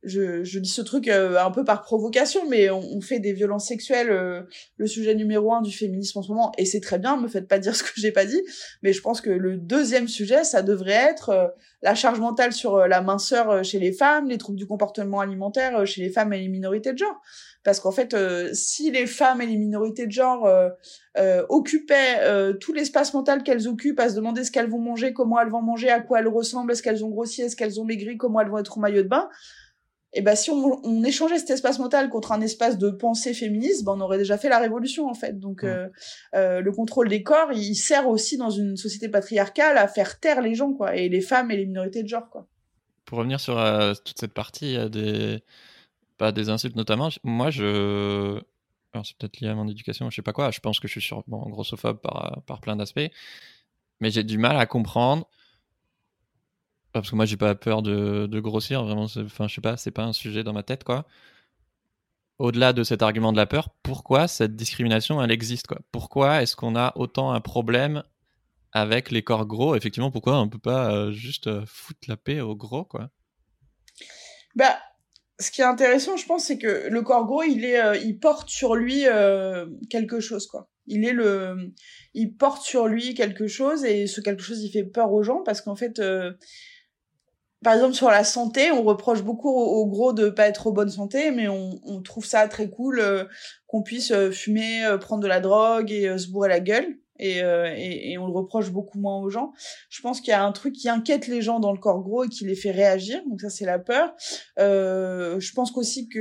je, 0.08 0.42
je 0.44 0.58
dis 0.58 0.70
ce 0.70 0.82
truc 0.82 1.08
euh, 1.08 1.38
un 1.38 1.50
peu 1.50 1.64
par 1.64 1.82
provocation, 1.82 2.48
mais 2.48 2.70
on, 2.70 3.00
fait 3.00 3.20
des 3.20 3.32
violences 3.32 3.68
sexuelles 3.68 4.10
euh, 4.10 4.42
le 4.76 4.86
sujet 4.86 5.14
numéro 5.14 5.52
un 5.52 5.62
du 5.62 5.72
féminisme 5.72 6.18
en 6.18 6.22
ce 6.22 6.28
moment, 6.28 6.52
et 6.58 6.64
c'est 6.64 6.80
très 6.80 6.98
bien, 6.98 7.16
me 7.16 7.28
faites 7.28 7.46
pas 7.46 7.58
dire 7.58 7.76
ce 7.76 7.82
que 7.82 7.92
j'ai 7.96 8.12
pas 8.12 8.24
dit, 8.24 8.42
mais 8.82 8.92
je 8.92 9.00
pense 9.00 9.20
que 9.20 9.30
le 9.30 9.56
deuxième 9.56 10.08
sujet, 10.08 10.44
ça 10.44 10.62
devrait 10.62 10.92
être 10.92 11.28
euh, 11.30 11.48
la 11.82 11.94
charge 11.94 12.18
mentale 12.18 12.52
sur 12.52 12.88
la 12.88 13.00
minceur 13.00 13.64
chez 13.64 13.78
les 13.78 13.92
femmes, 13.92 14.28
les 14.28 14.36
troubles 14.36 14.58
du 14.58 14.66
comportement 14.66 15.20
alimentaire 15.20 15.86
chez 15.86 16.02
les 16.02 16.10
femmes 16.10 16.32
et 16.32 16.40
les 16.40 16.48
minorités 16.48 16.92
de 16.92 16.98
genre. 16.98 17.20
Parce 17.62 17.78
qu'en 17.78 17.92
fait, 17.92 18.16
si 18.52 18.90
les 18.90 19.06
femmes 19.06 19.40
et 19.42 19.46
les 19.46 19.56
minorités 19.56 20.06
de 20.06 20.10
genre 20.10 20.50
occupaient 21.48 22.54
tout 22.58 22.72
l'espace 22.72 23.14
mental 23.14 23.44
qu'elles 23.44 23.68
occupent 23.68 24.00
à 24.00 24.08
se 24.08 24.16
demander 24.16 24.42
ce 24.42 24.50
qu'elles 24.50 24.68
vont 24.68 24.80
manger, 24.80 25.12
comment 25.12 25.40
elles 25.40 25.50
vont 25.50 25.62
manger, 25.62 25.88
à 25.88 26.00
quoi 26.00 26.18
elles 26.18 26.26
ressemblent, 26.26 26.72
est-ce 26.72 26.82
qu'elles 26.82 27.04
ont 27.04 27.10
grossi, 27.10 27.42
est-ce 27.42 27.54
qu'elles 27.54 27.80
ont 27.80 27.84
maigri, 27.84 28.16
comment 28.16 28.40
elles 28.40 28.48
vont 28.48 28.58
être 28.58 28.76
au 28.76 28.80
maillot 28.80 29.04
de 29.04 29.08
bain, 29.08 29.28
et 30.14 30.22
ben 30.22 30.34
si 30.34 30.50
on, 30.50 30.80
on, 30.84 31.04
échangeait 31.04 31.38
cet 31.38 31.50
espace 31.50 31.78
mental 31.78 32.08
contre 32.08 32.32
un 32.32 32.40
espace 32.40 32.78
de 32.78 32.90
pensée 32.90 33.34
féministe, 33.34 33.84
ben 33.84 33.92
on 33.96 34.00
aurait 34.00 34.16
déjà 34.16 34.38
fait 34.38 34.48
la 34.48 34.58
révolution 34.58 35.06
en 35.06 35.14
fait. 35.14 35.38
Donc 35.38 35.64
euh, 35.64 35.88
euh, 36.34 36.60
le 36.60 36.72
contrôle 36.72 37.08
des 37.08 37.22
corps, 37.22 37.52
il 37.52 37.74
sert 37.74 38.08
aussi 38.08 38.38
dans 38.38 38.48
une 38.48 38.76
société 38.76 39.08
patriarcale 39.10 39.76
à 39.76 39.86
faire 39.86 40.18
taire 40.18 40.40
les 40.40 40.54
gens 40.54 40.72
quoi, 40.72 40.96
et 40.96 41.08
les 41.10 41.20
femmes 41.20 41.50
et 41.50 41.56
les 41.56 41.66
minorités 41.66 42.02
de 42.02 42.08
genre 42.08 42.28
quoi. 42.30 42.46
Pour 43.04 43.18
revenir 43.18 43.38
sur 43.38 43.58
euh, 43.58 43.92
toute 44.04 44.18
cette 44.18 44.32
partie 44.32 44.78
des 44.90 45.42
pas 46.16 46.32
des 46.32 46.48
insultes 46.48 46.76
notamment, 46.76 47.10
moi 47.22 47.50
je 47.50 48.40
alors 48.94 49.04
c'est 49.04 49.16
peut-être 49.18 49.40
lié 49.40 49.48
à 49.48 49.54
mon 49.54 49.68
éducation, 49.68 50.08
je 50.08 50.16
sais 50.16 50.22
pas 50.22 50.32
quoi. 50.32 50.50
Je 50.50 50.60
pense 50.60 50.80
que 50.80 50.88
je 50.88 50.92
suis 50.92 51.02
sûrement 51.02 51.46
grossophobe 51.50 52.00
par 52.00 52.42
par 52.46 52.60
plein 52.62 52.76
d'aspects, 52.76 53.10
mais 54.00 54.10
j'ai 54.10 54.24
du 54.24 54.38
mal 54.38 54.56
à 54.56 54.64
comprendre 54.64 55.28
parce 56.92 57.10
que 57.10 57.16
moi 57.16 57.24
j'ai 57.24 57.36
pas 57.36 57.54
peur 57.54 57.82
de, 57.82 58.40
grossir, 58.40 58.84
vraiment, 58.84 59.04
enfin 59.04 59.48
je 59.48 59.54
sais 59.54 59.60
pas, 59.60 59.76
c'est 59.76 59.90
pas 59.90 60.04
un 60.04 60.12
sujet 60.12 60.44
dans 60.44 60.52
ma 60.52 60.62
tête 60.62 60.84
quoi. 60.84 61.06
Au-delà 62.38 62.72
de 62.72 62.84
cet 62.84 63.02
argument 63.02 63.32
de 63.32 63.36
la 63.36 63.46
peur, 63.46 63.70
pourquoi 63.82 64.28
cette 64.28 64.54
discrimination 64.54 65.22
elle 65.22 65.30
existe 65.30 65.66
quoi? 65.66 65.80
Pourquoi 65.90 66.42
est-ce 66.42 66.56
qu'on 66.56 66.76
a 66.76 66.92
autant 66.96 67.32
un 67.32 67.40
problème 67.40 68.04
avec 68.72 69.10
les 69.10 69.22
corps 69.22 69.46
gros? 69.46 69.74
Effectivement, 69.74 70.10
pourquoi 70.10 70.40
on 70.40 70.48
peut 70.48 70.58
pas 70.58 70.94
euh, 70.94 71.12
juste 71.12 71.48
euh, 71.48 71.64
foutre 71.66 72.08
la 72.08 72.16
paix 72.16 72.40
aux 72.40 72.54
gros 72.56 72.84
quoi? 72.84 73.10
Bah 74.54 74.78
ce 75.40 75.52
qui 75.52 75.60
est 75.60 75.64
intéressant, 75.64 76.16
je 76.16 76.26
pense, 76.26 76.46
c'est 76.46 76.58
que 76.58 76.88
le 76.88 77.02
corps 77.02 77.24
gros, 77.24 77.44
il 77.44 77.64
est, 77.64 77.80
euh, 77.80 77.96
il 77.96 78.18
porte 78.18 78.48
sur 78.48 78.74
lui 78.74 79.04
quelque 79.88 80.18
chose, 80.18 80.48
quoi. 80.48 80.68
Il 80.88 81.04
est 81.04 81.12
le, 81.12 81.72
il 82.12 82.34
porte 82.34 82.62
sur 82.62 82.88
lui 82.88 83.14
quelque 83.14 83.46
chose 83.46 83.84
et 83.84 84.08
ce 84.08 84.20
quelque 84.20 84.42
chose, 84.42 84.62
il 84.64 84.72
fait 84.72 84.82
peur 84.82 85.12
aux 85.12 85.22
gens 85.22 85.44
parce 85.44 85.60
qu'en 85.60 85.76
fait, 85.76 86.00
par 87.62 87.74
exemple 87.74 87.94
sur 87.94 88.08
la 88.08 88.24
santé, 88.24 88.70
on 88.70 88.82
reproche 88.82 89.22
beaucoup 89.22 89.50
au, 89.50 89.86
gros 89.86 90.12
de 90.12 90.28
pas 90.28 90.48
être 90.48 90.68
en 90.68 90.72
bonne 90.72 90.90
santé, 90.90 91.30
mais 91.30 91.48
on, 91.48 91.80
on 91.84 92.02
trouve 92.02 92.24
ça 92.24 92.46
très 92.48 92.70
cool 92.70 93.00
euh, 93.00 93.24
qu'on 93.66 93.82
puisse 93.82 94.12
euh, 94.12 94.30
fumer, 94.30 94.84
euh, 94.84 94.98
prendre 94.98 95.22
de 95.22 95.28
la 95.28 95.40
drogue 95.40 95.90
et 95.90 96.16
se 96.18 96.28
bourrer 96.28 96.48
la 96.48 96.60
gueule. 96.60 96.98
Et, 97.20 97.38
et, 97.38 98.12
et, 98.12 98.18
on 98.18 98.28
le 98.28 98.32
reproche 98.32 98.70
beaucoup 98.70 99.00
moins 99.00 99.18
aux 99.18 99.28
gens. 99.28 99.52
Je 99.90 100.00
pense 100.02 100.20
qu'il 100.20 100.30
y 100.30 100.34
a 100.34 100.44
un 100.44 100.52
truc 100.52 100.72
qui 100.72 100.88
inquiète 100.88 101.26
les 101.26 101.42
gens 101.42 101.58
dans 101.58 101.72
le 101.72 101.78
corps 101.78 102.00
gros 102.00 102.22
et 102.22 102.28
qui 102.28 102.46
les 102.46 102.54
fait 102.54 102.70
réagir. 102.70 103.20
Donc 103.28 103.40
ça 103.40 103.50
c'est 103.50 103.64
la 103.64 103.80
peur. 103.80 104.14
je 104.56 105.52
pense 105.52 105.72
qu'aussi 105.72 106.08
que 106.08 106.20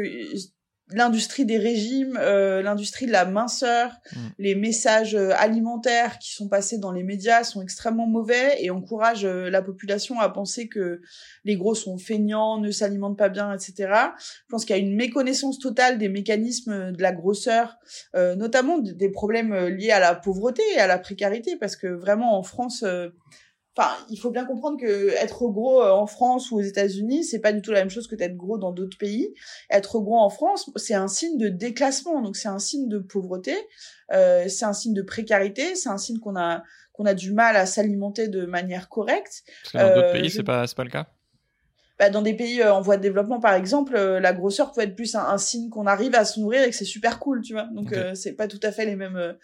l'industrie 0.92 1.46
des 1.46 1.58
régimes, 1.58 2.18
euh, 2.22 2.62
l'industrie 2.62 3.08
de 3.08 3.12
la 3.12 3.26
minceur, 3.26 3.92
mm. 4.14 4.18
les 4.40 4.56
messages 4.56 5.16
euh, 5.16 5.32
alimentaires 5.38 6.18
qui 6.18 6.34
sont 6.34 6.48
passés 6.48 6.78
dans 6.78 6.92
les 6.92 7.04
médias 7.04 7.44
sont 7.44 7.62
extrêmement 7.62 8.08
mauvais 8.08 8.56
et 8.64 8.70
encouragent 8.70 9.26
euh, 9.26 9.50
la 9.50 9.62
population 9.62 10.20
à 10.20 10.30
penser 10.30 10.70
que 10.70 11.02
les 11.44 11.58
gros 11.58 11.76
sont 11.76 11.98
feignants, 11.98 12.58
ne 12.60 12.72
s'alimentent 12.72 13.18
pas 13.18 13.30
bien, 13.30 13.54
etc. 13.54 13.74
Je 13.78 14.50
pense 14.50 14.64
qu'il 14.64 14.76
y 14.76 14.80
a 14.80 14.82
une 14.82 14.96
méconnaissance 14.96 15.60
totale 15.60 15.98
des 15.98 16.10
mécanismes 16.10 16.92
de 16.92 17.02
la 17.02 17.12
grosseur, 17.12 17.78
notamment 18.14 18.78
des 18.80 19.10
problèmes 19.10 19.68
liés 19.68 19.92
à 19.92 20.00
la 20.00 20.16
pauvreté 20.16 20.62
et 20.76 20.80
à 20.80 20.88
la 20.88 20.98
précarité, 20.98 21.56
parce 21.58 21.76
que 21.76 21.88
vraiment 21.88 22.38
en 22.38 22.44
France 22.44 22.84
enfin, 23.78 23.96
il 24.10 24.18
faut 24.18 24.32
bien 24.32 24.46
comprendre 24.46 24.80
que 24.80 25.10
être 25.10 25.48
gros 25.48 25.82
euh, 25.82 25.92
en 25.92 26.08
France 26.08 26.52
ou 26.52 26.58
aux 26.58 26.62
États-Unis, 26.62 27.24
c'est 27.24 27.40
pas 27.40 27.54
du 27.54 27.62
tout 27.62 27.72
la 27.72 27.80
même 27.80 27.90
chose 27.90 28.08
que 28.08 28.16
d'être 28.16 28.36
gros 28.36 28.58
dans 28.58 28.72
d'autres 28.72 28.98
pays. 28.98 29.34
Être 29.70 30.00
gros 30.00 30.18
en 30.18 30.30
France, 30.30 30.70
c'est 30.76 30.96
un 30.96 31.08
signe 31.08 31.38
de 31.38 31.50
déclassement, 31.50 32.22
donc 32.22 32.36
c'est 32.36 32.48
un 32.48 32.60
signe 32.60 32.90
de 32.90 33.00
pauvreté, 33.00 33.56
euh, 34.12 34.48
c'est 34.48 34.66
un 34.66 34.74
signe 34.74 34.94
de 34.94 35.02
précarité, 35.02 35.76
c'est 35.76 35.90
un 35.90 35.98
signe 35.98 36.20
qu'on 36.20 36.36
a 36.36 36.64
qu'on 36.94 37.06
a 37.06 37.14
du 37.14 37.32
mal 37.32 37.56
à 37.56 37.68
s'alimenter 37.68 38.28
de 38.28 38.48
manière 38.48 38.90
correcte. 38.90 39.44
Parce 39.64 39.74
que 39.74 39.78
dans 39.78 40.02
d'autres 40.02 40.14
pays, 40.14 40.32
c'est 40.32 40.44
pas 40.44 40.66
c'est 40.66 40.76
pas 40.76 40.84
le 40.84 40.90
cas 40.90 41.08
bah, 42.00 42.12
dans 42.12 42.22
des 42.22 42.36
pays 42.36 42.62
euh, 42.62 42.74
en 42.74 42.82
voie 42.82 42.98
de 42.98 43.02
développement, 43.02 43.40
par 43.40 43.56
exemple, 43.56 43.96
euh, 43.96 44.20
la 44.20 44.32
grosseur 44.32 44.72
peut 44.72 44.82
être 44.82 44.96
plus 44.96 45.16
un, 45.16 45.38
signe 45.38 45.70
qu'on 45.70 45.88
arrive 45.88 46.14
à 46.14 46.26
se 46.26 46.40
nourrir 46.40 46.64
et 46.64 46.70
que 46.70 46.76
c'est 46.76 46.86
super 46.86 47.20
cool, 47.20 47.42
tu 47.42 47.54
vois. 47.54 47.68
Donc 47.74 47.92
euh, 47.94 48.14
c'est 48.14 48.34
pas 48.34 48.48
tout 48.48 48.60
à 48.62 48.72
fait 48.72 48.86
les 48.86 48.96
mêmes 48.96 49.36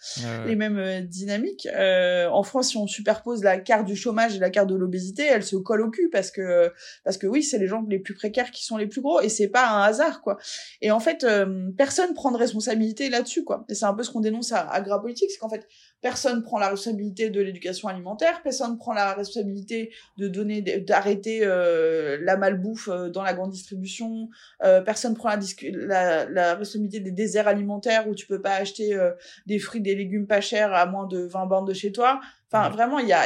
les 0.46 0.56
mêmes 0.56 1.00
dynamiques. 1.06 1.68
en 1.74 2.42
France, 2.42 2.70
si 2.70 2.76
on 2.76 2.86
superpose 2.86 3.42
la 3.42 3.58
carte 3.58 3.86
du 3.86 3.96
chômage 3.96 4.36
et 4.36 4.38
la 4.38 4.50
carte 4.50 4.68
de 4.68 4.76
l'obésité, 4.76 5.24
elle 5.24 5.42
se 5.42 5.56
colle 5.56 5.82
au 5.82 5.90
cul 5.90 6.08
parce 6.10 6.30
que 6.30 6.72
parce 7.04 7.16
que 7.16 7.26
oui, 7.26 7.42
c'est 7.42 7.58
les 7.58 7.66
gens 7.66 7.84
les 7.88 7.98
plus 7.98 8.14
précaires 8.14 8.50
qui 8.50 8.64
sont 8.64 8.76
les 8.76 8.86
plus 8.86 9.00
gros 9.00 9.20
et 9.20 9.28
c'est 9.28 9.48
pas 9.48 9.68
un 9.68 9.82
hasard 9.82 10.20
quoi. 10.20 10.38
Et 10.80 10.90
en 10.90 11.00
fait, 11.00 11.26
personne 11.76 12.14
prend 12.14 12.30
de 12.30 12.36
responsabilité 12.36 13.10
là-dessus 13.10 13.44
quoi. 13.44 13.64
Et 13.68 13.74
c'est 13.74 13.86
un 13.86 13.94
peu 13.94 14.02
ce 14.02 14.10
qu'on 14.10 14.20
dénonce 14.20 14.52
à, 14.52 14.68
à 14.68 14.98
Politique, 15.00 15.30
c'est 15.30 15.38
qu'en 15.38 15.48
fait 15.48 15.66
personne 16.04 16.42
prend 16.42 16.58
la 16.58 16.68
responsabilité 16.68 17.30
de 17.30 17.40
l'éducation 17.40 17.88
alimentaire, 17.88 18.42
personne 18.42 18.76
prend 18.76 18.92
la 18.92 19.14
responsabilité 19.14 19.90
de 20.18 20.28
donner 20.28 20.60
d'arrêter 20.60 21.40
la 22.20 22.36
malbouffe 22.36 22.88
euh, 22.88 23.08
dans 23.08 23.22
la 23.22 23.32
grande 23.32 23.52
distribution. 23.52 24.28
Euh, 24.62 24.82
personne 24.82 25.14
prend 25.14 25.30
la, 25.30 26.26
la, 26.26 26.54
responsabilité 26.56 27.00
des 27.00 27.10
déserts 27.10 27.48
alimentaires 27.48 28.06
où 28.06 28.14
tu 28.14 28.26
peux 28.26 28.42
pas 28.42 28.54
acheter 28.56 28.94
euh, 28.94 29.12
des 29.46 29.58
fruits, 29.58 29.80
des 29.80 29.94
légumes 29.94 30.26
pas 30.26 30.42
chers 30.42 30.74
à 30.74 30.84
moins 30.84 31.06
de 31.06 31.20
20 31.20 31.46
bornes 31.46 31.66
de 31.66 31.72
chez 31.72 31.90
toi. 31.90 32.20
Enfin, 32.52 32.68
vraiment, 32.68 32.98
il 32.98 33.08
y 33.08 33.14
a 33.14 33.24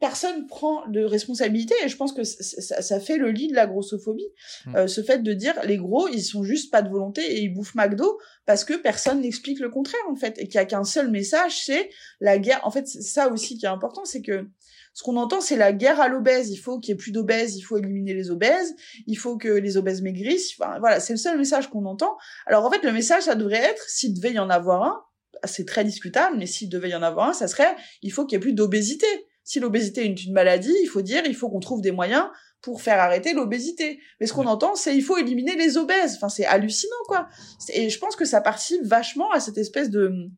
personne 0.00 0.46
prend 0.46 0.86
de 0.88 1.02
responsabilité 1.04 1.74
et 1.84 1.88
je 1.88 1.96
pense 1.96 2.12
que 2.12 2.24
ça, 2.24 3.00
fait 3.00 3.16
le 3.16 3.30
lit 3.30 3.48
de 3.48 3.54
la 3.54 3.66
grossophobie. 3.66 4.28
Mm. 4.66 4.86
ce 4.86 5.02
fait 5.02 5.22
de 5.22 5.32
dire 5.32 5.54
les 5.64 5.76
gros, 5.76 6.08
ils 6.08 6.22
sont 6.22 6.42
juste 6.42 6.70
pas 6.70 6.82
de 6.82 6.88
volonté 6.88 7.22
et 7.22 7.40
ils 7.40 7.52
bouffent 7.52 7.74
McDo 7.74 8.18
parce 8.46 8.64
que 8.64 8.74
personne 8.74 9.20
n'explique 9.20 9.60
le 9.60 9.70
contraire 9.70 10.00
en 10.08 10.16
fait 10.16 10.38
et 10.38 10.46
qu'il 10.46 10.56
y 10.56 10.58
a 10.58 10.64
qu'un 10.64 10.84
seul 10.84 11.10
message, 11.10 11.64
c'est 11.64 11.90
la 12.20 12.38
guerre. 12.38 12.60
En 12.64 12.70
fait, 12.70 12.86
c'est 12.86 13.02
ça 13.02 13.30
aussi 13.30 13.58
qui 13.58 13.66
est 13.66 13.68
important, 13.68 14.04
c'est 14.04 14.22
que 14.22 14.48
ce 14.94 15.02
qu'on 15.02 15.16
entend, 15.16 15.40
c'est 15.40 15.56
la 15.56 15.72
guerre 15.72 16.00
à 16.00 16.08
l'obèse. 16.08 16.50
Il 16.50 16.56
faut 16.56 16.78
qu'il 16.78 16.90
y 16.90 16.94
ait 16.94 16.96
plus 16.96 17.10
d'obèses, 17.10 17.56
il 17.56 17.62
faut 17.62 17.76
éliminer 17.76 18.14
les 18.14 18.30
obèses, 18.30 18.74
il 19.08 19.18
faut 19.18 19.36
que 19.36 19.48
les 19.48 19.76
obèses 19.76 20.02
maigrissent. 20.02 20.54
Enfin, 20.58 20.78
voilà, 20.78 21.00
c'est 21.00 21.12
le 21.12 21.18
seul 21.18 21.36
message 21.36 21.68
qu'on 21.68 21.84
entend. 21.84 22.16
Alors 22.46 22.64
en 22.64 22.70
fait, 22.70 22.82
le 22.84 22.92
message, 22.92 23.24
ça 23.24 23.34
devrait 23.34 23.56
être, 23.56 23.82
s'il 23.88 24.14
devait 24.14 24.32
y 24.32 24.38
en 24.38 24.50
avoir 24.50 24.84
un, 24.84 25.02
c'est 25.46 25.66
très 25.66 25.84
discutable, 25.84 26.36
mais 26.38 26.46
s'il 26.46 26.68
devait 26.68 26.90
y 26.90 26.94
en 26.94 27.02
avoir 27.02 27.30
un, 27.30 27.32
ça 27.32 27.48
serait, 27.48 27.74
il 28.02 28.12
faut 28.12 28.24
qu'il 28.24 28.36
y 28.36 28.38
ait 28.38 28.40
plus 28.40 28.52
d'obésité. 28.52 29.06
Si 29.44 29.60
l'obésité 29.60 30.04
est 30.04 30.24
une 30.24 30.32
maladie, 30.32 30.74
il 30.82 30.86
faut 30.86 31.02
dire, 31.02 31.22
il 31.26 31.34
faut 31.34 31.48
qu'on 31.50 31.60
trouve 31.60 31.82
des 31.82 31.92
moyens 31.92 32.26
pour 32.62 32.80
faire 32.80 32.98
arrêter 32.98 33.34
l'obésité. 33.34 34.00
Mais 34.18 34.26
ce 34.26 34.32
qu'on 34.32 34.46
entend, 34.46 34.74
c'est 34.74 34.96
il 34.96 35.02
faut 35.02 35.18
éliminer 35.18 35.54
les 35.54 35.76
obèses. 35.76 36.16
Enfin, 36.16 36.30
c'est 36.30 36.46
hallucinant, 36.46 36.92
quoi. 37.06 37.28
Et 37.68 37.90
je 37.90 37.98
pense 37.98 38.16
que 38.16 38.24
ça 38.24 38.40
participe 38.40 38.82
vachement 38.84 39.30
à 39.32 39.40
cette 39.40 39.58
espèce 39.58 39.90
de 39.90 40.30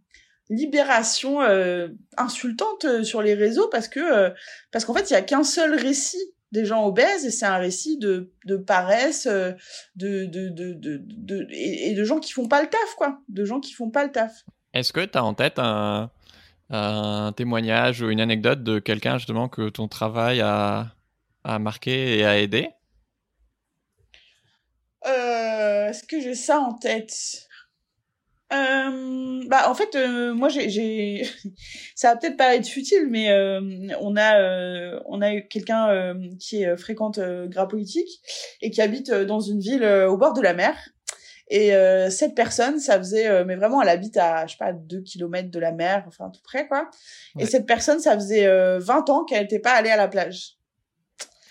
libération 0.48 1.42
euh, 1.42 1.88
insultante 2.16 2.84
euh, 2.84 3.02
sur 3.02 3.22
les 3.22 3.34
réseaux 3.34 3.68
parce 3.68 3.88
que 3.88 4.00
euh, 4.00 4.30
parce 4.70 4.84
qu'en 4.84 4.94
fait 4.94 5.10
il 5.10 5.12
y 5.12 5.16
a 5.16 5.22
qu'un 5.22 5.42
seul 5.42 5.74
récit 5.74 6.22
des 6.52 6.64
gens 6.64 6.86
obèses 6.86 7.24
et 7.26 7.32
c'est 7.32 7.46
un 7.46 7.56
récit 7.56 7.98
de, 7.98 8.32
de 8.44 8.56
paresse 8.56 9.26
de, 9.26 9.56
de, 9.96 10.26
de, 10.26 10.48
de, 10.48 11.00
de 11.02 11.48
et, 11.50 11.94
de 11.94 12.04
gens 12.04 12.20
qui 12.20 12.32
font 12.32 12.46
pas 12.46 12.62
le 12.62 12.68
taf 12.68 12.94
quoi 12.96 13.18
de 13.28 13.44
gens 13.44 13.58
qui 13.58 13.72
font 13.72 13.90
pas 13.90 14.04
le 14.04 14.12
taf 14.12 14.44
est-ce 14.72 14.92
que 14.92 15.04
tu 15.04 15.18
as 15.18 15.24
en 15.24 15.34
tête 15.34 15.58
un, 15.58 16.10
un 16.70 17.32
témoignage 17.32 18.02
ou 18.02 18.10
une 18.10 18.20
anecdote 18.20 18.62
de 18.62 18.78
quelqu'un 18.78 19.18
justement 19.18 19.48
que 19.48 19.68
ton 19.68 19.88
travail 19.88 20.40
a, 20.40 20.94
a 21.44 21.58
marqué 21.58 22.18
et 22.18 22.24
a 22.24 22.38
aidé? 22.38 22.70
Est-ce 25.96 26.02
que 26.02 26.20
j'ai 26.20 26.34
ça 26.34 26.60
en 26.60 26.74
tête? 26.74 27.48
Euh, 28.52 29.42
bah 29.48 29.68
en 29.68 29.74
fait 29.74 29.96
euh, 29.96 30.32
moi 30.32 30.48
j'ai 30.48 31.24
ça 31.96 32.12
va 32.12 32.16
peut-être 32.16 32.36
paraître 32.36 32.68
futile 32.68 33.08
mais 33.10 33.28
euh, 33.30 33.88
on 33.98 34.14
a 34.14 34.40
euh, 34.40 35.00
eu 35.32 35.48
quelqu'un 35.48 35.88
euh, 35.88 36.14
qui 36.38 36.64
fréquente 36.76 37.18
gras 37.18 37.66
politique 37.66 38.20
et 38.62 38.70
qui 38.70 38.80
habite 38.80 39.10
dans 39.10 39.40
une 39.40 39.58
ville 39.58 39.84
au 39.84 40.16
bord 40.16 40.32
de 40.32 40.42
la 40.42 40.54
mer 40.54 40.76
et 41.48 41.70
cette 42.10 42.34
personne 42.34 42.78
ça 42.80 42.98
faisait 42.98 43.44
mais 43.44 43.56
vraiment 43.56 43.80
elle 43.82 43.88
habite 43.88 44.16
à 44.16 44.46
je 44.46 44.52
sais 44.52 44.58
pas 44.58 44.72
deux 44.72 45.00
kilomètres 45.00 45.50
de 45.50 45.58
la 45.58 45.72
mer 45.72 46.04
enfin 46.08 46.30
tout 46.30 46.42
près 46.42 46.66
quoi. 46.66 46.90
Et 47.38 47.46
cette 47.46 47.66
personne 47.66 48.00
ça 48.00 48.14
faisait 48.14 48.78
20 48.78 49.10
ans 49.10 49.24
qu'elle 49.24 49.42
n'était 49.42 49.60
pas 49.60 49.72
allée 49.72 49.90
à 49.90 49.96
la 49.96 50.08
plage. 50.08 50.56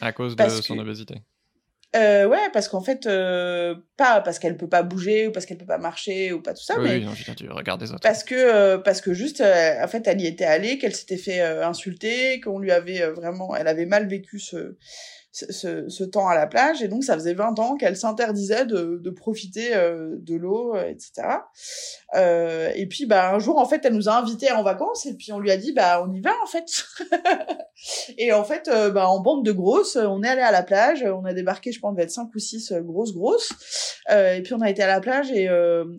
À 0.01 0.11
cause 0.11 0.35
de 0.35 0.49
son 0.49 0.77
obésité. 0.77 1.21
Euh, 1.95 2.27
ouais, 2.27 2.49
parce 2.51 2.67
qu'en 2.67 2.81
fait, 2.81 3.05
euh, 3.05 3.75
pas 3.95 4.19
parce 4.19 4.39
qu'elle 4.39 4.57
peut 4.57 4.67
pas 4.67 4.83
bouger 4.83 5.27
ou 5.27 5.31
parce 5.31 5.45
qu'elle 5.45 5.57
peut 5.57 5.65
pas 5.65 5.77
marcher 5.77 6.33
ou 6.33 6.41
pas 6.41 6.53
tout 6.53 6.63
ça, 6.63 6.77
mais 6.77 6.97
oui, 6.97 7.05
non, 7.05 7.13
tu 7.35 7.49
regardes 7.49 7.79
des 7.79 7.91
autres. 7.91 8.01
Parce 8.01 8.23
que 8.23 8.35
euh, 8.35 8.77
parce 8.77 8.99
que 8.99 9.13
juste, 9.13 9.39
euh, 9.39 9.81
en 9.81 9.87
fait, 9.87 10.05
elle 10.07 10.19
y 10.19 10.27
était 10.27 10.45
allée, 10.45 10.77
qu'elle 10.77 10.95
s'était 10.95 11.17
fait 11.17 11.41
insulter, 11.41 12.41
qu'on 12.41 12.59
lui 12.59 12.71
avait 12.71 13.07
vraiment, 13.11 13.55
elle 13.55 13.67
avait 13.67 13.85
mal 13.85 14.07
vécu 14.07 14.39
ce 14.39 14.75
ce, 15.35 15.89
ce, 15.89 16.03
temps 16.03 16.27
à 16.27 16.35
la 16.35 16.47
plage. 16.47 16.81
Et 16.81 16.87
donc 16.87 17.03
ça 17.03 17.15
faisait 17.15 17.33
20 17.33 17.59
ans 17.59 17.75
qu'elle 17.75 17.97
s'interdisait 17.97 18.65
de, 18.65 18.99
de 19.03 19.09
profiter 19.09 19.75
euh, 19.75 20.15
de 20.19 20.35
l'eau, 20.35 20.75
euh, 20.75 20.87
etc. 20.87 21.27
Euh, 22.15 22.71
et 22.75 22.85
puis 22.85 23.05
bah 23.05 23.33
un 23.33 23.39
jour 23.39 23.57
en 23.57 23.65
fait 23.65 23.81
elle 23.83 23.93
nous 23.93 24.07
a 24.07 24.13
invités 24.13 24.51
en 24.51 24.63
vacances. 24.63 25.05
Et 25.05 25.13
puis 25.15 25.33
on 25.33 25.39
lui 25.39 25.51
a 25.51 25.57
dit 25.57 25.73
bah 25.73 26.05
on 26.07 26.13
y 26.13 26.21
va 26.21 26.31
en 26.41 26.47
fait. 26.47 26.85
et 28.17 28.31
en 28.31 28.45
fait 28.45 28.69
euh, 28.69 28.91
bah 28.91 29.09
en 29.09 29.19
bande 29.19 29.43
de 29.43 29.51
grosses 29.51 29.97
on 29.97 30.23
est 30.23 30.29
allé 30.29 30.41
à 30.41 30.51
la 30.51 30.63
plage, 30.63 31.03
on 31.03 31.25
a 31.25 31.33
débarqué 31.33 31.71
je 31.71 31.79
pense 31.79 31.93
devait 31.93 32.03
être 32.03 32.11
5 32.11 32.33
ou 32.33 32.39
6 32.39 32.73
grosses 32.83 33.13
grosses. 33.13 33.51
Et 34.09 34.41
puis 34.41 34.53
on 34.53 34.61
a 34.61 34.69
été 34.69 34.83
à 34.83 34.87
la 34.87 35.01
plage. 35.01 35.31
Et, 35.31 35.49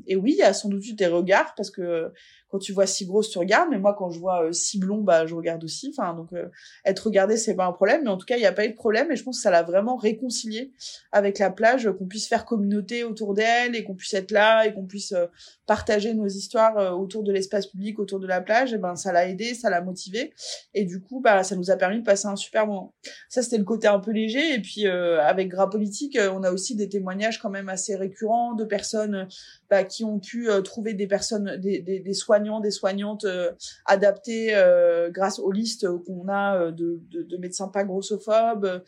et 0.07 0.16
oui 0.16 0.33
il 0.33 0.38
y 0.38 0.42
a 0.42 0.55
sans 0.55 0.68
doute 0.68 0.87
eu 0.87 0.94
des 0.94 1.07
regards 1.07 1.55
parce 1.57 1.70
que 1.70 2.12
quand 2.57 2.61
tu 2.61 2.73
vois 2.73 2.87
si 2.87 3.05
grosse, 3.05 3.29
tu 3.29 3.38
regardes. 3.38 3.69
Mais 3.71 3.79
moi, 3.79 3.95
quand 3.95 4.11
je 4.11 4.19
vois 4.19 4.47
euh, 4.47 4.53
si 4.53 4.79
blond, 4.79 5.03
bah, 5.03 5.27
je 5.27 5.35
regarde 5.35 5.62
aussi. 5.62 5.95
Enfin, 5.97 6.14
donc, 6.14 6.33
euh, 6.33 6.49
être 6.87 7.01
regardé, 7.01 7.37
c'est 7.37 7.55
pas 7.55 7.66
un 7.66 7.73
problème. 7.73 8.03
Mais 8.05 8.11
en 8.11 8.16
tout 8.16 8.25
cas, 8.25 8.37
il 8.37 8.40
n'y 8.40 8.47
a 8.47 8.53
pas 8.53 8.64
eu 8.64 8.71
de 8.71 8.75
problème. 8.75 9.12
Et 9.12 9.16
je 9.16 9.23
pense 9.23 9.37
que 9.37 9.42
ça 9.42 9.51
l'a 9.51 9.62
vraiment 9.62 9.97
réconcilié 9.97 10.73
avec 11.12 11.38
la 11.38 11.51
plage, 11.51 11.90
qu'on 11.99 12.07
puisse 12.07 12.27
faire 12.27 12.47
communauté 12.47 13.05
autour 13.05 13.35
d'elle 13.35 13.77
et 13.77 13.85
qu'on 13.85 13.95
puisse 13.95 14.14
être 14.14 14.31
là 14.31 14.66
et 14.66 14.73
qu'on 14.73 14.87
puisse 14.87 15.12
euh, 15.12 15.27
partager 15.66 16.14
nos 16.14 16.27
histoires 16.27 16.99
autour 16.99 17.25
de 17.25 17.33
l'espace 17.33 17.66
public, 17.66 17.99
autour 17.99 18.21
de 18.21 18.27
la 18.27 18.40
plage. 18.40 18.73
Et 18.73 18.79
ben, 18.79 18.97
ça 18.97 19.12
l'a 19.12 19.29
aidé, 19.29 19.53
ça 19.53 19.69
l'a 19.69 19.83
motivé. 19.83 20.33
Et 20.73 20.85
du 20.85 21.03
coup, 21.03 21.21
bah, 21.21 21.42
ça 21.42 21.57
nous 21.57 21.71
a 21.71 21.77
permis 21.77 21.99
de 21.99 22.05
passer 22.05 22.27
un 22.27 22.37
super 22.37 22.66
moment. 22.66 22.95
Ça, 23.29 23.42
c'était 23.42 23.59
le 23.59 23.64
côté 23.64 23.87
un 23.87 23.99
peu 23.99 24.12
léger. 24.12 24.55
Et 24.55 24.61
puis, 24.61 24.87
avec 24.87 25.49
Gras 25.49 25.66
Politique, 25.66 26.16
on 26.33 26.42
a 26.45 26.53
aussi 26.53 26.77
des 26.77 26.88
témoignages 26.88 27.40
quand 27.40 27.51
même 27.51 27.69
assez 27.69 27.97
récurrents 27.97 28.55
de 28.55 28.64
personnes 28.64 29.27
bah, 29.69 29.83
qui 29.83 30.05
ont 30.05 30.21
pu 30.21 30.49
trouver 30.64 30.95
des 30.95 31.09
personnes, 31.09 31.57
des, 31.57 31.81
des 31.81 32.14
des 32.61 32.70
soignantes 32.70 33.24
euh, 33.24 33.52
adaptées 33.85 34.54
euh, 34.54 35.11
grâce 35.11 35.38
aux 35.38 35.50
listes 35.50 35.87
qu'on 36.06 36.28
a 36.28 36.56
euh, 36.56 36.70
de, 36.70 37.00
de, 37.11 37.37
médecins 37.37 37.68
pas 37.68 37.85
grossophobes, 37.85 38.82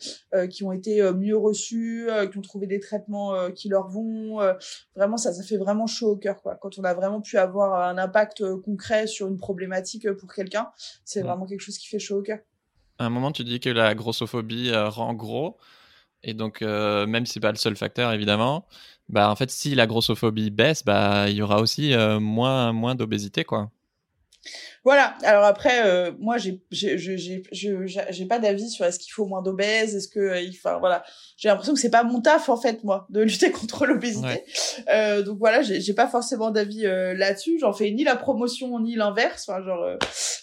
qui 0.49 0.63
ont 0.63 0.71
été 0.71 1.01
mieux 1.13 1.37
reçus, 1.37 2.09
qui 2.31 2.37
ont 2.37 2.41
trouvé 2.41 2.67
des 2.67 2.79
traitements 2.79 3.51
qui 3.51 3.69
leur 3.69 3.87
vont. 3.87 4.39
vraiment, 4.95 5.17
ça, 5.17 5.33
ça 5.33 5.43
fait 5.43 5.57
vraiment 5.57 5.87
chaud 5.87 6.11
au 6.11 6.15
cœur, 6.15 6.41
quoi. 6.41 6.55
Quand 6.55 6.77
on 6.79 6.83
a 6.83 6.93
vraiment 6.93 7.21
pu 7.21 7.37
avoir 7.37 7.87
un 7.87 7.97
impact 7.97 8.43
concret 8.61 9.07
sur 9.07 9.27
une 9.27 9.37
problématique 9.37 10.11
pour 10.13 10.33
quelqu'un, 10.33 10.69
c'est 11.05 11.21
vraiment 11.21 11.45
quelque 11.45 11.61
chose 11.61 11.77
qui 11.77 11.87
fait 11.87 11.99
chaud 11.99 12.19
au 12.19 12.21
cœur. 12.21 12.39
À 12.97 13.05
un 13.05 13.09
moment, 13.09 13.31
tu 13.31 13.43
dis 13.43 13.59
que 13.59 13.69
la 13.69 13.93
grossophobie 13.95 14.71
rend 14.73 15.13
gros. 15.13 15.57
Et 16.23 16.33
donc, 16.33 16.61
même 16.61 17.25
si 17.25 17.33
c'est 17.33 17.39
pas 17.39 17.51
le 17.51 17.57
seul 17.57 17.75
facteur, 17.75 18.11
évidemment, 18.11 18.65
bah 19.09 19.29
en 19.29 19.35
fait 19.35 19.49
si 19.49 19.75
la 19.75 19.87
grossophobie 19.87 20.51
baisse 20.51 20.85
bah 20.85 21.25
il 21.29 21.35
y 21.35 21.41
aura 21.41 21.61
aussi 21.61 21.93
euh, 21.93 22.19
moins 22.19 22.71
moins 22.71 22.95
d'obésité 22.95 23.43
quoi. 23.43 23.71
Voilà. 24.85 25.17
Alors 25.23 25.43
après 25.43 25.85
euh, 25.85 26.11
moi 26.19 26.37
j'ai 26.37 26.61
j'ai 26.71 28.25
pas 28.25 28.39
d'avis 28.39 28.69
sur 28.69 28.85
est-ce 28.85 28.99
qu'il 28.99 29.11
faut 29.11 29.25
moins 29.25 29.41
d'obèses 29.41 29.95
est-ce 29.95 30.07
que 30.07 30.19
euh, 30.19 30.49
enfin 30.51 30.77
voilà. 30.77 31.03
J'ai 31.37 31.49
l'impression 31.49 31.73
que 31.73 31.79
c'est 31.79 31.89
pas 31.89 32.03
mon 32.03 32.21
taf 32.21 32.47
en 32.49 32.55
fait 32.55 32.83
moi 32.83 33.07
de 33.09 33.21
lutter 33.21 33.51
contre 33.51 33.85
l'obésité. 33.85 34.43
Donc 35.25 35.39
voilà 35.39 35.61
j'ai 35.63 35.93
pas 35.93 36.07
forcément 36.07 36.51
d'avis 36.51 36.83
là-dessus. 36.83 37.57
J'en 37.59 37.73
fais 37.73 37.91
ni 37.91 38.03
la 38.03 38.15
promotion 38.15 38.79
ni 38.79 38.95
l'inverse. 38.95 39.49
Enfin 39.49 39.61
genre 39.63 39.85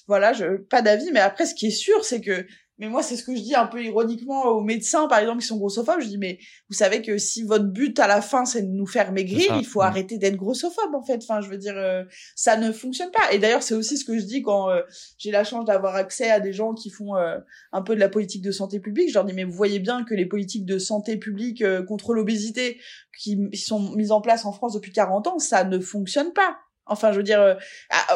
voilà 0.09 0.33
je 0.33 0.57
pas 0.57 0.83
d'avis. 0.83 1.11
Mais 1.13 1.21
après 1.21 1.47
ce 1.47 1.55
qui 1.55 1.69
est 1.69 1.71
sûr 1.71 2.05
c'est 2.05 2.21
que 2.21 2.47
mais 2.79 2.89
moi, 2.89 3.03
c'est 3.03 3.17
ce 3.17 3.25
que 3.25 3.35
je 3.35 3.41
dis 3.41 3.55
un 3.55 3.67
peu 3.67 3.83
ironiquement 3.83 4.45
aux 4.45 4.61
médecins, 4.61 5.09
par 5.09 5.19
exemple, 5.19 5.41
qui 5.41 5.47
sont 5.47 5.57
grossophobes. 5.57 6.01
Je 6.01 6.09
dis, 6.09 6.19
mais 6.19 6.39
vous 6.69 6.75
savez 6.75 7.01
que 7.01 7.17
si 7.17 7.43
votre 7.43 7.65
but 7.65 7.99
à 7.99 8.07
la 8.07 8.21
fin, 8.21 8.45
c'est 8.45 8.63
de 8.63 8.71
nous 8.71 8.87
faire 8.87 9.13
maigrir, 9.13 9.57
il 9.57 9.65
faut 9.65 9.81
arrêter 9.81 10.19
d'être 10.19 10.37
grossophobe, 10.37 10.95
en 10.95 11.03
fait. 11.03 11.23
Enfin, 11.23 11.41
je 11.41 11.49
veux 11.49 11.57
dire, 11.57 11.77
euh, 11.77 12.05
ça 12.35 12.59
ne 12.59 12.73
fonctionne 12.73 13.11
pas. 13.11 13.33
Et 13.33 13.39
d'ailleurs, 13.39 13.63
c'est 13.63 13.75
aussi 13.75 13.97
ce 13.97 14.05
que 14.05 14.19
je 14.19 14.25
dis 14.25 14.43
quand 14.43 14.69
euh, 14.69 14.83
j'ai 15.17 15.31
la 15.31 15.43
chance 15.43 15.65
d'avoir 15.65 15.97
accès 15.97 16.31
à 16.31 16.39
des 16.39 16.53
gens 16.53 16.75
qui 16.75 16.91
font 16.91 17.17
euh, 17.17 17.39
un 17.73 17.81
peu 17.81 17.95
de 17.95 18.01
la 18.01 18.11
politique 18.11 18.43
de 18.43 18.53
santé 18.53 18.79
publique. 18.79 19.09
Je 19.09 19.15
leur 19.15 19.25
dis, 19.25 19.33
mais 19.33 19.45
vous 19.45 19.57
voyez 19.57 19.79
bien 19.79 20.05
que 20.05 20.15
les 20.15 20.27
politiques 20.27 20.67
de 20.67 20.79
santé 20.79 21.17
publique 21.17 21.65
contre 21.87 22.13
l'obésité 22.13 22.79
qui 23.19 23.49
sont 23.55 23.95
mises 23.95 24.13
en 24.13 24.21
place 24.21 24.45
en 24.45 24.53
France 24.53 24.75
depuis 24.75 24.93
40 24.93 25.27
ans, 25.29 25.39
ça 25.39 25.65
ne 25.65 25.79
fonctionne 25.79 26.35
pas 26.35 26.59
Enfin, 26.87 27.13
je 27.13 27.17
veux 27.17 27.23
dire, 27.23 27.57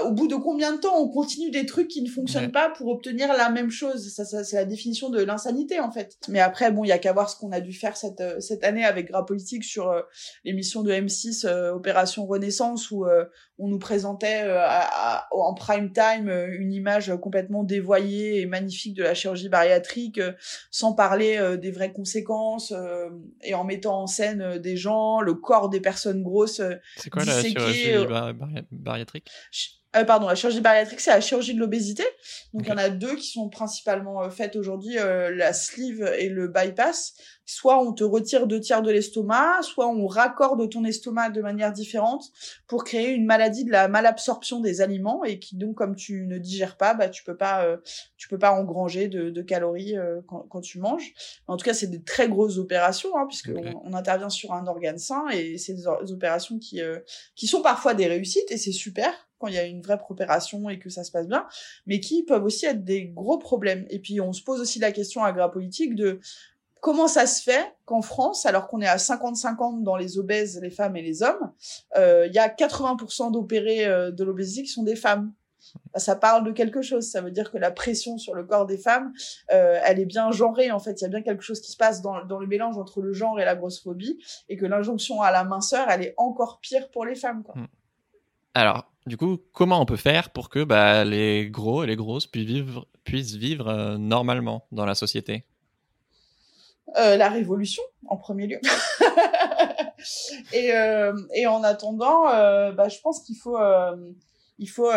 au 0.05 0.13
bout 0.13 0.29
de 0.29 0.37
combien 0.37 0.73
de 0.73 0.79
temps 0.79 0.97
on 1.01 1.09
continue 1.09 1.51
des 1.51 1.67
trucs 1.67 1.89
qui 1.89 2.03
ne 2.03 2.09
fonctionnent 2.09 2.53
pas 2.53 2.71
pour 2.71 2.89
obtenir 2.89 3.29
la 3.35 3.51
même 3.51 3.71
chose? 3.71 4.13
Ça, 4.15 4.25
ça 4.25 4.45
c'est 4.45 4.57
la 4.57 4.65
définition 4.65 5.11
de 5.11 5.23
l'insanité 5.23 5.81
en 5.81 5.91
fait. 5.91 6.17
Mais 6.29 6.41
après, 6.41 6.71
bon, 6.71 6.85
il 6.85 6.89
y 6.89 6.93
a 6.93 6.99
qu'à 6.99 7.13
voir 7.13 7.29
ce 7.29 7.37
qu'on 7.37 7.53
a 7.53 7.61
dû 7.61 7.73
faire 7.73 7.97
cette 7.97 8.23
cette 8.41 8.65
année 8.65 8.85
avec 8.85 9.11
Gras 9.11 9.25
Politique 9.25 9.65
sur 9.65 9.93
l'émission 10.45 10.83
de 10.83 10.93
M6 10.93 11.47
Opération 11.71 12.27
Renaissance 12.27 12.91
où 12.91 13.07
on 13.61 13.69
nous 13.69 13.79
présentait 13.79 14.45
en 15.31 15.55
prime 15.55 15.93
time 15.93 16.29
une 16.51 16.73
image 16.73 17.13
complètement 17.21 17.63
dévoyée 17.63 18.41
et 18.41 18.47
magnifique 18.47 18.95
de 18.95 19.03
la 19.03 19.15
chirurgie 19.15 19.49
bariatrique, 19.49 20.21
sans 20.71 20.95
parler 20.95 21.57
des 21.61 21.71
vraies 21.71 21.93
conséquences 21.93 22.75
et 23.43 23.55
en 23.55 23.65
mettant 23.65 24.03
en 24.03 24.07
scène 24.07 24.59
des 24.59 24.77
gens, 24.77 25.21
le 25.21 25.35
corps 25.35 25.69
des 25.69 25.81
personnes 25.81 26.23
grosses. 26.23 26.63
C'est 26.97 27.11
quoi 27.11 27.25
la 27.25 27.43
chirurgie 27.43 28.07
bariatrique? 28.71 29.31
Euh, 29.97 30.05
pardon, 30.05 30.29
la 30.29 30.37
chirurgie 30.37 30.61
bariatrique, 30.61 31.01
c'est 31.01 31.11
la 31.11 31.21
chirurgie 31.21 31.53
de 31.53 31.59
l'obésité. 31.59 32.05
Donc, 32.55 32.65
il 32.65 32.69
y 32.69 32.73
en 32.73 32.77
a 32.77 32.91
deux 32.91 33.17
qui 33.17 33.27
sont 33.27 33.49
principalement 33.49 34.23
euh, 34.23 34.31
faites 34.31 34.55
aujourd'hui, 34.55 34.97
euh, 34.99 35.35
la 35.35 35.53
sleeve 35.53 36.15
et 36.17 36.29
le 36.29 36.47
bypass. 36.47 37.15
Soit 37.45 37.83
on 37.83 37.93
te 37.93 38.05
retire 38.05 38.47
deux 38.47 38.61
tiers 38.61 38.83
de 38.83 38.93
l'estomac, 38.93 39.63
soit 39.63 39.89
on 39.89 40.07
raccorde 40.07 40.71
ton 40.71 40.85
estomac 40.85 41.31
de 41.31 41.43
manière 41.43 41.73
différente 41.73 42.27
pour 42.69 42.85
créer 42.85 43.11
une 43.11 43.27
maladie 43.27 43.65
de 43.65 43.73
la 43.73 43.89
malabsorption 43.89 44.61
des 44.61 44.81
aliments 44.81 45.25
et 45.25 45.41
qui 45.41 45.57
donc, 45.57 45.75
comme 45.75 45.97
tu 45.97 46.25
ne 46.27 46.39
digères 46.39 46.77
pas, 46.77 46.95
bah, 46.95 47.09
tu 47.09 47.25
peux 47.25 47.37
pas, 47.37 47.67
tu 48.17 48.29
peux 48.29 48.39
pas 48.39 48.53
engranger 48.53 49.09
de, 49.09 49.31
de 49.31 49.43
calories 49.43 49.97
quand, 50.29 50.47
quand, 50.49 50.61
tu 50.61 50.79
manges. 50.79 51.13
En 51.49 51.57
tout 51.57 51.65
cas, 51.65 51.75
c'est 51.75 51.89
des 51.89 52.05
très 52.05 52.29
grosses 52.29 52.59
opérations, 52.59 53.11
hein, 53.17 53.27
puisque 53.27 53.51
on, 53.85 53.95
intervient 53.95 54.31
sur 54.31 54.53
un 54.53 54.69
organe 54.69 54.99
sain 54.99 55.27
et 55.33 55.59
c'est 55.59 55.75
des, 55.75 55.83
des, 56.05 56.13
opérations 56.13 56.61
qui, 56.61 56.81
qui 57.35 57.49
sont 57.49 57.63
parfois 57.63 57.95
des 57.95 58.07
réussites 58.07 58.53
et 58.53 58.59
c'est 58.59 58.71
super 58.71 59.13
quand 59.41 59.49
il 59.49 59.55
y 59.55 59.59
a 59.59 59.65
une 59.65 59.83
vraie 59.83 59.99
préparation 59.99 60.69
et 60.71 60.79
que 60.79 60.91
ça 60.91 61.03
se 61.03 61.11
passe 61.11 61.27
bien, 61.27 61.47
mais 61.87 61.99
qui 61.99 62.23
peuvent 62.23 62.45
aussi 62.45 62.67
être 62.67 62.85
des 62.85 63.07
gros 63.07 63.39
problèmes. 63.39 63.87
Et 63.91 63.99
puis 63.99 64.21
on 64.21 64.33
se 64.33 64.43
pose 64.43 64.61
aussi 64.61 64.79
la 64.79 64.93
question 64.93 65.25
à 65.25 65.33
politique 65.49 65.95
de 65.95 66.21
comment 66.81 67.09
ça 67.09 67.27
se 67.27 67.43
fait 67.43 67.75
qu'en 67.85 68.03
France, 68.03 68.47
alors 68.47 68.69
qu'on 68.69 68.81
est 68.81 68.87
à 68.87 68.97
50-50 68.97 69.83
dans 69.83 69.97
les 69.97 70.19
obèses, 70.19 70.61
les 70.63 70.71
femmes 70.71 70.97
et 70.97 71.03
les 71.03 71.23
hommes, 71.23 71.53
euh, 71.97 72.27
il 72.27 72.35
y 72.35 72.39
a 72.39 72.49
80% 72.49 73.33
d'opérés 73.33 73.87
euh, 73.87 74.11
de 74.11 74.25
l'obésité 74.25 74.63
qui 74.63 74.69
sont 74.69 74.83
des 74.83 74.97
femmes. 74.97 75.33
Bah, 75.93 76.01
ça 76.01 76.17
parle 76.17 76.45
de 76.45 76.53
quelque 76.53 76.83
chose. 76.83 77.09
Ça 77.09 77.21
veut 77.21 77.31
dire 77.31 77.51
que 77.51 77.59
la 77.59 77.71
pression 77.71 78.19
sur 78.19 78.35
le 78.35 78.45
corps 78.45 78.67
des 78.67 78.79
femmes, 78.79 79.13
euh, 79.53 79.79
elle 79.85 80.01
est 80.01 80.07
bien 80.07 80.31
genrée. 80.31 80.71
En 80.71 80.79
fait, 80.79 81.01
il 81.01 81.03
y 81.03 81.05
a 81.05 81.09
bien 81.09 81.23
quelque 81.23 81.43
chose 81.43 81.61
qui 81.61 81.71
se 81.71 81.77
passe 81.77 82.01
dans, 82.01 82.19
le 82.19 82.47
mélange 82.47 82.79
entre 82.79 83.03
le 83.03 83.13
genre 83.13 83.39
et 83.41 83.45
la 83.45 83.55
grossophobie, 83.55 84.19
et 84.49 84.57
que 84.57 84.67
l'injonction 84.67 85.21
à 85.21 85.31
la 85.31 85.45
minceur, 85.45 85.89
elle 85.91 86.03
est 86.03 86.15
encore 86.17 86.61
pire 86.61 86.91
pour 86.91 87.05
les 87.05 87.15
femmes. 87.15 87.45
Hmm. 87.55 87.67
Alors, 88.55 88.90
du 89.07 89.17
coup, 89.17 89.39
comment 89.53 89.81
on 89.81 89.87
peut 89.87 89.97
faire 89.97 90.31
pour 90.31 90.51
que 90.51 90.63
bah, 90.63 91.05
les 91.05 91.49
gros 91.51 91.83
et 91.85 91.87
les 91.87 91.97
grosses 91.97 92.27
puissent 92.27 93.35
vivre, 93.35 93.69
euh, 93.69 93.99
normalement 93.99 94.67
dans 94.73 94.85
la 94.85 94.95
société? 94.95 95.45
Euh, 96.99 97.17
La 97.17 97.29
révolution, 97.29 97.83
en 98.07 98.17
premier 98.17 98.47
lieu. 98.47 98.61
et, 100.53 100.73
euh, 100.73 101.13
et, 101.35 101.47
en 101.47 101.63
attendant, 101.63 102.25
bah, 102.25 102.89
je 102.89 102.99
pense 103.01 103.21
qu'il 103.21 103.37
faut, 103.37 103.59
il 104.59 104.69
faut 104.69 104.91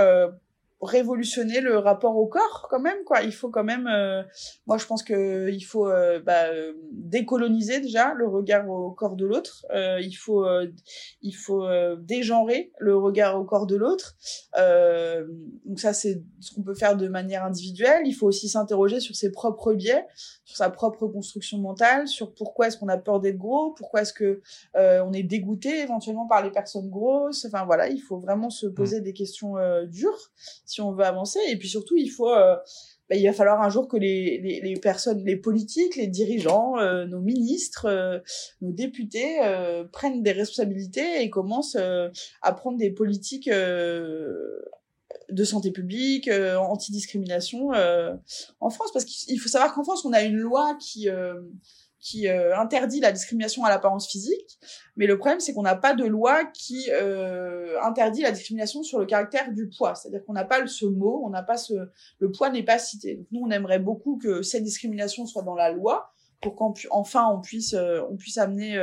révolutionner 0.83 1.61
le 1.61 1.77
rapport 1.77 2.17
au 2.17 2.27
corps 2.27 2.67
quand 2.69 2.79
même 2.79 3.03
quoi. 3.05 3.21
Il 3.21 3.33
faut 3.33 3.49
quand 3.49 3.63
même 3.63 3.87
euh, 3.87 4.23
moi 4.67 4.77
je 4.77 4.85
pense 4.85 5.03
que 5.03 5.49
il 5.49 5.61
faut 5.61 5.87
euh, 5.87 6.19
bah, 6.19 6.45
euh, 6.45 6.73
décoloniser 6.91 7.79
déjà 7.79 8.13
le 8.13 8.27
regard 8.27 8.69
au 8.69 8.91
corps 8.91 9.15
de 9.15 9.25
l'autre. 9.25 9.65
Il 9.73 10.13
faut 10.13 10.45
il 11.21 11.33
faut 11.33 11.67
dégenrer 11.97 12.71
le 12.79 12.95
regard 12.97 13.39
au 13.39 13.43
corps 13.43 13.65
de 13.65 13.75
l'autre. 13.75 14.15
Donc 15.65 15.79
ça 15.79 15.93
c'est 15.93 16.23
ce 16.39 16.53
qu'on 16.53 16.63
peut 16.63 16.75
faire 16.75 16.95
de 16.97 17.07
manière 17.07 17.43
individuelle. 17.43 18.03
Il 18.05 18.13
faut 18.13 18.27
aussi 18.27 18.49
s'interroger 18.49 18.99
sur 18.99 19.15
ses 19.15 19.31
propres 19.31 19.73
biais 19.73 20.05
sur 20.45 20.57
sa 20.57 20.69
propre 20.69 21.07
construction 21.07 21.57
mentale 21.57 22.07
sur 22.07 22.33
pourquoi 22.33 22.67
est-ce 22.67 22.77
qu'on 22.77 22.89
a 22.89 22.97
peur 22.97 23.19
d'être 23.19 23.37
gros 23.37 23.73
pourquoi 23.73 24.01
est-ce 24.01 24.13
que 24.13 24.41
on 24.75 25.13
est 25.13 25.23
dégoûté 25.23 25.81
éventuellement 25.81 26.27
par 26.27 26.43
les 26.43 26.51
personnes 26.51 26.89
grosses. 26.89 27.45
Enfin 27.45 27.65
voilà 27.65 27.89
il 27.89 27.99
faut 27.99 28.19
vraiment 28.19 28.49
se 28.49 28.67
mmh. 28.67 28.73
poser 28.73 29.01
des 29.01 29.13
questions 29.13 29.55
dures 29.87 30.31
si 30.73 30.81
on 30.81 30.91
veut 30.91 31.05
avancer. 31.05 31.39
Et 31.49 31.57
puis 31.57 31.69
surtout, 31.69 31.95
il 31.95 32.09
faut, 32.09 32.33
euh, 32.33 32.55
bah, 33.09 33.15
il 33.15 33.25
va 33.25 33.33
falloir 33.33 33.61
un 33.61 33.69
jour 33.69 33.87
que 33.87 33.97
les, 33.97 34.61
les, 34.61 34.73
personnes, 34.75 35.23
les 35.23 35.35
politiques, 35.35 35.95
les 35.95 36.07
dirigeants, 36.07 36.77
euh, 36.77 37.05
nos 37.05 37.21
ministres, 37.21 37.85
euh, 37.85 38.19
nos 38.61 38.71
députés 38.71 39.37
prennent 39.91 40.23
des 40.23 40.31
responsabilités 40.31 41.21
et 41.21 41.29
commencent 41.29 41.77
à 42.41 42.53
prendre 42.53 42.77
des 42.77 42.91
politiques 42.91 43.49
de 43.49 45.43
santé 45.43 45.71
publique, 45.71 46.29
anti-discrimination 46.29 47.69
en 48.59 48.69
France. 48.69 48.91
Parce 48.91 49.05
qu'il 49.05 49.39
faut 49.39 49.49
savoir 49.49 49.73
qu'en 49.73 49.83
France, 49.83 50.05
on 50.05 50.13
a 50.13 50.23
une 50.23 50.37
loi 50.37 50.77
qui 50.79 51.07
qui 52.03 52.27
euh, 52.27 52.55
interdit 52.57 52.99
la 52.99 53.13
discrimination 53.13 53.63
à 53.63 53.69
l'apparence 53.69 54.09
physique, 54.09 54.59
mais 54.97 55.07
le 55.07 55.17
problème 55.17 55.39
c'est 55.39 55.53
qu'on 55.53 55.61
n'a 55.61 55.77
pas 55.77 55.93
de 55.93 56.03
loi 56.03 56.43
qui 56.43 56.89
euh, 56.91 57.81
interdit 57.81 58.21
la 58.21 58.31
discrimination 58.31 58.83
sur 58.83 58.99
le 58.99 59.05
caractère 59.05 59.53
du 59.53 59.69
poids, 59.69 59.95
c'est-à-dire 59.95 60.23
qu'on 60.25 60.33
n'a 60.33 60.43
pas 60.43 60.67
ce 60.67 60.85
mot, 60.85 61.23
on 61.25 61.29
n'a 61.29 61.43
pas 61.43 61.55
ce 61.55 61.73
le 62.19 62.31
poids 62.31 62.49
n'est 62.49 62.63
pas 62.63 62.77
cité. 62.77 63.15
Donc 63.15 63.27
nous 63.31 63.41
on 63.47 63.51
aimerait 63.51 63.79
beaucoup 63.79 64.17
que 64.17 64.41
cette 64.41 64.63
discrimination 64.63 65.25
soit 65.25 65.43
dans 65.43 65.55
la 65.55 65.71
loi 65.71 66.11
pour 66.41 66.55
qu'enfin 66.57 67.25
on 67.29 67.39
puisse 67.39 67.73
euh, 67.73 68.01
on 68.11 68.17
puisse 68.17 68.37
amener 68.37 68.77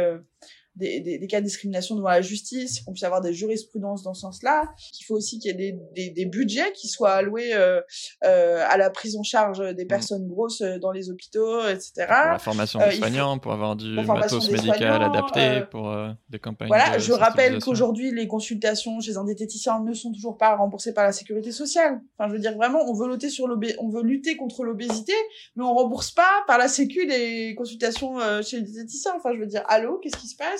des, 0.76 1.00
des, 1.00 1.18
des, 1.18 1.26
cas 1.26 1.40
de 1.40 1.46
discrimination 1.46 1.96
devant 1.96 2.08
la 2.08 2.22
justice, 2.22 2.80
qu'on 2.80 2.92
puisse 2.92 3.02
avoir 3.04 3.20
des 3.20 3.34
jurisprudences 3.34 4.02
dans 4.02 4.14
ce 4.14 4.20
sens-là, 4.20 4.62
qu'il 4.92 5.04
faut 5.04 5.16
aussi 5.16 5.38
qu'il 5.38 5.50
y 5.50 5.54
ait 5.54 5.56
des, 5.56 5.78
des, 5.94 6.10
des, 6.10 6.26
budgets 6.26 6.72
qui 6.72 6.88
soient 6.88 7.12
alloués 7.12 7.52
euh, 7.54 7.80
euh, 8.24 8.64
à 8.68 8.76
la 8.76 8.90
prise 8.90 9.16
en 9.16 9.22
charge 9.22 9.58
des 9.74 9.84
mmh. 9.84 9.88
personnes 9.88 10.28
grosses 10.28 10.60
euh, 10.60 10.78
dans 10.78 10.92
les 10.92 11.10
hôpitaux, 11.10 11.66
etc. 11.66 12.06
Pour 12.06 12.32
la 12.32 12.38
formation 12.38 12.78
des 12.78 12.92
soignants, 12.92 13.38
pour 13.38 13.52
avoir 13.52 13.76
du 13.76 13.94
matos 13.94 14.50
médical 14.50 15.02
adapté, 15.02 15.62
pour 15.70 15.92
des 16.28 16.38
campagnes 16.38 16.68
Voilà, 16.68 16.98
je 16.98 17.12
rappelle 17.12 17.60
qu'aujourd'hui, 17.60 18.12
les 18.12 18.28
consultations 18.28 19.00
chez 19.00 19.16
un 19.16 19.24
diététicien 19.24 19.80
ne 19.80 19.92
sont 19.92 20.12
toujours 20.12 20.38
pas 20.38 20.56
remboursées 20.56 20.94
par 20.94 21.04
la 21.04 21.12
sécurité 21.12 21.50
sociale. 21.52 22.00
Enfin, 22.16 22.28
je 22.28 22.34
veux 22.34 22.40
dire, 22.40 22.54
vraiment, 22.56 22.80
on 22.86 22.94
veut 22.94 23.10
lutter, 23.10 23.28
sur 23.28 23.46
on 23.78 23.88
veut 23.88 24.02
lutter 24.02 24.36
contre 24.36 24.62
l'obésité, 24.62 25.14
mais 25.56 25.64
on 25.64 25.74
rembourse 25.74 26.12
pas 26.12 26.44
par 26.46 26.58
la 26.58 26.68
sécu 26.68 27.06
les 27.06 27.54
consultations 27.56 28.18
chez 28.42 28.58
les 28.58 28.62
diététiciens. 28.62 29.12
Enfin, 29.16 29.30
je 29.34 29.40
veux 29.40 29.46
dire, 29.46 29.64
allô, 29.68 29.98
qu'est-ce 29.98 30.16
qui 30.16 30.28
se 30.28 30.36
passe? 30.36 30.59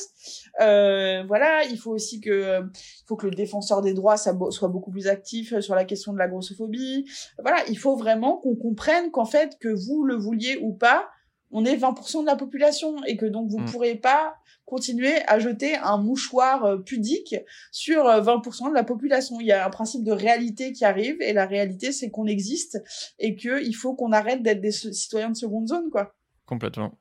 Euh, 0.61 1.25
voilà, 1.27 1.65
il 1.65 1.79
faut 1.79 1.93
aussi 1.93 2.21
que, 2.21 2.61
il 2.63 3.07
faut 3.07 3.17
que 3.17 3.27
le 3.27 3.35
défenseur 3.35 3.83
des 3.83 3.95
droits 3.95 4.17
soit 4.17 4.69
beaucoup 4.69 4.91
plus 4.91 5.07
actif 5.07 5.59
sur 5.61 5.75
la 5.75 5.85
question 5.85 6.13
de 6.13 6.19
la 6.19 6.29
grossophobie. 6.29 7.05
Voilà, 7.41 7.59
il 7.69 7.79
faut 7.79 7.97
vraiment 7.97 8.37
qu'on 8.39 8.57
comprenne 8.57 9.11
qu'en 9.11 9.25
fait, 9.25 9.59
que 9.59 9.69
vous 9.69 10.05
le 10.05 10.17
vouliez 10.17 10.59
ou 10.63 10.73
pas, 10.73 11.09
on 11.53 11.65
est 11.65 11.77
20% 11.77 12.23
de 12.23 12.27
la 12.27 12.37
population 12.37 12.97
et 13.05 13.17
que 13.17 13.27
donc 13.27 13.51
vous 13.51 13.59
ne 13.59 13.65
mm. 13.65 13.71
pourrez 13.71 13.95
pas 13.97 14.35
continuer 14.65 15.15
à 15.27 15.41
jeter 15.41 15.75
un 15.77 15.99
mouchoir 15.99 16.65
euh, 16.65 16.79
pudique 16.79 17.35
sur 17.73 18.05
20% 18.05 18.67
euh, 18.67 18.71
de 18.71 18.75
la 18.75 18.85
population. 18.85 19.41
Il 19.41 19.47
y 19.47 19.53
a 19.53 19.67
un 19.67 19.71
principe 19.71 20.05
de 20.05 20.13
réalité 20.13 20.73
qui 20.73 20.85
arrive 20.85 21.17
et 21.21 21.33
la 21.33 21.47
réalité 21.47 21.91
c'est 21.91 22.11
qu'on 22.11 22.27
existe 22.27 22.81
et 23.19 23.35
que 23.35 23.63
il 23.65 23.73
faut 23.73 23.95
qu'on 23.95 24.13
arrête 24.13 24.43
d'être 24.43 24.61
des 24.61 24.71
citoyens 24.71 25.31
de 25.31 25.37
seconde 25.37 25.67
zone 25.67 25.91
quoi. 25.91 26.15
Complètement. 26.47 26.99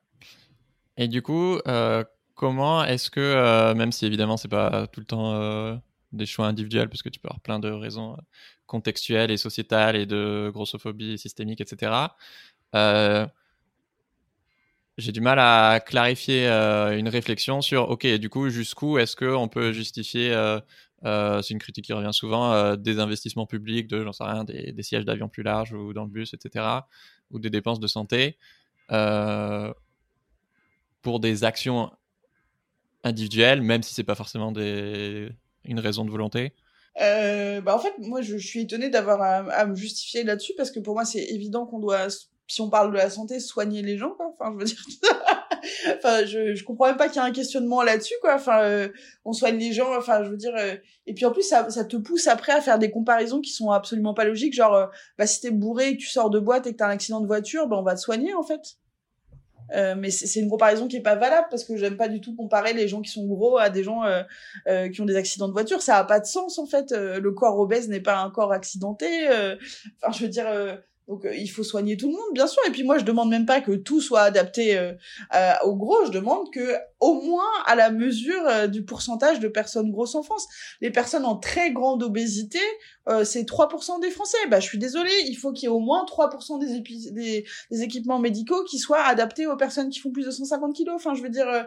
Et 0.96 1.08
du 1.08 1.22
coup, 1.22 1.58
euh, 1.66 2.04
Comment 2.40 2.82
est-ce 2.86 3.10
que, 3.10 3.20
euh, 3.20 3.74
même 3.74 3.92
si 3.92 4.06
évidemment 4.06 4.38
c'est 4.38 4.48
pas 4.48 4.86
tout 4.86 5.00
le 5.00 5.04
temps 5.04 5.34
euh, 5.34 5.76
des 6.12 6.24
choix 6.24 6.46
individuels, 6.46 6.88
parce 6.88 7.02
que 7.02 7.10
tu 7.10 7.20
peux 7.20 7.28
avoir 7.28 7.40
plein 7.40 7.58
de 7.58 7.68
raisons 7.70 8.14
euh, 8.14 8.16
contextuelles 8.64 9.30
et 9.30 9.36
sociétales 9.36 9.94
et 9.94 10.06
de 10.06 10.50
grossophobie 10.50 11.18
systémique, 11.18 11.60
etc. 11.60 11.92
j'ai 14.96 15.12
du 15.12 15.20
mal 15.20 15.38
à 15.38 15.80
clarifier 15.80 16.48
une 16.48 17.10
réflexion 17.10 17.60
sur, 17.60 17.90
ok, 17.90 18.06
du 18.06 18.30
coup, 18.30 18.48
jusqu'où 18.48 18.96
est-ce 18.96 19.16
qu'on 19.16 19.48
peut 19.48 19.72
justifier, 19.72 20.30
c'est 21.04 21.50
une 21.50 21.58
critique 21.58 21.84
qui 21.84 21.92
revient 21.92 22.14
souvent, 22.14 22.74
des 22.74 23.00
investissements 23.00 23.46
publics, 23.46 23.86
de, 23.86 24.02
j'en 24.02 24.12
sais 24.12 24.24
rien, 24.24 24.44
des, 24.44 24.72
des 24.72 24.82
sièges 24.82 25.04
d'avion 25.04 25.28
plus 25.28 25.42
larges 25.42 25.74
ou 25.74 25.92
dans 25.92 26.04
le 26.04 26.10
bus, 26.10 26.32
etc., 26.32 26.64
ou 27.30 27.38
des 27.38 27.50
dépenses 27.50 27.80
de 27.80 27.86
santé, 27.86 28.38
pour 31.02 31.20
des 31.20 31.44
actions 31.44 31.90
individuel, 33.04 33.62
même 33.62 33.82
si 33.82 33.94
c'est 33.94 34.04
pas 34.04 34.14
forcément 34.14 34.52
des... 34.52 35.28
une 35.64 35.80
raison 35.80 36.04
de 36.04 36.10
volonté 36.10 36.52
euh, 37.00 37.60
bah 37.60 37.74
en 37.74 37.78
fait, 37.78 37.94
moi, 37.98 38.20
je, 38.20 38.36
suis 38.36 38.60
étonnée 38.60 38.90
d'avoir 38.90 39.22
à, 39.22 39.66
me 39.66 39.74
justifier 39.74 40.24
là-dessus 40.24 40.52
parce 40.56 40.70
que 40.70 40.80
pour 40.80 40.94
moi, 40.94 41.04
c'est 41.04 41.22
évident 41.22 41.66
qu'on 41.66 41.78
doit, 41.78 42.08
si 42.46 42.60
on 42.60 42.68
parle 42.68 42.90
de 42.92 42.96
la 42.96 43.10
santé, 43.10 43.40
soigner 43.40 43.82
les 43.82 43.96
gens. 43.96 44.10
Quoi. 44.10 44.32
Enfin, 44.32 44.52
je 44.52 44.58
veux 44.58 44.64
dire, 44.64 44.84
enfin, 45.96 46.24
je, 46.26 46.64
comprends 46.64 46.88
même 46.88 46.96
pas 46.96 47.08
qu'il 47.08 47.22
y 47.22 47.24
ait 47.24 47.28
un 47.28 47.32
questionnement 47.32 47.82
là-dessus, 47.82 48.14
quoi. 48.20 48.34
Enfin, 48.34 48.62
euh, 48.64 48.88
on 49.24 49.32
soigne 49.32 49.56
les 49.58 49.72
gens. 49.72 49.96
Enfin, 49.96 50.24
je 50.24 50.30
veux 50.30 50.36
dire, 50.36 50.54
euh, 50.56 50.74
et 51.06 51.14
puis 51.14 51.24
en 51.24 51.32
plus, 51.32 51.42
ça, 51.42 51.64
te 51.64 51.96
pousse 51.96 52.26
après 52.26 52.52
à 52.52 52.60
faire 52.60 52.78
des 52.78 52.90
comparaisons 52.90 53.40
qui 53.40 53.52
sont 53.52 53.70
absolument 53.70 54.14
pas 54.14 54.24
logiques. 54.24 54.54
Genre, 54.54 54.90
bah 55.16 55.26
si 55.26 55.40
t'es 55.40 55.50
bourré, 55.50 55.96
tu 55.96 56.08
sors 56.08 56.28
de 56.28 56.40
boîte 56.40 56.66
et 56.66 56.72
que 56.72 56.76
t'as 56.78 56.88
un 56.88 56.90
accident 56.90 57.20
de 57.20 57.26
voiture, 57.26 57.66
bah 57.68 57.76
on 57.78 57.82
va 57.82 57.94
te 57.94 58.00
soigner 58.00 58.34
en 58.34 58.42
fait. 58.42 58.76
Euh, 59.74 59.94
mais 59.96 60.10
c'est 60.10 60.40
une 60.40 60.48
comparaison 60.48 60.88
qui 60.88 60.96
est 60.96 61.02
pas 61.02 61.14
valable 61.14 61.46
parce 61.50 61.64
que 61.64 61.76
j'aime 61.76 61.96
pas 61.96 62.08
du 62.08 62.20
tout 62.20 62.34
comparer 62.34 62.72
les 62.72 62.88
gens 62.88 63.00
qui 63.00 63.10
sont 63.10 63.26
gros 63.26 63.58
à 63.58 63.70
des 63.70 63.84
gens 63.84 64.04
euh, 64.04 64.22
euh, 64.68 64.88
qui 64.88 65.00
ont 65.00 65.04
des 65.04 65.16
accidents 65.16 65.48
de 65.48 65.52
voiture. 65.52 65.82
Ça 65.82 65.98
a 65.98 66.04
pas 66.04 66.20
de 66.20 66.26
sens 66.26 66.58
en 66.58 66.66
fait. 66.66 66.92
le 66.92 67.32
corps 67.32 67.58
obèse 67.58 67.88
n'est 67.88 68.00
pas 68.00 68.18
un 68.18 68.30
corps 68.30 68.52
accidenté. 68.52 69.06
Enfin, 69.28 70.12
je 70.12 70.22
veux 70.24 70.28
dire, 70.28 70.46
donc 71.10 71.26
il 71.36 71.48
faut 71.48 71.64
soigner 71.64 71.98
tout 71.98 72.06
le 72.06 72.12
monde, 72.12 72.32
bien 72.32 72.46
sûr. 72.46 72.62
Et 72.66 72.70
puis 72.70 72.84
moi, 72.84 72.96
je 72.96 73.04
demande 73.04 73.28
même 73.28 73.44
pas 73.44 73.60
que 73.60 73.72
tout 73.72 74.00
soit 74.00 74.22
adapté 74.22 74.78
au 75.64 75.76
gros. 75.76 76.06
Je 76.06 76.10
demande 76.10 76.50
que 76.52 76.76
au 77.00 77.20
moins 77.20 77.44
à 77.66 77.74
la 77.74 77.90
mesure 77.90 78.68
du 78.68 78.84
pourcentage 78.84 79.40
de 79.40 79.48
personnes 79.48 79.90
grosses 79.90 80.14
en 80.14 80.22
France. 80.22 80.46
Les 80.80 80.90
personnes 80.90 81.24
en 81.24 81.36
très 81.36 81.72
grande 81.72 82.02
obésité, 82.02 82.60
euh, 83.08 83.24
c'est 83.24 83.42
3% 83.42 84.00
des 84.00 84.10
Français. 84.10 84.38
Bah, 84.50 84.60
je 84.60 84.66
suis 84.66 84.78
désolée, 84.78 85.10
il 85.26 85.34
faut 85.34 85.52
qu'il 85.52 85.64
y 85.64 85.66
ait 85.66 85.74
au 85.74 85.80
moins 85.80 86.04
3% 86.04 86.60
des, 86.60 86.80
des, 87.10 87.44
des, 87.70 87.82
équipements 87.82 88.18
médicaux 88.18 88.62
qui 88.64 88.78
soient 88.78 89.02
adaptés 89.02 89.46
aux 89.46 89.56
personnes 89.56 89.90
qui 89.90 89.98
font 89.98 90.12
plus 90.12 90.24
de 90.24 90.30
150 90.30 90.74
kilos. 90.74 90.94
Enfin, 90.94 91.14
je 91.14 91.22
veux 91.22 91.28
dire, 91.28 91.48
euh, 91.48 91.62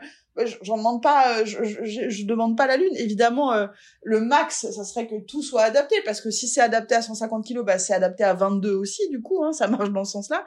j'en 0.61 0.77
demande 0.77 1.01
pas, 1.01 1.39
euh, 1.39 1.45
je, 1.45 1.63
je, 1.63 2.09
je, 2.09 2.25
demande 2.25 2.57
pas 2.57 2.67
la 2.67 2.77
lune. 2.77 2.95
Évidemment, 2.95 3.53
euh, 3.53 3.67
le 4.03 4.19
max, 4.21 4.67
ça 4.71 4.83
serait 4.83 5.07
que 5.07 5.19
tout 5.21 5.41
soit 5.41 5.63
adapté, 5.63 5.95
parce 6.05 6.21
que 6.21 6.31
si 6.31 6.47
c'est 6.47 6.61
adapté 6.61 6.95
à 6.95 7.01
150 7.01 7.45
kilos, 7.45 7.65
bah, 7.65 7.79
c'est 7.79 7.93
adapté 7.93 8.23
à 8.23 8.33
22 8.33 8.73
aussi, 8.73 9.07
du 9.09 9.21
coup, 9.21 9.43
hein, 9.43 9.53
ça 9.53 9.67
marche 9.67 9.91
dans 9.91 10.03
ce 10.03 10.13
sens-là. 10.13 10.45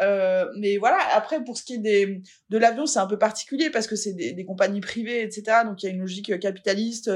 Euh, 0.00 0.46
mais 0.58 0.76
voilà, 0.76 0.98
après, 1.14 1.42
pour 1.44 1.56
ce 1.56 1.64
qui 1.64 1.74
est 1.74 1.78
des, 1.78 2.22
de 2.50 2.58
l'avion, 2.58 2.86
c'est 2.86 2.98
un 2.98 3.06
peu 3.06 3.18
particulier, 3.18 3.70
parce 3.70 3.86
que 3.86 3.96
c'est 3.96 4.12
des, 4.12 4.32
des, 4.32 4.44
compagnies 4.44 4.80
privées, 4.80 5.22
etc. 5.22 5.58
Donc, 5.64 5.82
il 5.82 5.86
y 5.86 5.88
a 5.88 5.92
une 5.92 6.00
logique 6.00 6.38
capitaliste 6.40 7.10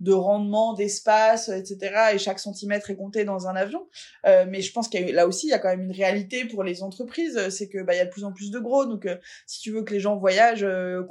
de 0.00 0.12
rendement, 0.12 0.74
d'espace, 0.74 1.48
etc. 1.48 2.14
Et 2.14 2.18
chaque 2.18 2.38
centimètre 2.38 2.90
est 2.90 2.96
compté 2.96 3.24
dans 3.24 3.46
un 3.48 3.56
avion. 3.56 3.86
Euh, 4.26 4.44
mais 4.48 4.60
je 4.60 4.72
pense 4.72 4.88
qu'il 4.88 5.06
là 5.14 5.26
aussi, 5.26 5.46
il 5.46 5.50
y 5.50 5.54
a 5.54 5.58
quand 5.58 5.68
même 5.68 5.82
une 5.82 5.92
réalité 5.92 6.44
pour 6.44 6.62
les 6.62 6.82
entreprises, 6.82 7.48
c'est 7.50 7.68
que 7.68 7.82
bah, 7.82 7.94
il 7.94 7.98
y 7.98 8.00
a 8.00 8.04
de 8.04 8.10
plus 8.10 8.24
en 8.24 8.32
plus 8.32 8.50
de 8.50 8.58
gros. 8.58 8.86
Donc, 8.86 9.06
euh, 9.06 9.16
si 9.46 9.60
tu 9.60 9.72
veux 9.72 9.82
que 9.82 9.92
les 9.92 10.00
gens 10.00 10.16
voyagent 10.16 10.64
euh, 10.64 11.02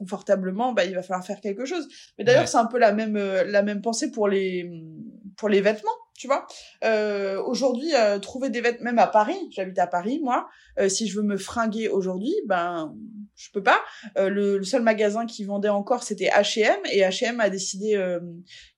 bah, 0.74 0.86
il 0.86 0.96
va 0.96 1.02
falloir 1.02 1.26
faire 1.26 1.42
quelque 1.42 1.66
chose. 1.66 1.88
Mais 2.18 2.24
d'ailleurs, 2.24 2.48
c'est 2.48 2.58
un 2.58 2.66
peu 2.66 2.80
la 2.80 2.92
même 2.92 3.18
la 3.18 3.62
même 3.62 3.82
pensée 3.82 4.12
pour 4.12 4.28
les 4.28 4.70
pour 5.38 5.50
les 5.50 5.62
vêtements 5.62 5.92
tu 6.18 6.28
vois. 6.28 6.48
Euh, 6.84 7.42
aujourd'hui, 7.44 7.94
euh, 7.94 8.20
trouver 8.20 8.50
des 8.50 8.62
vêtements, 8.62 8.86
même 8.86 9.00
à 9.00 9.08
Paris, 9.08 9.38
j'habite 9.52 9.78
à 9.80 9.88
Paris, 9.88 10.20
moi, 10.24 10.48
euh, 10.80 10.90
si 10.90 11.08
je 11.08 11.18
veux 11.18 11.24
me 11.24 11.38
fringuer 11.38 11.90
aujourd'hui, 11.90 12.34
ben, 12.48 12.96
je 13.36 13.52
peux 13.52 13.64
pas. 13.64 13.80
Euh, 14.18 14.30
le, 14.30 14.58
le, 14.58 14.64
seul 14.64 14.82
magasin 14.82 15.26
qui 15.26 15.44
vendait 15.44 15.70
encore, 15.70 16.04
c'était 16.04 16.30
H&M, 16.30 16.80
et 16.92 17.02
H&M 17.02 17.40
a 17.40 17.50
décidé, 17.50 17.96
euh, 17.96 18.20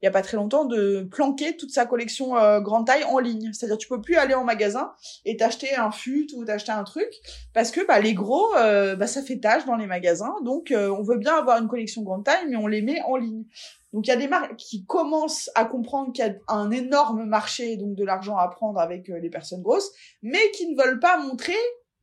il 0.02 0.06
y 0.06 0.08
a 0.08 0.12
pas 0.12 0.22
très 0.22 0.38
longtemps, 0.38 0.66
de 0.66 1.08
planquer 1.12 1.56
toute 1.58 1.72
sa 1.72 1.86
collection 1.86 2.32
grande 2.62 2.88
taille 2.88 3.04
en 3.04 3.20
ligne. 3.20 3.52
C'est-à-dire, 3.54 3.78
tu 3.78 3.88
peux 3.88 4.02
plus 4.02 4.16
aller 4.16 4.34
en 4.34 4.44
magasin 4.44 4.92
et 5.26 5.38
t'acheter 5.38 5.76
un 5.76 5.92
fut 5.92 6.28
ou 6.36 6.46
t'acheter 6.46 6.72
un 6.72 6.84
truc, 6.84 7.10
parce 7.54 7.72
que 7.72 7.86
bah, 7.86 8.00
les 8.00 8.14
gros, 8.14 8.52
bah, 8.54 9.08
ça 9.08 9.22
fait 9.22 9.38
tâche 9.38 9.66
dans 9.66 9.76
les 9.76 9.88
magasins, 9.88 10.36
donc 10.44 10.74
on 10.74 11.04
veut 11.04 11.18
bien 11.18 11.36
avoir 11.36 11.62
une 11.62 11.68
collection 11.68 12.02
grande 12.04 12.26
taille, 12.26 12.46
mais 12.50 12.56
on 12.56 12.68
les 12.68 12.82
met 12.82 13.02
en 13.04 13.16
ligne. 13.16 13.46
Donc 13.94 14.06
il 14.08 14.10
y 14.10 14.14
a 14.14 14.18
des 14.18 14.28
marques 14.28 14.58
qui 14.58 14.86
commencent 14.86 15.50
à 15.56 15.66
comprendre 15.66 16.12
qu'il 16.12 16.26
y 16.26 16.30
a 16.30 16.36
un 16.48 16.72
énorme 16.72 17.26
marché, 17.26 17.78
donc 17.78 17.96
de 17.96 18.04
l'argent 18.04 18.38
à 18.38 18.48
prendre 18.50 18.80
avec 18.80 19.10
euh, 19.10 19.20
les 19.20 19.30
personnes 19.30 19.62
grosses, 19.62 19.92
mais 20.22 20.52
qui 20.52 20.68
ne 20.68 20.78
veulent 20.80 21.00
pas 21.00 21.18
montrer 21.18 21.56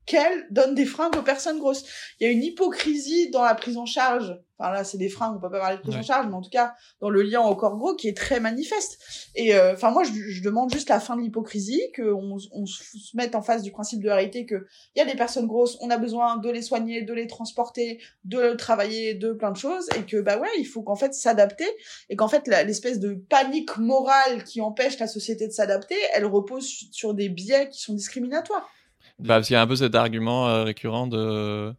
qu'elles 0.06 0.46
donnent 0.50 0.74
des 0.74 0.86
fringues 0.86 1.16
aux 1.16 1.22
personnes 1.22 1.58
grosses. 1.58 1.84
Il 2.18 2.24
y 2.24 2.26
a 2.26 2.32
une 2.32 2.42
hypocrisie 2.42 3.30
dans 3.30 3.42
la 3.42 3.54
prise 3.54 3.76
en 3.76 3.86
charge 3.86 4.38
Enfin 4.58 4.72
là, 4.72 4.84
c'est 4.84 4.98
des 4.98 5.08
freins, 5.08 5.34
on 5.36 5.40
peut 5.40 5.50
pas 5.50 5.58
parler 5.58 5.78
de 5.78 5.82
prise 5.82 5.96
en 5.96 6.02
charge, 6.02 6.26
mais 6.28 6.34
en 6.34 6.40
tout 6.40 6.50
cas 6.50 6.74
dans 7.00 7.10
le 7.10 7.22
lien 7.22 7.40
au 7.40 7.56
corps 7.56 7.76
gros 7.76 7.96
qui 7.96 8.06
est 8.06 8.16
très 8.16 8.38
manifeste. 8.38 9.00
Et 9.34 9.56
euh, 9.56 9.72
enfin 9.72 9.90
moi, 9.90 10.04
je, 10.04 10.12
je, 10.12 10.42
demande 10.42 10.72
juste 10.72 10.88
la 10.88 11.00
fin 11.00 11.16
de 11.16 11.22
l'hypocrisie, 11.22 11.82
qu'on 11.96 12.38
on 12.52 12.66
se 12.66 13.16
mette 13.16 13.34
en 13.34 13.42
face 13.42 13.62
du 13.62 13.72
principe 13.72 14.00
de 14.00 14.08
réalité 14.08 14.46
que 14.46 14.66
il 14.94 15.00
y 15.00 15.02
a 15.02 15.06
des 15.06 15.16
personnes 15.16 15.48
grosses, 15.48 15.76
on 15.80 15.90
a 15.90 15.98
besoin 15.98 16.36
de 16.36 16.48
les 16.50 16.62
soigner, 16.62 17.02
de 17.02 17.12
les 17.12 17.26
transporter, 17.26 18.00
de 18.24 18.52
travailler, 18.52 19.14
de 19.14 19.32
plein 19.32 19.50
de 19.50 19.56
choses, 19.56 19.88
et 19.96 20.02
que 20.02 20.20
bah 20.20 20.38
ouais, 20.38 20.48
il 20.58 20.66
faut 20.66 20.82
qu'en 20.82 20.96
fait 20.96 21.14
s'adapter, 21.14 21.66
et 22.08 22.14
qu'en 22.14 22.28
fait 22.28 22.46
l'espèce 22.46 23.00
de 23.00 23.14
panique 23.14 23.76
morale 23.78 24.44
qui 24.44 24.60
empêche 24.60 25.00
la 25.00 25.08
société 25.08 25.48
de 25.48 25.52
s'adapter, 25.52 25.96
elle 26.12 26.26
repose 26.26 26.68
sur 26.92 27.14
des 27.14 27.28
biais 27.28 27.68
qui 27.70 27.80
sont 27.80 27.94
discriminatoires. 27.94 28.70
Bah 29.18 29.36
parce 29.36 29.46
qu'il 29.46 29.54
y 29.54 29.56
a 29.56 29.62
un 29.62 29.66
peu 29.66 29.76
cet 29.76 29.94
argument 29.94 30.48
euh, 30.48 30.64
récurrent 30.64 31.06
de 31.06 31.72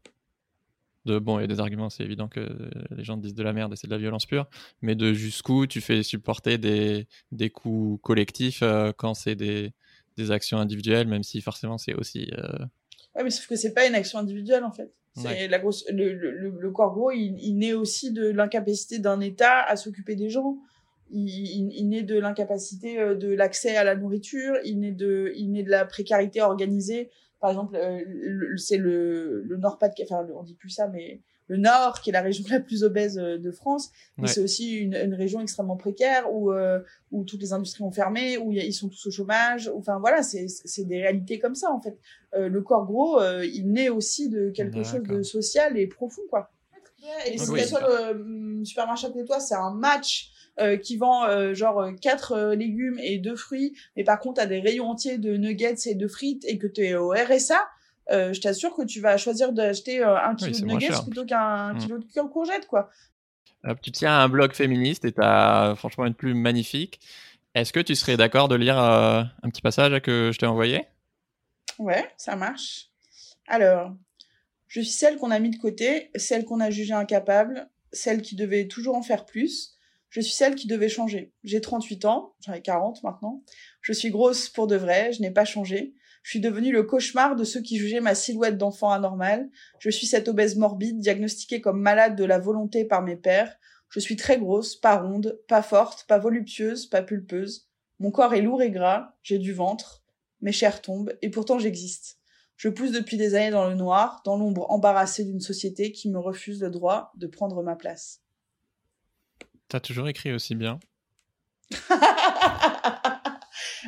de 1.06 1.20
bon, 1.20 1.38
il 1.38 1.42
y 1.42 1.44
a 1.44 1.48
des 1.48 1.60
arguments, 1.60 1.90
c'est 1.90 2.04
évident 2.04 2.28
que 2.28 2.40
les 2.92 3.04
gens 3.04 3.18
disent 3.18 3.36
de 3.36 3.44
la 3.44 3.54
merde 3.54 3.74
et 3.74 3.76
c'est 3.76 3.88
de 3.88 3.92
la 3.92 4.00
violence 4.00 4.26
pure, 4.26 4.48
mais 4.82 4.96
de 4.96 5.14
jusqu'où 5.14 5.68
tu 5.68 5.80
fais 5.80 6.02
supporter 6.02 6.58
des, 6.58 7.08
des 7.32 7.50
coûts 7.52 8.00
collectifs 8.02 8.62
euh, 8.64 8.92
quand 8.96 9.14
c'est 9.14 9.36
des, 9.36 9.72
des 10.18 10.32
actions 10.32 10.58
individuelles, 10.58 11.08
même 11.08 11.24
si 11.24 11.42
forcément 11.42 11.78
c'est 11.78 11.94
aussi. 11.94 12.32
Euh... 12.34 12.66
Ouais, 13.16 13.24
mais 13.24 13.30
sauf 13.30 13.48
que 13.48 13.56
c'est 13.56 13.74
pas 13.74 13.86
une 13.86 13.96
action 13.96 14.18
individuelle 14.20 14.64
en 14.64 14.72
fait. 14.72 14.92
C'est 15.18 15.48
la 15.48 15.60
grosse, 15.60 15.86
le, 15.90 16.14
le, 16.14 16.50
le, 16.60 16.72
corps 16.72 16.94
gros, 16.94 17.10
il, 17.10 17.38
il 17.40 17.54
naît 17.54 17.72
aussi 17.72 18.12
de 18.12 18.28
l'incapacité 18.28 19.00
d'un 19.00 19.22
État 19.22 19.62
à 19.64 19.78
s'occuper 19.78 20.16
des 20.16 20.30
gens. 20.30 20.58
Il, 21.10 21.30
il, 21.30 21.72
il 21.74 21.88
naît 21.88 22.04
de 22.04 22.20
l'incapacité 22.20 23.00
euh, 23.00 23.16
de 23.16 23.30
l'accès 23.30 23.78
à 23.78 23.86
la 23.86 23.96
nourriture. 23.96 24.56
Il 24.66 24.80
naît 24.80 24.92
de, 24.92 25.32
il 25.38 25.52
naît 25.52 25.64
de 25.64 25.70
la 25.70 25.86
précarité 25.86 26.42
organisée 26.42 27.12
par 27.40 27.50
exemple, 27.50 27.76
euh, 27.76 28.58
c'est 28.58 28.78
le, 28.78 29.44
le 29.44 29.58
Nord-Pas-de-Calais, 29.58 30.10
enfin, 30.12 30.28
on 30.36 30.44
dit 30.44 30.56
plus 30.56 30.70
ça, 30.70 30.88
mais 30.88 31.22
le 31.48 31.58
Nord, 31.58 32.02
qui 32.02 32.10
est 32.10 32.14
la 32.14 32.22
région 32.22 32.44
la 32.50 32.60
plus 32.60 32.84
obèse 32.84 33.18
euh, 33.20 33.38
de 33.38 33.52
France, 33.52 33.92
mais 34.18 34.28
c'est 34.28 34.42
aussi 34.42 34.78
une, 34.78 34.96
une, 34.96 35.14
région 35.14 35.42
extrêmement 35.42 35.76
précaire 35.76 36.34
où, 36.34 36.52
euh, 36.52 36.80
où 37.12 37.24
toutes 37.24 37.42
les 37.42 37.54
industries 37.54 37.84
ont 37.84 37.92
fermé, 37.92 38.38
où 38.38 38.52
ils 38.52 38.74
sont 38.74 38.90
tous 38.90 39.08
au 39.08 39.12
chômage. 39.12 39.72
Enfin 39.76 40.00
voilà, 40.00 40.24
c'est 40.24 40.84
des 40.86 41.02
réalités 41.02 41.40
comme 41.40 41.56
ça 41.56 41.72
en 41.72 41.80
fait. 41.80 41.98
le 42.34 42.62
corps 42.62 42.86
gros, 42.86 43.22
il 43.44 43.72
naît 43.72 43.90
aussi 43.90 44.30
de 44.30 44.50
quelque 44.50 44.84
chose 44.84 45.04
de 45.04 45.22
social 45.22 45.78
et 45.78 45.88
profond 45.88 46.24
quoi. 46.30 46.52
Et 47.28 47.38
si 47.38 47.50
oui, 47.52 47.62
le 47.62 48.66
supermarché 48.66 49.06
à 49.06 49.10
côté 49.10 49.22
de 49.22 49.28
toi, 49.28 49.40
c'est 49.40 49.54
un 49.54 49.72
match 49.72 50.32
euh, 50.60 50.78
qui 50.78 50.96
vend 50.96 51.26
euh, 51.26 51.54
genre 51.54 51.82
euh, 51.82 51.92
quatre 51.92 52.54
légumes 52.54 52.98
et 53.00 53.18
deux 53.18 53.36
fruits, 53.36 53.74
mais 53.98 54.06
par 54.06 54.20
contre, 54.20 54.36
tu 54.36 54.42
as 54.42 54.46
des 54.46 54.62
rayons 54.62 54.90
entiers 54.90 55.18
de 55.18 55.36
nuggets 55.36 55.76
et 55.86 55.96
de 55.96 56.08
frites 56.08 56.46
et 56.46 56.58
que 56.58 56.68
tu 56.68 56.82
es 56.86 56.96
au 56.96 57.10
RSA, 57.10 57.62
je 58.10 58.40
t'assure 58.40 58.74
que 58.74 58.84
tu 58.84 59.02
vas 59.02 59.18
choisir 59.18 59.52
d'acheter 59.52 60.02
un 60.02 60.34
kilo 60.36 60.58
de 60.58 60.66
nuggets 60.66 61.02
plutôt 61.04 61.26
qu'un 61.26 61.74
mmh. 61.74 61.78
kilo 61.80 61.98
de 61.98 62.30
courgettes, 62.30 62.68
quoi. 62.68 62.90
tu 63.82 63.92
tiens 63.92 64.18
un 64.18 64.30
blog 64.30 64.54
féministe 64.54 65.04
et 65.04 65.12
tu 65.12 65.22
as 65.22 65.74
franchement 65.76 66.06
une 66.06 66.14
plume 66.14 66.40
magnifique. 66.40 67.02
Est-ce 67.54 67.74
que 67.74 67.80
tu 67.82 67.96
serais 67.96 68.16
d'accord 68.16 68.48
de 68.48 68.56
lire 68.56 68.78
un 68.78 69.50
petit 69.50 69.62
passage 69.62 70.00
que 70.02 70.32
je 70.32 70.38
t'ai 70.38 70.46
envoyé? 70.46 70.86
Ouais, 71.80 72.08
ça 72.16 72.38
marche. 72.38 72.90
Alors, 73.48 73.94
je 74.68 74.82
suis 74.82 74.92
celle 74.92 75.18
qu'on 75.18 75.32
a 75.32 75.40
mis 75.40 75.50
de 75.50 75.58
côté, 75.58 76.12
celle 76.16 76.46
qu'on 76.46 76.60
a 76.60 76.70
jugée 76.70 76.94
incapable, 76.94 77.70
celle 77.92 78.22
qui 78.22 78.36
devait 78.36 78.68
toujours 78.68 78.96
en 78.96 79.02
faire 79.02 79.26
plus, 79.26 79.75
je 80.16 80.22
suis 80.22 80.34
celle 80.34 80.56
qui 80.56 80.68
devait 80.68 80.88
changer. 80.88 81.34
J'ai 81.44 81.60
38 81.60 82.06
ans, 82.06 82.36
j'en 82.40 82.54
ai 82.54 82.62
40 82.62 83.04
maintenant. 83.04 83.44
Je 83.82 83.92
suis 83.92 84.12
grosse 84.12 84.48
pour 84.48 84.66
de 84.66 84.78
vrai, 84.78 85.12
je 85.12 85.22
n'ai 85.22 85.30
pas 85.30 85.44
changé. 85.44 85.94
Je 86.24 86.30
suis 86.30 86.40
devenue 86.40 86.72
le 86.72 86.84
cauchemar 86.84 87.36
de 87.36 87.44
ceux 87.44 87.60
qui 87.60 87.76
jugeaient 87.76 88.00
ma 88.00 88.16
silhouette 88.16 88.58
d'enfant 88.58 88.92
anormale. 88.92 89.50
Je 89.78 89.90
suis 89.90 90.08
cette 90.08 90.30
obèse 90.30 90.56
morbide, 90.56 91.00
diagnostiquée 91.00 91.60
comme 91.60 91.82
malade 91.82 92.16
de 92.16 92.24
la 92.24 92.40
volonté 92.40 92.86
par 92.86 93.02
mes 93.02 93.18
pères. 93.18 93.58
Je 93.90 94.00
suis 94.00 94.16
très 94.16 94.40
grosse, 94.40 94.78
pas 94.78 94.96
ronde, 94.96 95.38
pas 95.50 95.62
forte, 95.62 96.06
pas 96.08 96.18
voluptueuse, 96.18 96.86
pas 96.86 97.02
pulpeuse. 97.02 97.68
Mon 98.00 98.10
corps 98.10 98.36
est 98.36 98.42
lourd 98.42 98.62
et 98.62 98.72
gras, 98.72 99.18
j'ai 99.22 99.38
du 99.38 99.52
ventre, 99.52 100.02
mes 100.40 100.54
chairs 100.54 100.82
tombent, 100.82 101.14
et 101.22 101.30
pourtant 101.30 101.60
j'existe. 101.60 102.20
Je 102.56 102.70
pousse 102.70 102.94
depuis 102.94 103.18
des 103.18 103.36
années 103.36 103.52
dans 103.52 103.68
le 103.68 103.76
noir, 103.76 104.22
dans 104.24 104.38
l'ombre 104.38 104.72
embarrassée 104.72 105.26
d'une 105.26 105.42
société 105.42 105.92
qui 105.92 106.10
me 106.10 106.20
refuse 106.20 106.62
le 106.62 106.70
droit 106.70 107.12
de 107.18 107.28
prendre 107.28 107.62
ma 107.64 107.76
place. 107.76 108.22
T'as 109.76 109.82
toujours 109.82 110.08
écrit 110.08 110.32
aussi 110.32 110.56
bien. 110.56 110.80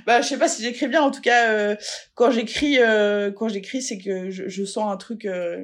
Bah 0.05 0.21
je 0.21 0.27
sais 0.27 0.37
pas 0.37 0.49
si 0.49 0.61
j'écris 0.61 0.87
bien. 0.89 1.01
En 1.01 1.11
tout 1.11 1.21
cas 1.21 1.49
euh, 1.49 1.75
quand 2.13 2.29
j'écris 2.29 2.79
euh, 2.79 3.31
quand 3.31 3.47
j'écris 3.47 3.81
c'est 3.81 3.97
que 3.97 4.29
je, 4.29 4.65
sens 4.65 4.91
un 4.91 4.97
truc 4.97 5.25
euh, 5.25 5.63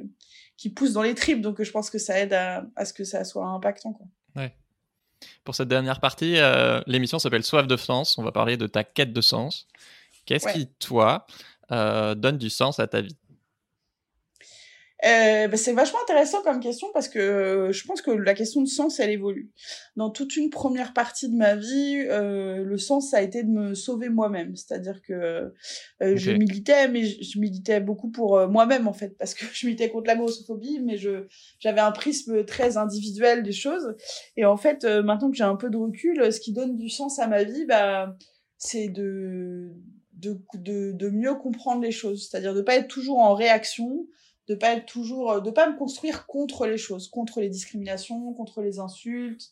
qui 0.56 0.70
pousse 0.70 0.92
dans 0.94 1.02
les 1.02 1.14
tripes. 1.14 1.42
Donc 1.42 1.62
je 1.62 1.70
pense 1.70 1.90
que 1.90 1.98
ça 1.98 2.18
aide 2.18 2.32
à, 2.32 2.64
ce 2.86 2.94
que 2.94 3.04
ça 3.04 3.22
soit 3.24 3.46
impactant 3.46 3.92
quoi. 3.92 4.06
Ouais. 4.34 4.54
Pour 5.44 5.54
cette 5.54 5.68
dernière 5.68 6.00
partie 6.00 6.38
l'émission 6.86 7.18
s'appelle 7.18 7.44
Soif 7.44 7.66
de 7.66 7.76
sens. 7.76 8.16
On 8.16 8.22
va 8.22 8.32
parler 8.32 8.56
de 8.56 8.66
ta 8.66 8.82
quête 8.82 9.12
de 9.12 9.20
sens. 9.20 9.66
Qu'est-ce 10.24 10.50
qui 10.54 10.68
toi 10.78 11.26
donne 11.70 12.38
du 12.38 12.48
sens 12.48 12.80
à 12.80 12.86
ta 12.86 13.02
vie? 13.02 13.16
Euh, 15.04 15.48
bah, 15.48 15.56
c'est 15.56 15.72
vachement 15.72 15.98
intéressant 16.02 16.42
comme 16.42 16.60
question 16.60 16.88
parce 16.94 17.08
que 17.08 17.18
euh, 17.18 17.72
je 17.72 17.84
pense 17.84 18.00
que 18.00 18.10
la 18.10 18.32
question 18.32 18.62
de 18.62 18.66
sens, 18.66 19.00
elle 19.00 19.10
évolue. 19.10 19.50
Dans 19.96 20.08
toute 20.08 20.36
une 20.36 20.48
première 20.48 20.94
partie 20.94 21.28
de 21.30 21.36
ma 21.36 21.56
vie, 21.56 22.04
euh, 22.08 22.64
le 22.64 22.78
sens, 22.78 23.10
ça 23.10 23.18
a 23.18 23.20
été 23.20 23.42
de 23.42 23.50
me 23.50 23.74
sauver 23.74 24.08
moi-même. 24.08 24.56
C'est-à-dire 24.56 25.02
que 25.02 25.52
je 26.00 26.30
militais, 26.30 26.88
mais 26.88 27.04
je, 27.04 27.38
militais 27.38 27.80
beaucoup 27.80 28.10
pour 28.10 28.48
moi-même, 28.48 28.88
en 28.88 28.94
fait, 28.94 29.16
parce 29.18 29.34
que 29.34 29.44
je 29.52 29.66
militais 29.66 29.90
contre 29.90 30.06
la 30.06 30.16
grossophobie, 30.16 30.80
mais 30.80 30.96
je 30.96 31.26
j'avais 31.58 31.80
un 31.80 31.92
prisme 31.92 32.44
très 32.44 32.78
individuel 32.78 33.42
des 33.42 33.52
choses. 33.52 33.94
Et 34.36 34.46
en 34.46 34.56
fait, 34.56 34.84
maintenant 34.84 35.30
que 35.30 35.36
j'ai 35.36 35.44
un 35.44 35.56
peu 35.56 35.68
de 35.68 35.76
recul, 35.76 36.32
ce 36.32 36.40
qui 36.40 36.52
donne 36.52 36.78
du 36.78 36.88
sens 36.88 37.18
à 37.18 37.26
ma 37.26 37.42
vie, 37.44 37.66
bah, 37.66 38.16
c'est 38.56 38.88
de, 38.88 39.70
de, 40.14 40.40
de, 40.54 40.92
de 40.92 41.10
mieux 41.10 41.34
comprendre 41.34 41.82
les 41.82 41.90
choses. 41.90 42.26
C'est-à-dire 42.28 42.54
de 42.54 42.62
pas 42.62 42.76
être 42.76 42.88
toujours 42.88 43.18
en 43.18 43.34
réaction, 43.34 44.06
de 44.48 44.54
pas 44.54 44.74
être 44.74 44.86
toujours, 44.86 45.40
de 45.40 45.50
pas 45.50 45.70
me 45.70 45.76
construire 45.76 46.26
contre 46.26 46.66
les 46.66 46.76
choses, 46.76 47.08
contre 47.08 47.40
les 47.40 47.48
discriminations, 47.48 48.32
contre 48.34 48.60
les 48.62 48.78
insultes, 48.78 49.50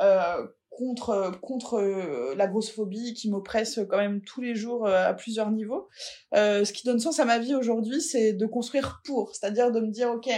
euh, 0.00 0.46
contre 0.72 1.38
contre 1.40 1.74
euh, 1.74 2.34
la 2.34 2.46
grossophobie 2.46 3.14
qui 3.14 3.30
m'oppresse 3.30 3.80
quand 3.88 3.98
même 3.98 4.22
tous 4.22 4.40
les 4.40 4.54
jours 4.54 4.86
euh, 4.86 5.08
à 5.08 5.14
plusieurs 5.14 5.50
niveaux. 5.50 5.88
Euh, 6.34 6.64
ce 6.64 6.72
qui 6.72 6.84
donne 6.84 6.98
sens 6.98 7.20
à 7.20 7.24
ma 7.24 7.38
vie 7.38 7.54
aujourd'hui, 7.54 8.00
c'est 8.00 8.32
de 8.32 8.46
construire 8.46 9.00
pour, 9.04 9.34
c'est-à-dire 9.34 9.70
de 9.70 9.80
me 9.80 9.90
dire 9.90 10.10
ok, 10.10 10.28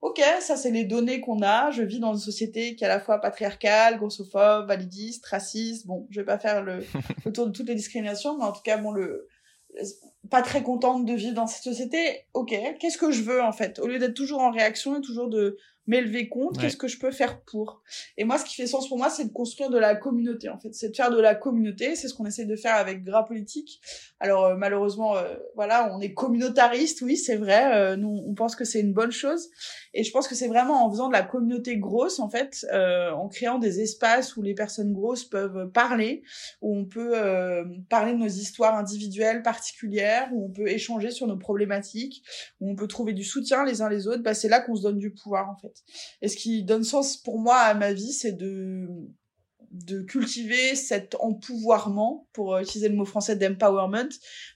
ok, 0.00 0.20
ça 0.40 0.56
c'est 0.56 0.70
les 0.70 0.84
données 0.84 1.20
qu'on 1.20 1.42
a. 1.42 1.70
Je 1.70 1.82
vis 1.82 2.00
dans 2.00 2.14
une 2.14 2.20
société 2.20 2.76
qui 2.76 2.84
est 2.84 2.86
à 2.86 2.90
la 2.90 3.00
fois 3.00 3.20
patriarcale, 3.20 3.98
grossophobe, 3.98 4.66
validiste, 4.66 5.26
raciste. 5.26 5.86
Bon, 5.86 6.06
je 6.10 6.20
vais 6.20 6.26
pas 6.26 6.38
faire 6.38 6.62
le, 6.62 6.84
le 7.26 7.32
tour 7.32 7.46
de 7.46 7.52
toutes 7.52 7.68
les 7.68 7.74
discriminations, 7.74 8.38
mais 8.38 8.44
en 8.44 8.52
tout 8.52 8.62
cas 8.62 8.78
bon 8.78 8.90
le 8.90 9.28
pas 10.30 10.42
très 10.42 10.62
contente 10.62 11.06
de 11.06 11.14
vivre 11.14 11.34
dans 11.34 11.46
cette 11.46 11.62
société. 11.62 12.26
Ok, 12.34 12.54
qu'est-ce 12.80 12.98
que 12.98 13.10
je 13.10 13.22
veux 13.22 13.42
en 13.42 13.52
fait? 13.52 13.78
Au 13.78 13.86
lieu 13.86 13.98
d'être 13.98 14.14
toujours 14.14 14.40
en 14.40 14.50
réaction 14.50 14.98
et 14.98 15.00
toujours 15.00 15.28
de 15.28 15.56
m'élever 15.88 16.28
contre, 16.28 16.60
qu'est-ce 16.60 16.76
que 16.76 16.86
je 16.86 16.98
peux 16.98 17.10
faire 17.10 17.40
pour? 17.40 17.82
Et 18.18 18.24
moi, 18.24 18.36
ce 18.36 18.44
qui 18.44 18.54
fait 18.54 18.66
sens 18.66 18.86
pour 18.88 18.98
moi, 18.98 19.08
c'est 19.08 19.24
de 19.24 19.32
construire 19.32 19.70
de 19.70 19.78
la 19.78 19.96
communauté, 19.96 20.50
en 20.50 20.58
fait. 20.58 20.74
C'est 20.74 20.90
de 20.90 20.94
faire 20.94 21.10
de 21.10 21.18
la 21.18 21.34
communauté, 21.34 21.96
c'est 21.96 22.08
ce 22.08 22.14
qu'on 22.14 22.26
essaie 22.26 22.44
de 22.44 22.56
faire 22.56 22.74
avec 22.74 23.02
Gras 23.02 23.22
Politique. 23.22 23.80
Alors, 24.20 24.46
euh, 24.46 24.56
malheureusement, 24.56 25.16
euh, 25.16 25.34
voilà, 25.54 25.94
on 25.94 26.00
est 26.00 26.12
communautariste, 26.12 27.02
oui, 27.02 27.16
c'est 27.16 27.36
vrai, 27.36 27.74
euh, 27.74 27.96
nous, 27.96 28.24
on 28.26 28.34
pense 28.34 28.56
que 28.56 28.64
c'est 28.64 28.80
une 28.80 28.92
bonne 28.92 29.12
chose. 29.12 29.48
Et 29.94 30.02
je 30.02 30.10
pense 30.10 30.26
que 30.26 30.34
c'est 30.34 30.48
vraiment 30.48 30.84
en 30.84 30.90
faisant 30.90 31.08
de 31.08 31.12
la 31.12 31.22
communauté 31.22 31.78
grosse, 31.78 32.18
en 32.18 32.28
fait, 32.28 32.66
en 32.72 33.28
créant 33.28 33.58
des 33.58 33.80
espaces 33.80 34.36
où 34.36 34.42
les 34.42 34.54
personnes 34.54 34.92
grosses 34.92 35.24
peuvent 35.24 35.70
parler, 35.72 36.22
où 36.60 36.76
on 36.76 36.84
peut 36.84 37.14
parler 37.88 38.12
de 38.12 38.18
nos 38.18 38.26
histoires 38.26 38.76
individuelles, 38.76 39.42
particulières, 39.42 40.28
où 40.32 40.46
on 40.46 40.50
peut 40.50 40.68
échanger 40.68 41.10
sur 41.10 41.26
nos 41.26 41.36
problématiques, 41.36 42.22
où 42.60 42.70
on 42.70 42.76
peut 42.76 42.86
trouver 42.86 43.12
du 43.12 43.24
soutien 43.24 43.64
les 43.64 43.82
uns 43.82 43.88
les 43.88 44.06
autres, 44.06 44.22
bah, 44.22 44.34
c'est 44.34 44.48
là 44.48 44.60
qu'on 44.60 44.76
se 44.76 44.82
donne 44.82 44.98
du 44.98 45.12
pouvoir, 45.12 45.48
en 45.50 45.56
fait. 45.56 45.82
Et 46.22 46.28
ce 46.28 46.36
qui 46.36 46.64
donne 46.64 46.84
sens 46.84 47.16
pour 47.16 47.38
moi 47.38 47.56
à 47.56 47.74
ma 47.74 47.92
vie, 47.92 48.12
c'est 48.12 48.32
de 48.32 48.88
de 49.70 50.00
cultiver 50.02 50.74
cet 50.74 51.16
empouvoirment, 51.20 52.28
pour 52.32 52.58
utiliser 52.58 52.88
le 52.88 52.96
mot 52.96 53.04
français 53.04 53.36
d'empowerment, 53.36 54.08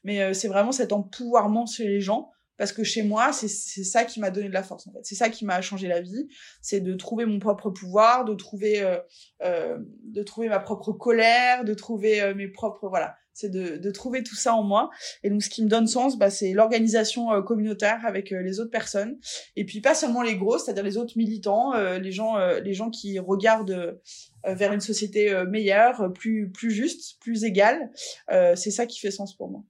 mais 0.05 0.23
euh, 0.23 0.33
c'est 0.33 0.49
vraiment 0.49 0.73
cet 0.73 0.93
empouvoirment 0.93 1.67
chez 1.67 1.87
les 1.87 2.01
gens, 2.01 2.31
parce 2.63 2.71
que 2.73 2.85
chez 2.85 3.03
moi, 3.03 3.33
c'est 3.33 3.49
ça 3.49 4.05
qui 4.05 4.21
m'a 4.21 4.31
donné 4.31 4.47
de 4.47 4.55
la 4.55 4.63
force, 4.63 4.87
en 4.87 4.93
fait. 4.93 5.01
C'est 5.03 5.17
ça 5.17 5.31
qui 5.31 5.45
m'a 5.45 5.61
changé 5.61 5.89
la 5.89 6.01
vie, 6.01 6.29
c'est 6.61 6.79
de 6.79 6.95
trouver 6.95 7.27
mon 7.27 7.41
propre 7.41 7.71
pouvoir, 7.71 8.25
de 8.25 8.35
trouver, 8.35 8.81
euh, 8.83 8.99
euh, 9.43 9.79
de 10.05 10.23
trouver 10.23 10.49
ma 10.49 10.61
propre 10.61 10.93
colère, 10.93 11.65
de 11.65 11.75
trouver 11.75 12.33
mes 12.35 12.47
propres, 12.47 12.89
voilà, 12.89 13.17
c'est 13.35 13.51
de, 13.51 13.79
de, 13.79 13.91
trouver 13.91 14.23
tout 14.23 14.35
ça 14.35 14.55
en 14.55 14.63
moi. 14.63 14.91
Et 15.23 15.31
donc, 15.31 15.43
ce 15.43 15.51
qui 15.51 15.65
me 15.65 15.69
donne 15.69 15.87
sens, 15.87 16.19
bah, 16.19 16.31
c'est 16.31 16.53
l'organisation 16.53 17.33
euh, 17.33 17.43
communautaire 17.43 18.01
avec 18.05 18.33
euh, 18.33 18.43
les 18.43 18.61
autres 18.61 18.71
personnes. 18.71 19.19
Et 19.57 19.65
puis, 19.65 19.81
pas 19.81 19.95
seulement 19.95 20.23
les 20.23 20.37
gros, 20.37 20.59
c'est-à-dire 20.59 20.85
les 20.85 20.97
autres 20.97 21.15
militants, 21.17 21.75
euh, 21.75 21.99
les 21.99 22.13
gens, 22.13 22.37
les 22.63 22.75
gens 22.75 22.91
qui 22.91 23.19
regardent 23.19 24.01
vers 24.45 24.73
une 24.73 24.81
société 24.81 25.35
meilleure, 25.49 26.13
plus, 26.13 26.51
plus 26.51 26.71
juste, 26.71 27.21
plus 27.21 27.45
égale. 27.45 27.91
c'est 28.29 28.71
ça 28.71 28.87
qui 28.87 28.99
fait 29.01 29.11
sens 29.11 29.37
pour 29.37 29.51
moi. 29.51 29.63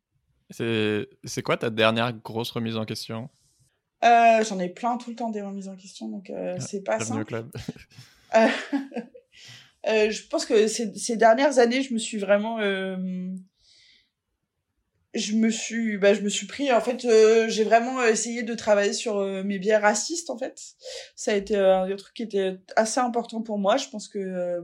C'est 0.53 1.43
quoi 1.43 1.57
ta 1.57 1.71
dernière 1.71 2.13
grosse 2.13 2.51
remise 2.51 2.77
en 2.77 2.85
question? 2.85 3.29
J'en 4.03 4.59
ai 4.59 4.69
plein 4.69 4.97
tout 4.99 5.11
le 5.11 5.17
temps 5.17 5.31
des 5.31 5.43
remises 5.43 5.69
en 5.69 5.77
question, 5.77 6.09
donc 6.09 6.31
ah, 6.31 6.59
c'est 6.61 6.83
pas 6.83 7.01
simple. 7.01 7.25
Club. 7.25 7.51
je 9.85 10.29
pense 10.29 10.45
que 10.45 10.67
ces, 10.67 10.95
ces, 10.95 11.17
dernières 11.17 11.59
années, 11.59 11.83
je 11.83 11.95
me 11.95 11.99
suis 11.99 12.19
vraiment 12.19 12.59
je 15.15 15.35
me 15.35 15.51
suis 15.51 15.99
bah 15.99 16.15
je 16.15 16.23
me 16.23 16.29
suis 16.29 16.47
pris 16.47 16.73
en 16.73 16.81
fait 16.81 17.05
euh, 17.05 17.49
j'ai 17.49 17.65
vraiment 17.65 18.03
essayé 18.03 18.43
de 18.43 18.55
travailler 18.55 18.95
sur 18.95 19.19
euh, 19.19 19.43
mes 19.43 19.59
biais 19.59 19.77
racistes 19.77 20.31
en 20.31 20.39
fait 20.39 20.59
ça 21.17 21.33
a 21.33 21.35
été 21.35 21.57
un 21.57 21.95
truc 21.97 22.15
qui 22.15 22.23
était 22.23 22.59
assez 22.77 23.01
important 23.01 23.43
pour 23.43 23.59
moi 23.59 23.77
je 23.77 23.89
pense 23.89 24.09
que 24.09 24.19
euh, 24.19 24.63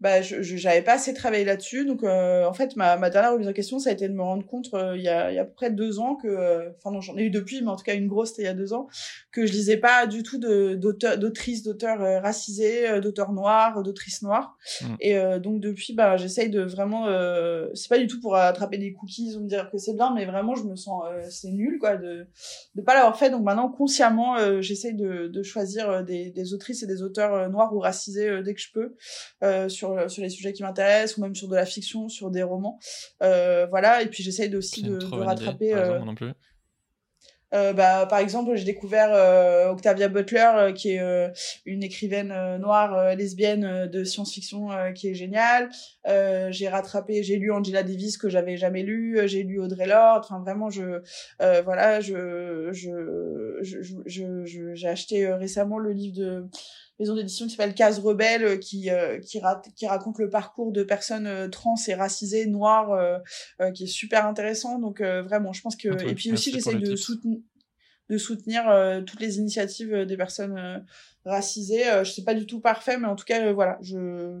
bah 0.00 0.22
je 0.22 0.40
j'avais 0.42 0.80
pas 0.80 0.94
assez 0.94 1.12
travaillé 1.12 1.44
là-dessus 1.44 1.84
donc 1.84 2.02
euh, 2.02 2.46
en 2.46 2.54
fait 2.54 2.74
ma, 2.76 2.96
ma 2.96 3.10
dernière 3.10 3.34
remise 3.34 3.48
en 3.48 3.52
question 3.52 3.78
ça 3.78 3.90
a 3.90 3.92
été 3.92 4.08
de 4.08 4.14
me 4.14 4.22
rendre 4.22 4.46
compte 4.46 4.68
euh, 4.72 4.96
il, 4.96 5.02
y 5.02 5.08
a, 5.08 5.30
il 5.30 5.34
y 5.34 5.38
a 5.38 5.42
à 5.42 5.44
peu 5.44 5.52
près 5.52 5.70
deux 5.70 5.98
ans 5.98 6.16
que 6.16 6.26
euh, 6.26 6.70
enfin 6.78 6.90
non 6.90 7.02
j'en 7.02 7.16
ai 7.18 7.24
eu 7.24 7.30
depuis 7.30 7.60
mais 7.60 7.68
en 7.68 7.76
tout 7.76 7.84
cas 7.84 7.94
une 7.94 8.08
grosse 8.08 8.30
c'était 8.30 8.42
il 8.42 8.46
y 8.46 8.48
a 8.48 8.54
deux 8.54 8.72
ans 8.72 8.88
que 9.30 9.44
je 9.44 9.52
lisais 9.52 9.76
pas 9.76 10.06
du 10.06 10.22
tout 10.22 10.38
d'auteurs 10.38 11.18
d'autrices 11.18 11.62
d'auteurs 11.62 12.22
racisés 12.22 13.00
d'auteurs 13.00 13.32
noirs 13.32 13.82
d'autrices 13.82 14.22
noires 14.22 14.56
mmh. 14.80 14.86
et 15.00 15.18
donc 15.38 15.60
depuis 15.60 15.92
bah 15.92 16.16
j'essaye 16.16 16.48
de 16.48 16.62
vraiment 16.62 17.06
c'est 17.74 17.88
pas 17.88 17.98
du 17.98 18.06
tout 18.06 18.20
pour 18.20 18.36
attraper 18.36 18.78
des 18.78 18.94
cookies 18.94 19.36
ou 19.36 19.40
me 19.40 19.48
dire 19.48 19.70
que 19.70 19.76
c'est 19.76 19.94
bien 19.94 20.14
mais 20.14 20.24
vraiment 20.24 20.54
je 20.54 20.64
me 20.64 20.76
sens 20.76 21.04
c'est 21.28 21.50
nul 21.50 21.78
quoi 21.78 21.96
de 21.96 22.26
de 22.74 22.82
pas 22.82 22.94
l'avoir 22.94 23.18
fait 23.18 23.28
donc 23.28 23.42
maintenant 23.42 23.68
consciemment 23.68 24.36
j'essaye 24.62 24.94
de, 24.94 25.28
de 25.28 25.42
choisir 25.42 26.02
des, 26.04 26.30
des 26.30 26.54
autrices 26.54 26.82
et 26.82 26.86
des 26.86 27.02
auteurs 27.02 27.50
noirs 27.50 27.74
ou 27.74 27.80
racisés 27.80 28.42
dès 28.42 28.54
que 28.54 28.60
je 28.60 28.68
peux 28.72 28.94
sur 29.68 29.89
sur, 30.08 30.22
les 30.22 30.30
sujets 30.30 30.52
qui 30.52 30.62
m'intéressent 30.62 31.18
ou 31.18 31.22
même 31.22 31.34
sur 31.34 31.48
de 31.48 31.56
la 31.56 31.66
fiction, 31.66 32.08
sur 32.08 32.30
des 32.30 32.42
romans. 32.42 32.78
Euh, 33.22 33.66
voilà, 33.70 34.02
et 34.02 34.06
puis 34.06 34.22
j'essaye 34.22 34.54
aussi 34.54 34.82
de, 34.82 34.98
de 34.98 35.04
rattraper. 35.16 35.74
Euh, 35.74 35.98
non 36.00 36.14
plus. 36.14 36.32
Euh, 37.52 37.72
bah, 37.72 38.06
par 38.08 38.20
exemple, 38.20 38.54
j'ai 38.54 38.64
découvert 38.64 39.10
euh, 39.12 39.70
Octavia 39.70 40.08
Butler, 40.08 40.50
euh, 40.54 40.72
qui 40.72 40.92
est 40.92 41.00
euh, 41.00 41.28
une 41.66 41.82
écrivaine 41.82 42.32
noire 42.58 43.14
lesbienne 43.16 43.86
de 43.86 44.04
science-fiction 44.04 44.68
qui 44.94 45.08
est 45.08 45.14
géniale. 45.14 45.68
j'ai 46.50 46.68
rattrapé, 46.68 47.22
j'ai 47.22 47.36
lu 47.36 47.52
Angela 47.52 47.82
Davis 47.82 48.18
que 48.18 48.28
j'avais 48.28 48.56
jamais 48.56 48.82
lu. 48.82 49.18
j'ai 49.26 49.42
lu 49.42 49.60
Audrey 49.60 49.86
Lorde. 49.86 50.24
Enfin, 50.24 50.40
vraiment, 50.40 50.70
je, 50.70 51.02
voilà, 51.38 52.00
je, 52.00 52.70
je, 52.72 53.58
je, 53.62 54.44
je, 54.44 54.74
j'ai 54.74 54.88
acheté 54.88 55.32
récemment 55.32 55.78
le 55.78 55.92
livre 55.92 56.16
de 56.16 56.44
maison 57.00 57.14
d'édition 57.16 57.46
qui 57.46 57.52
s'appelle 57.52 57.74
Case 57.74 57.98
Rebelle, 57.98 58.44
euh, 58.44 58.56
qui, 58.56 58.90
euh, 58.90 59.18
qui, 59.18 59.40
qui, 59.74 59.86
raconte 59.86 60.18
le 60.18 60.28
parcours 60.28 60.70
de 60.70 60.82
personnes 60.82 61.26
euh, 61.26 61.48
trans 61.48 61.74
et 61.88 61.94
racisées, 61.94 62.46
noires, 62.46 63.20
qui 63.74 63.84
est 63.84 63.88
super 63.88 64.26
intéressant. 64.26 64.78
Donc 64.78 65.00
vraiment, 65.00 65.52
je 65.52 65.62
pense 65.62 65.76
que... 65.76 65.88
et 66.06 66.14
puis 66.14 66.32
aussi, 66.32 66.52
j'essaie 66.52 66.74
de, 66.74 66.96
soutenir 66.96 67.40
de 68.08 68.18
soutenir 68.18 68.64
toutes 69.06 69.20
les 69.20 69.38
initiatives 69.38 70.04
des 70.04 70.16
personnes 70.16 70.84
racisées. 71.24 71.84
je 72.02 72.10
sais 72.10 72.24
pas 72.24 72.34
du 72.34 72.46
tout 72.46 72.60
parfait, 72.60 72.98
mais 72.98 73.06
en 73.06 73.16
tout 73.16 73.24
cas, 73.24 73.52
voilà, 73.52 73.78
je... 73.82 74.38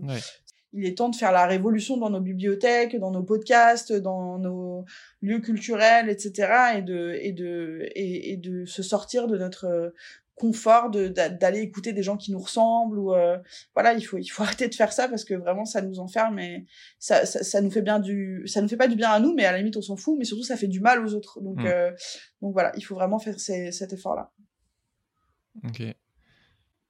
Il 0.72 0.86
est 0.86 0.96
temps 0.96 1.08
de 1.08 1.16
faire 1.16 1.32
la 1.32 1.46
révolution 1.46 1.96
dans 1.96 2.10
nos 2.10 2.20
bibliothèques, 2.20 2.96
dans 2.96 3.10
nos 3.10 3.24
podcasts, 3.24 3.92
dans 3.92 4.38
nos 4.38 4.84
lieux 5.20 5.40
culturels, 5.40 6.08
etc. 6.08 6.76
et 6.76 6.82
de 6.82 7.18
et 7.20 7.32
de 7.32 7.88
et, 7.96 8.30
et 8.32 8.36
de 8.36 8.64
se 8.66 8.84
sortir 8.84 9.26
de 9.26 9.36
notre 9.36 9.92
confort 10.40 10.90
d'aller 10.90 11.60
écouter 11.60 11.92
des 11.92 12.02
gens 12.02 12.16
qui 12.16 12.32
nous 12.32 12.38
ressemblent 12.38 12.98
ou 12.98 13.12
euh, 13.12 13.36
voilà 13.74 13.92
il 13.92 14.00
faut 14.00 14.16
il 14.16 14.28
faut 14.28 14.42
arrêter 14.46 14.68
de 14.68 14.74
faire 14.74 14.90
ça 14.90 15.06
parce 15.06 15.24
que 15.24 15.34
vraiment 15.34 15.66
ça 15.66 15.82
nous 15.82 16.00
enferme 16.00 16.38
et 16.38 16.66
ça, 16.98 17.26
ça, 17.26 17.60
nous 17.60 17.70
fait 17.70 17.82
bien 17.82 17.98
du 18.00 18.42
ça 18.46 18.62
nous 18.62 18.68
fait 18.68 18.78
pas 18.78 18.88
du 18.88 18.96
bien 18.96 19.10
à 19.10 19.20
nous 19.20 19.34
mais 19.34 19.44
à 19.44 19.52
la 19.52 19.58
limite 19.58 19.76
on 19.76 19.82
s'en 19.82 19.96
fout 19.96 20.16
mais 20.18 20.24
surtout 20.24 20.42
ça 20.42 20.56
fait 20.56 20.66
du 20.66 20.80
mal 20.80 21.04
aux 21.04 21.12
autres. 21.14 21.42
Donc 21.42 21.58
mmh. 21.58 21.66
euh, 21.66 21.90
donc 22.40 22.54
voilà 22.54 22.72
il 22.76 22.80
faut 22.80 22.94
vraiment 22.94 23.18
faire 23.18 23.38
cet 23.38 23.92
effort 23.92 24.16
là 24.16 24.32
ok. 25.66 25.82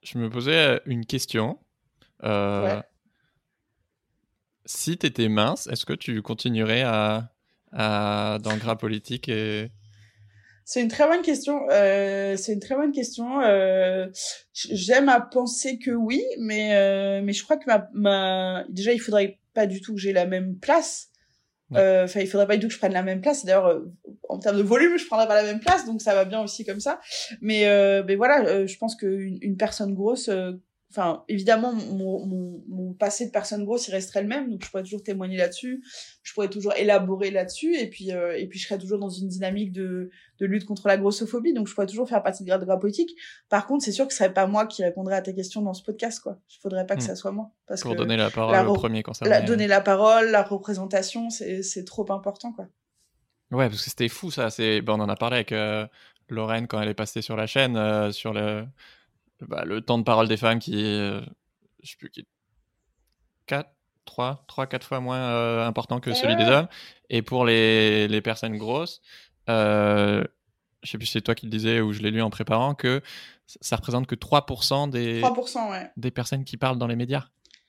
Je 0.03 0.18
me 0.18 0.30
posais 0.30 0.57
euh, 0.57 0.78
une 0.86 1.05
question. 1.05 1.59
Euh, 2.22 2.80
si 4.64 4.96
tu 4.96 5.07
étais 5.07 5.28
mince 5.28 5.66
est-ce 5.66 5.84
que 5.84 5.92
tu 5.92 6.22
continuerais 6.22 6.82
à, 6.82 7.32
à 7.72 8.38
dans 8.40 8.53
le 8.53 8.59
gras 8.59 8.76
politique 8.76 9.28
et 9.28 9.72
c'est 10.71 10.81
une 10.81 10.89
très 10.89 11.09
bonne 11.09 11.23
question. 11.23 11.66
Euh, 11.73 12.37
c'est 12.37 12.53
une 12.53 12.61
très 12.61 12.77
bonne 12.77 12.93
question. 12.93 13.41
Euh, 13.41 14.07
J'aime 14.53 15.09
à 15.09 15.21
penser 15.21 15.81
que 15.81 15.91
oui, 15.91 16.23
mais 16.39 16.77
euh, 16.77 17.23
mais 17.25 17.33
je 17.33 17.43
crois 17.43 17.57
que 17.57 17.64
ma, 17.66 17.89
ma 17.93 18.64
déjà 18.68 18.93
il 18.93 19.01
faudrait 19.01 19.41
pas 19.53 19.66
du 19.66 19.81
tout 19.81 19.95
que 19.95 20.01
j'ai 20.01 20.12
la 20.12 20.27
même 20.27 20.61
place. 20.61 21.09
Euh, 21.75 22.05
enfin, 22.05 22.21
il 22.21 22.29
faudrait 22.29 22.47
pas 22.47 22.57
du 22.57 22.62
tout 22.62 22.68
que 22.68 22.75
je 22.75 22.79
prenne 22.79 22.93
la 22.93 23.03
même 23.03 23.21
place. 23.21 23.45
D'ailleurs, 23.45 23.66
euh, 23.66 23.81
en 24.29 24.39
termes 24.39 24.59
de 24.59 24.62
volume, 24.62 24.97
je 24.97 25.07
prendrais 25.07 25.27
pas 25.27 25.35
la 25.35 25.43
même 25.43 25.59
place, 25.59 25.87
donc 25.87 26.03
ça 26.03 26.14
va 26.14 26.25
bien 26.25 26.41
aussi 26.41 26.64
comme 26.64 26.81
ça. 26.81 27.01
Mais 27.41 27.64
mais 28.05 28.14
voilà, 28.14 28.64
je 28.64 28.77
pense 28.79 28.95
qu'une 28.95 29.39
une 29.41 29.57
personne 29.57 29.93
grosse 29.93 30.31
enfin 30.91 31.24
évidemment 31.28 31.72
mon, 31.72 32.26
mon, 32.26 32.64
mon, 32.68 32.93
passé 32.95 33.26
de 33.26 33.30
personne 33.30 33.64
grosse 33.64 33.86
il 33.88 33.93
resterait 33.93 34.22
le 34.22 34.28
même 34.28 34.51
donc 34.51 34.64
je 34.64 34.70
pourrais 34.70 34.82
toujours 34.82 35.03
témoigner 35.03 35.36
là-dessus 35.36 35.82
je 36.22 36.34
pourrais 36.34 36.49
toujours 36.49 36.74
élaborer 36.74 37.30
là-dessus 37.30 37.76
et 37.76 37.88
puis 37.88 38.12
euh, 38.12 38.36
et 38.36 38.47
puis 38.47 38.59
je 38.59 38.66
serais 38.66 38.78
toujours 38.78 38.99
dans 38.99 39.09
une 39.09 39.28
dynamique 39.28 39.72
de, 39.72 40.11
de 40.38 40.47
lutte 40.47 40.64
contre 40.64 40.88
la 40.88 40.97
grossophobie 40.97 41.55
donc 41.55 41.68
je 41.68 41.74
pourrais 41.74 41.86
toujours 41.86 42.09
faire 42.09 42.22
partie 42.22 42.45
de 42.45 42.49
grade 42.49 42.80
politique. 42.80 43.11
Par 43.49 43.66
contre 43.66 43.84
c'est 43.84 43.93
sûr 43.93 44.07
que 44.07 44.12
ce 44.12 44.18
serait 44.18 44.32
pas 44.32 44.47
moi 44.47 44.66
qui 44.66 44.82
répondrais 44.82 45.16
à 45.16 45.22
tes 45.22 45.34
questions 45.34 45.62
dans 45.62 45.74
ce 45.74 45.82
podcast 45.82 46.20
quoi. 46.20 46.38
Il 46.51 46.59
faudrait 46.61 46.86
pas 46.86 46.97
que 46.97 47.03
hmm. 47.03 47.07
ça 47.07 47.14
soit 47.14 47.32
moi 47.32 47.51
parce 47.66 47.82
pour 47.82 47.95
donner 47.95 48.16
la 48.16 48.30
parole 48.30 48.68
au 48.68 48.74
premier 48.74 49.03
concerné 49.03 49.30
la, 49.30 49.43
donner 49.43 49.66
la 49.66 49.80
parole 49.80 50.30
la 50.30 50.43
représentation 50.43 51.30
c'est 51.30 51.62
c'est 51.62 51.84
trop 51.84 52.11
important 52.12 52.53
quoi. 52.53 52.66
Ouais 53.51 53.68
parce 53.68 53.82
que 53.82 53.91
c'était 53.91 54.09
fou 54.09 54.30
ça 54.30 54.51
c'est 54.51 54.80
ben, 54.82 54.95
on 54.95 55.01
en 55.01 55.09
a 55.09 55.16
parlé 55.16 55.36
avec 55.36 55.53
euh, 55.53 55.86
Lorraine 56.28 56.66
quand 56.66 56.80
elle 56.80 56.88
est 56.88 56.95
passée 56.95 57.22
sur 57.22 57.36
la 57.36 57.47
chaîne 57.47 57.76
euh, 57.76 58.12
sur 58.12 58.32
le 58.32 58.64
bah, 59.47 59.64
le 59.64 59.80
temps 59.80 59.99
de 59.99 60.05
parole 60.05 60.28
des 60.28 60.36
femmes 60.36 60.59
qui 60.59 60.80
est, 60.80 60.99
euh, 60.99 61.20
je 61.82 61.91
sais 61.91 61.97
plus, 61.99 62.11
qui 62.11 62.26
4, 63.47 63.68
3, 64.05 64.45
3, 64.47 64.66
4 64.66 64.86
fois 64.86 65.01
moins 65.01 65.18
euh, 65.18 65.66
important 65.66 66.01
que 66.01 66.12
celui 66.12 66.36
des 66.36 66.45
hommes. 66.45 66.68
Et 67.09 67.22
pour 67.22 67.45
les, 67.45 68.09
les 68.09 68.20
personnes 68.20 68.57
grosses, 68.57 69.01
euh, 69.49 70.24
je 70.82 70.91
sais 70.91 70.99
plus 70.99 71.07
si 71.07 71.12
c'est 71.12 71.20
toi 71.20 71.34
qui 71.34 71.47
le 71.47 71.51
disais 71.51 71.80
ou 71.80 71.93
je 71.93 72.01
l'ai 72.01 72.11
lu 72.11 72.22
en 72.22 72.30
préparant, 72.30 72.74
que 72.74 73.03
ça 73.47 73.76
représente 73.76 74.07
que 74.07 74.14
3% 74.14 74.91
des, 74.91 75.20
3%, 75.20 75.70
ouais. 75.70 75.91
des 75.97 76.11
personnes 76.11 76.45
qui 76.45 76.57
parlent 76.57 76.78
dans 76.78 76.86
les 76.86 76.97
médias, 76.97 77.26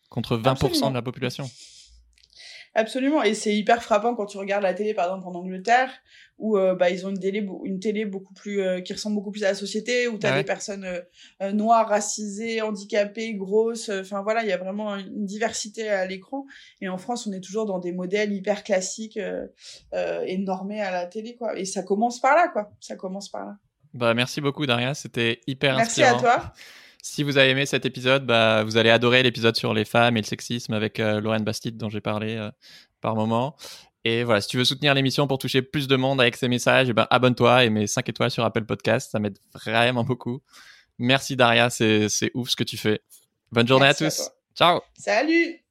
contre 0.09 0.37
20% 0.37 0.49
Absolument. 0.49 0.89
de 0.89 0.95
la 0.95 1.01
population. 1.01 1.49
Absolument, 2.73 3.21
et 3.21 3.33
c'est 3.33 3.53
hyper 3.53 3.83
frappant 3.83 4.15
quand 4.15 4.27
tu 4.27 4.37
regardes 4.37 4.63
la 4.63 4.73
télé, 4.73 4.93
par 4.93 5.05
exemple 5.05 5.27
en 5.27 5.39
Angleterre, 5.39 5.91
où 6.41 6.57
euh, 6.57 6.73
bah, 6.73 6.89
ils 6.89 7.05
ont 7.05 7.11
une 7.11 7.19
télé, 7.19 7.47
une 7.63 7.79
télé 7.79 8.03
beaucoup 8.03 8.33
plus 8.33 8.61
euh, 8.61 8.81
qui 8.81 8.91
ressemble 8.93 9.15
beaucoup 9.15 9.29
plus 9.29 9.43
à 9.43 9.49
la 9.49 9.53
société, 9.53 10.07
où 10.07 10.17
tu 10.17 10.25
as 10.25 10.31
ouais. 10.31 10.37
des 10.37 10.43
personnes 10.43 10.85
euh, 11.41 11.51
noires, 11.51 11.87
racisées, 11.87 12.61
handicapées, 12.61 13.35
grosses. 13.35 13.89
Enfin 13.89 14.23
voilà, 14.23 14.41
il 14.41 14.49
y 14.49 14.51
a 14.51 14.57
vraiment 14.57 14.97
une 14.97 15.25
diversité 15.25 15.87
à 15.87 16.05
l'écran. 16.07 16.47
Et 16.81 16.89
en 16.89 16.97
France, 16.97 17.27
on 17.27 17.31
est 17.31 17.41
toujours 17.41 17.67
dans 17.67 17.77
des 17.77 17.91
modèles 17.91 18.33
hyper 18.33 18.63
classiques 18.63 19.19
et 19.93 20.37
normés 20.39 20.81
à 20.81 20.91
la 20.91 21.05
télé, 21.05 21.35
quoi. 21.35 21.57
Et 21.57 21.65
ça 21.65 21.83
commence 21.83 22.19
par 22.19 22.35
là, 22.35 22.47
quoi. 22.47 22.71
Ça 22.79 22.95
commence 22.95 23.29
par 23.29 23.45
là. 23.45 23.57
Bah, 23.93 24.15
merci 24.15 24.41
beaucoup, 24.41 24.65
Daria. 24.65 24.95
C'était 24.95 25.41
hyper 25.45 25.77
Merci 25.77 26.01
à 26.01 26.15
inspirant. 26.15 26.37
toi. 26.37 26.53
Si 27.03 27.21
vous 27.21 27.37
avez 27.37 27.51
aimé 27.51 27.67
cet 27.67 27.85
épisode, 27.85 28.25
bah, 28.25 28.63
vous 28.63 28.77
allez 28.77 28.89
adorer 28.89 29.21
l'épisode 29.21 29.55
sur 29.55 29.75
les 29.75 29.85
femmes 29.85 30.17
et 30.17 30.21
le 30.21 30.25
sexisme 30.25 30.73
avec 30.73 30.97
Lorraine 30.97 31.43
Bastide 31.43 31.77
dont 31.77 31.89
j'ai 31.89 32.01
parlé 32.01 32.49
par 32.99 33.15
moment. 33.15 33.55
Et 34.03 34.23
voilà, 34.23 34.41
si 34.41 34.47
tu 34.47 34.57
veux 34.57 34.65
soutenir 34.65 34.93
l'émission 34.93 35.27
pour 35.27 35.37
toucher 35.37 35.61
plus 35.61 35.87
de 35.87 35.95
monde 35.95 36.19
avec 36.19 36.35
ces 36.35 36.47
messages, 36.47 36.89
eh 36.89 36.93
ben, 36.93 37.07
abonne-toi 37.09 37.65
et 37.65 37.69
mets 37.69 37.87
5 37.87 38.09
étoiles 38.09 38.31
sur 38.31 38.43
Apple 38.43 38.65
Podcast. 38.65 39.11
Ça 39.11 39.19
m'aide 39.19 39.37
vraiment 39.53 40.03
beaucoup. 40.03 40.41
Merci 40.97 41.35
Daria, 41.35 41.69
c'est 41.69 42.09
c'est 42.09 42.31
ouf 42.33 42.49
ce 42.49 42.55
que 42.55 42.63
tu 42.63 42.77
fais. 42.77 43.01
Bonne 43.51 43.67
journée 43.67 43.85
Merci 43.85 44.05
à 44.05 44.09
tous. 44.09 44.31
Ciao 44.55 44.81
Salut 44.97 45.61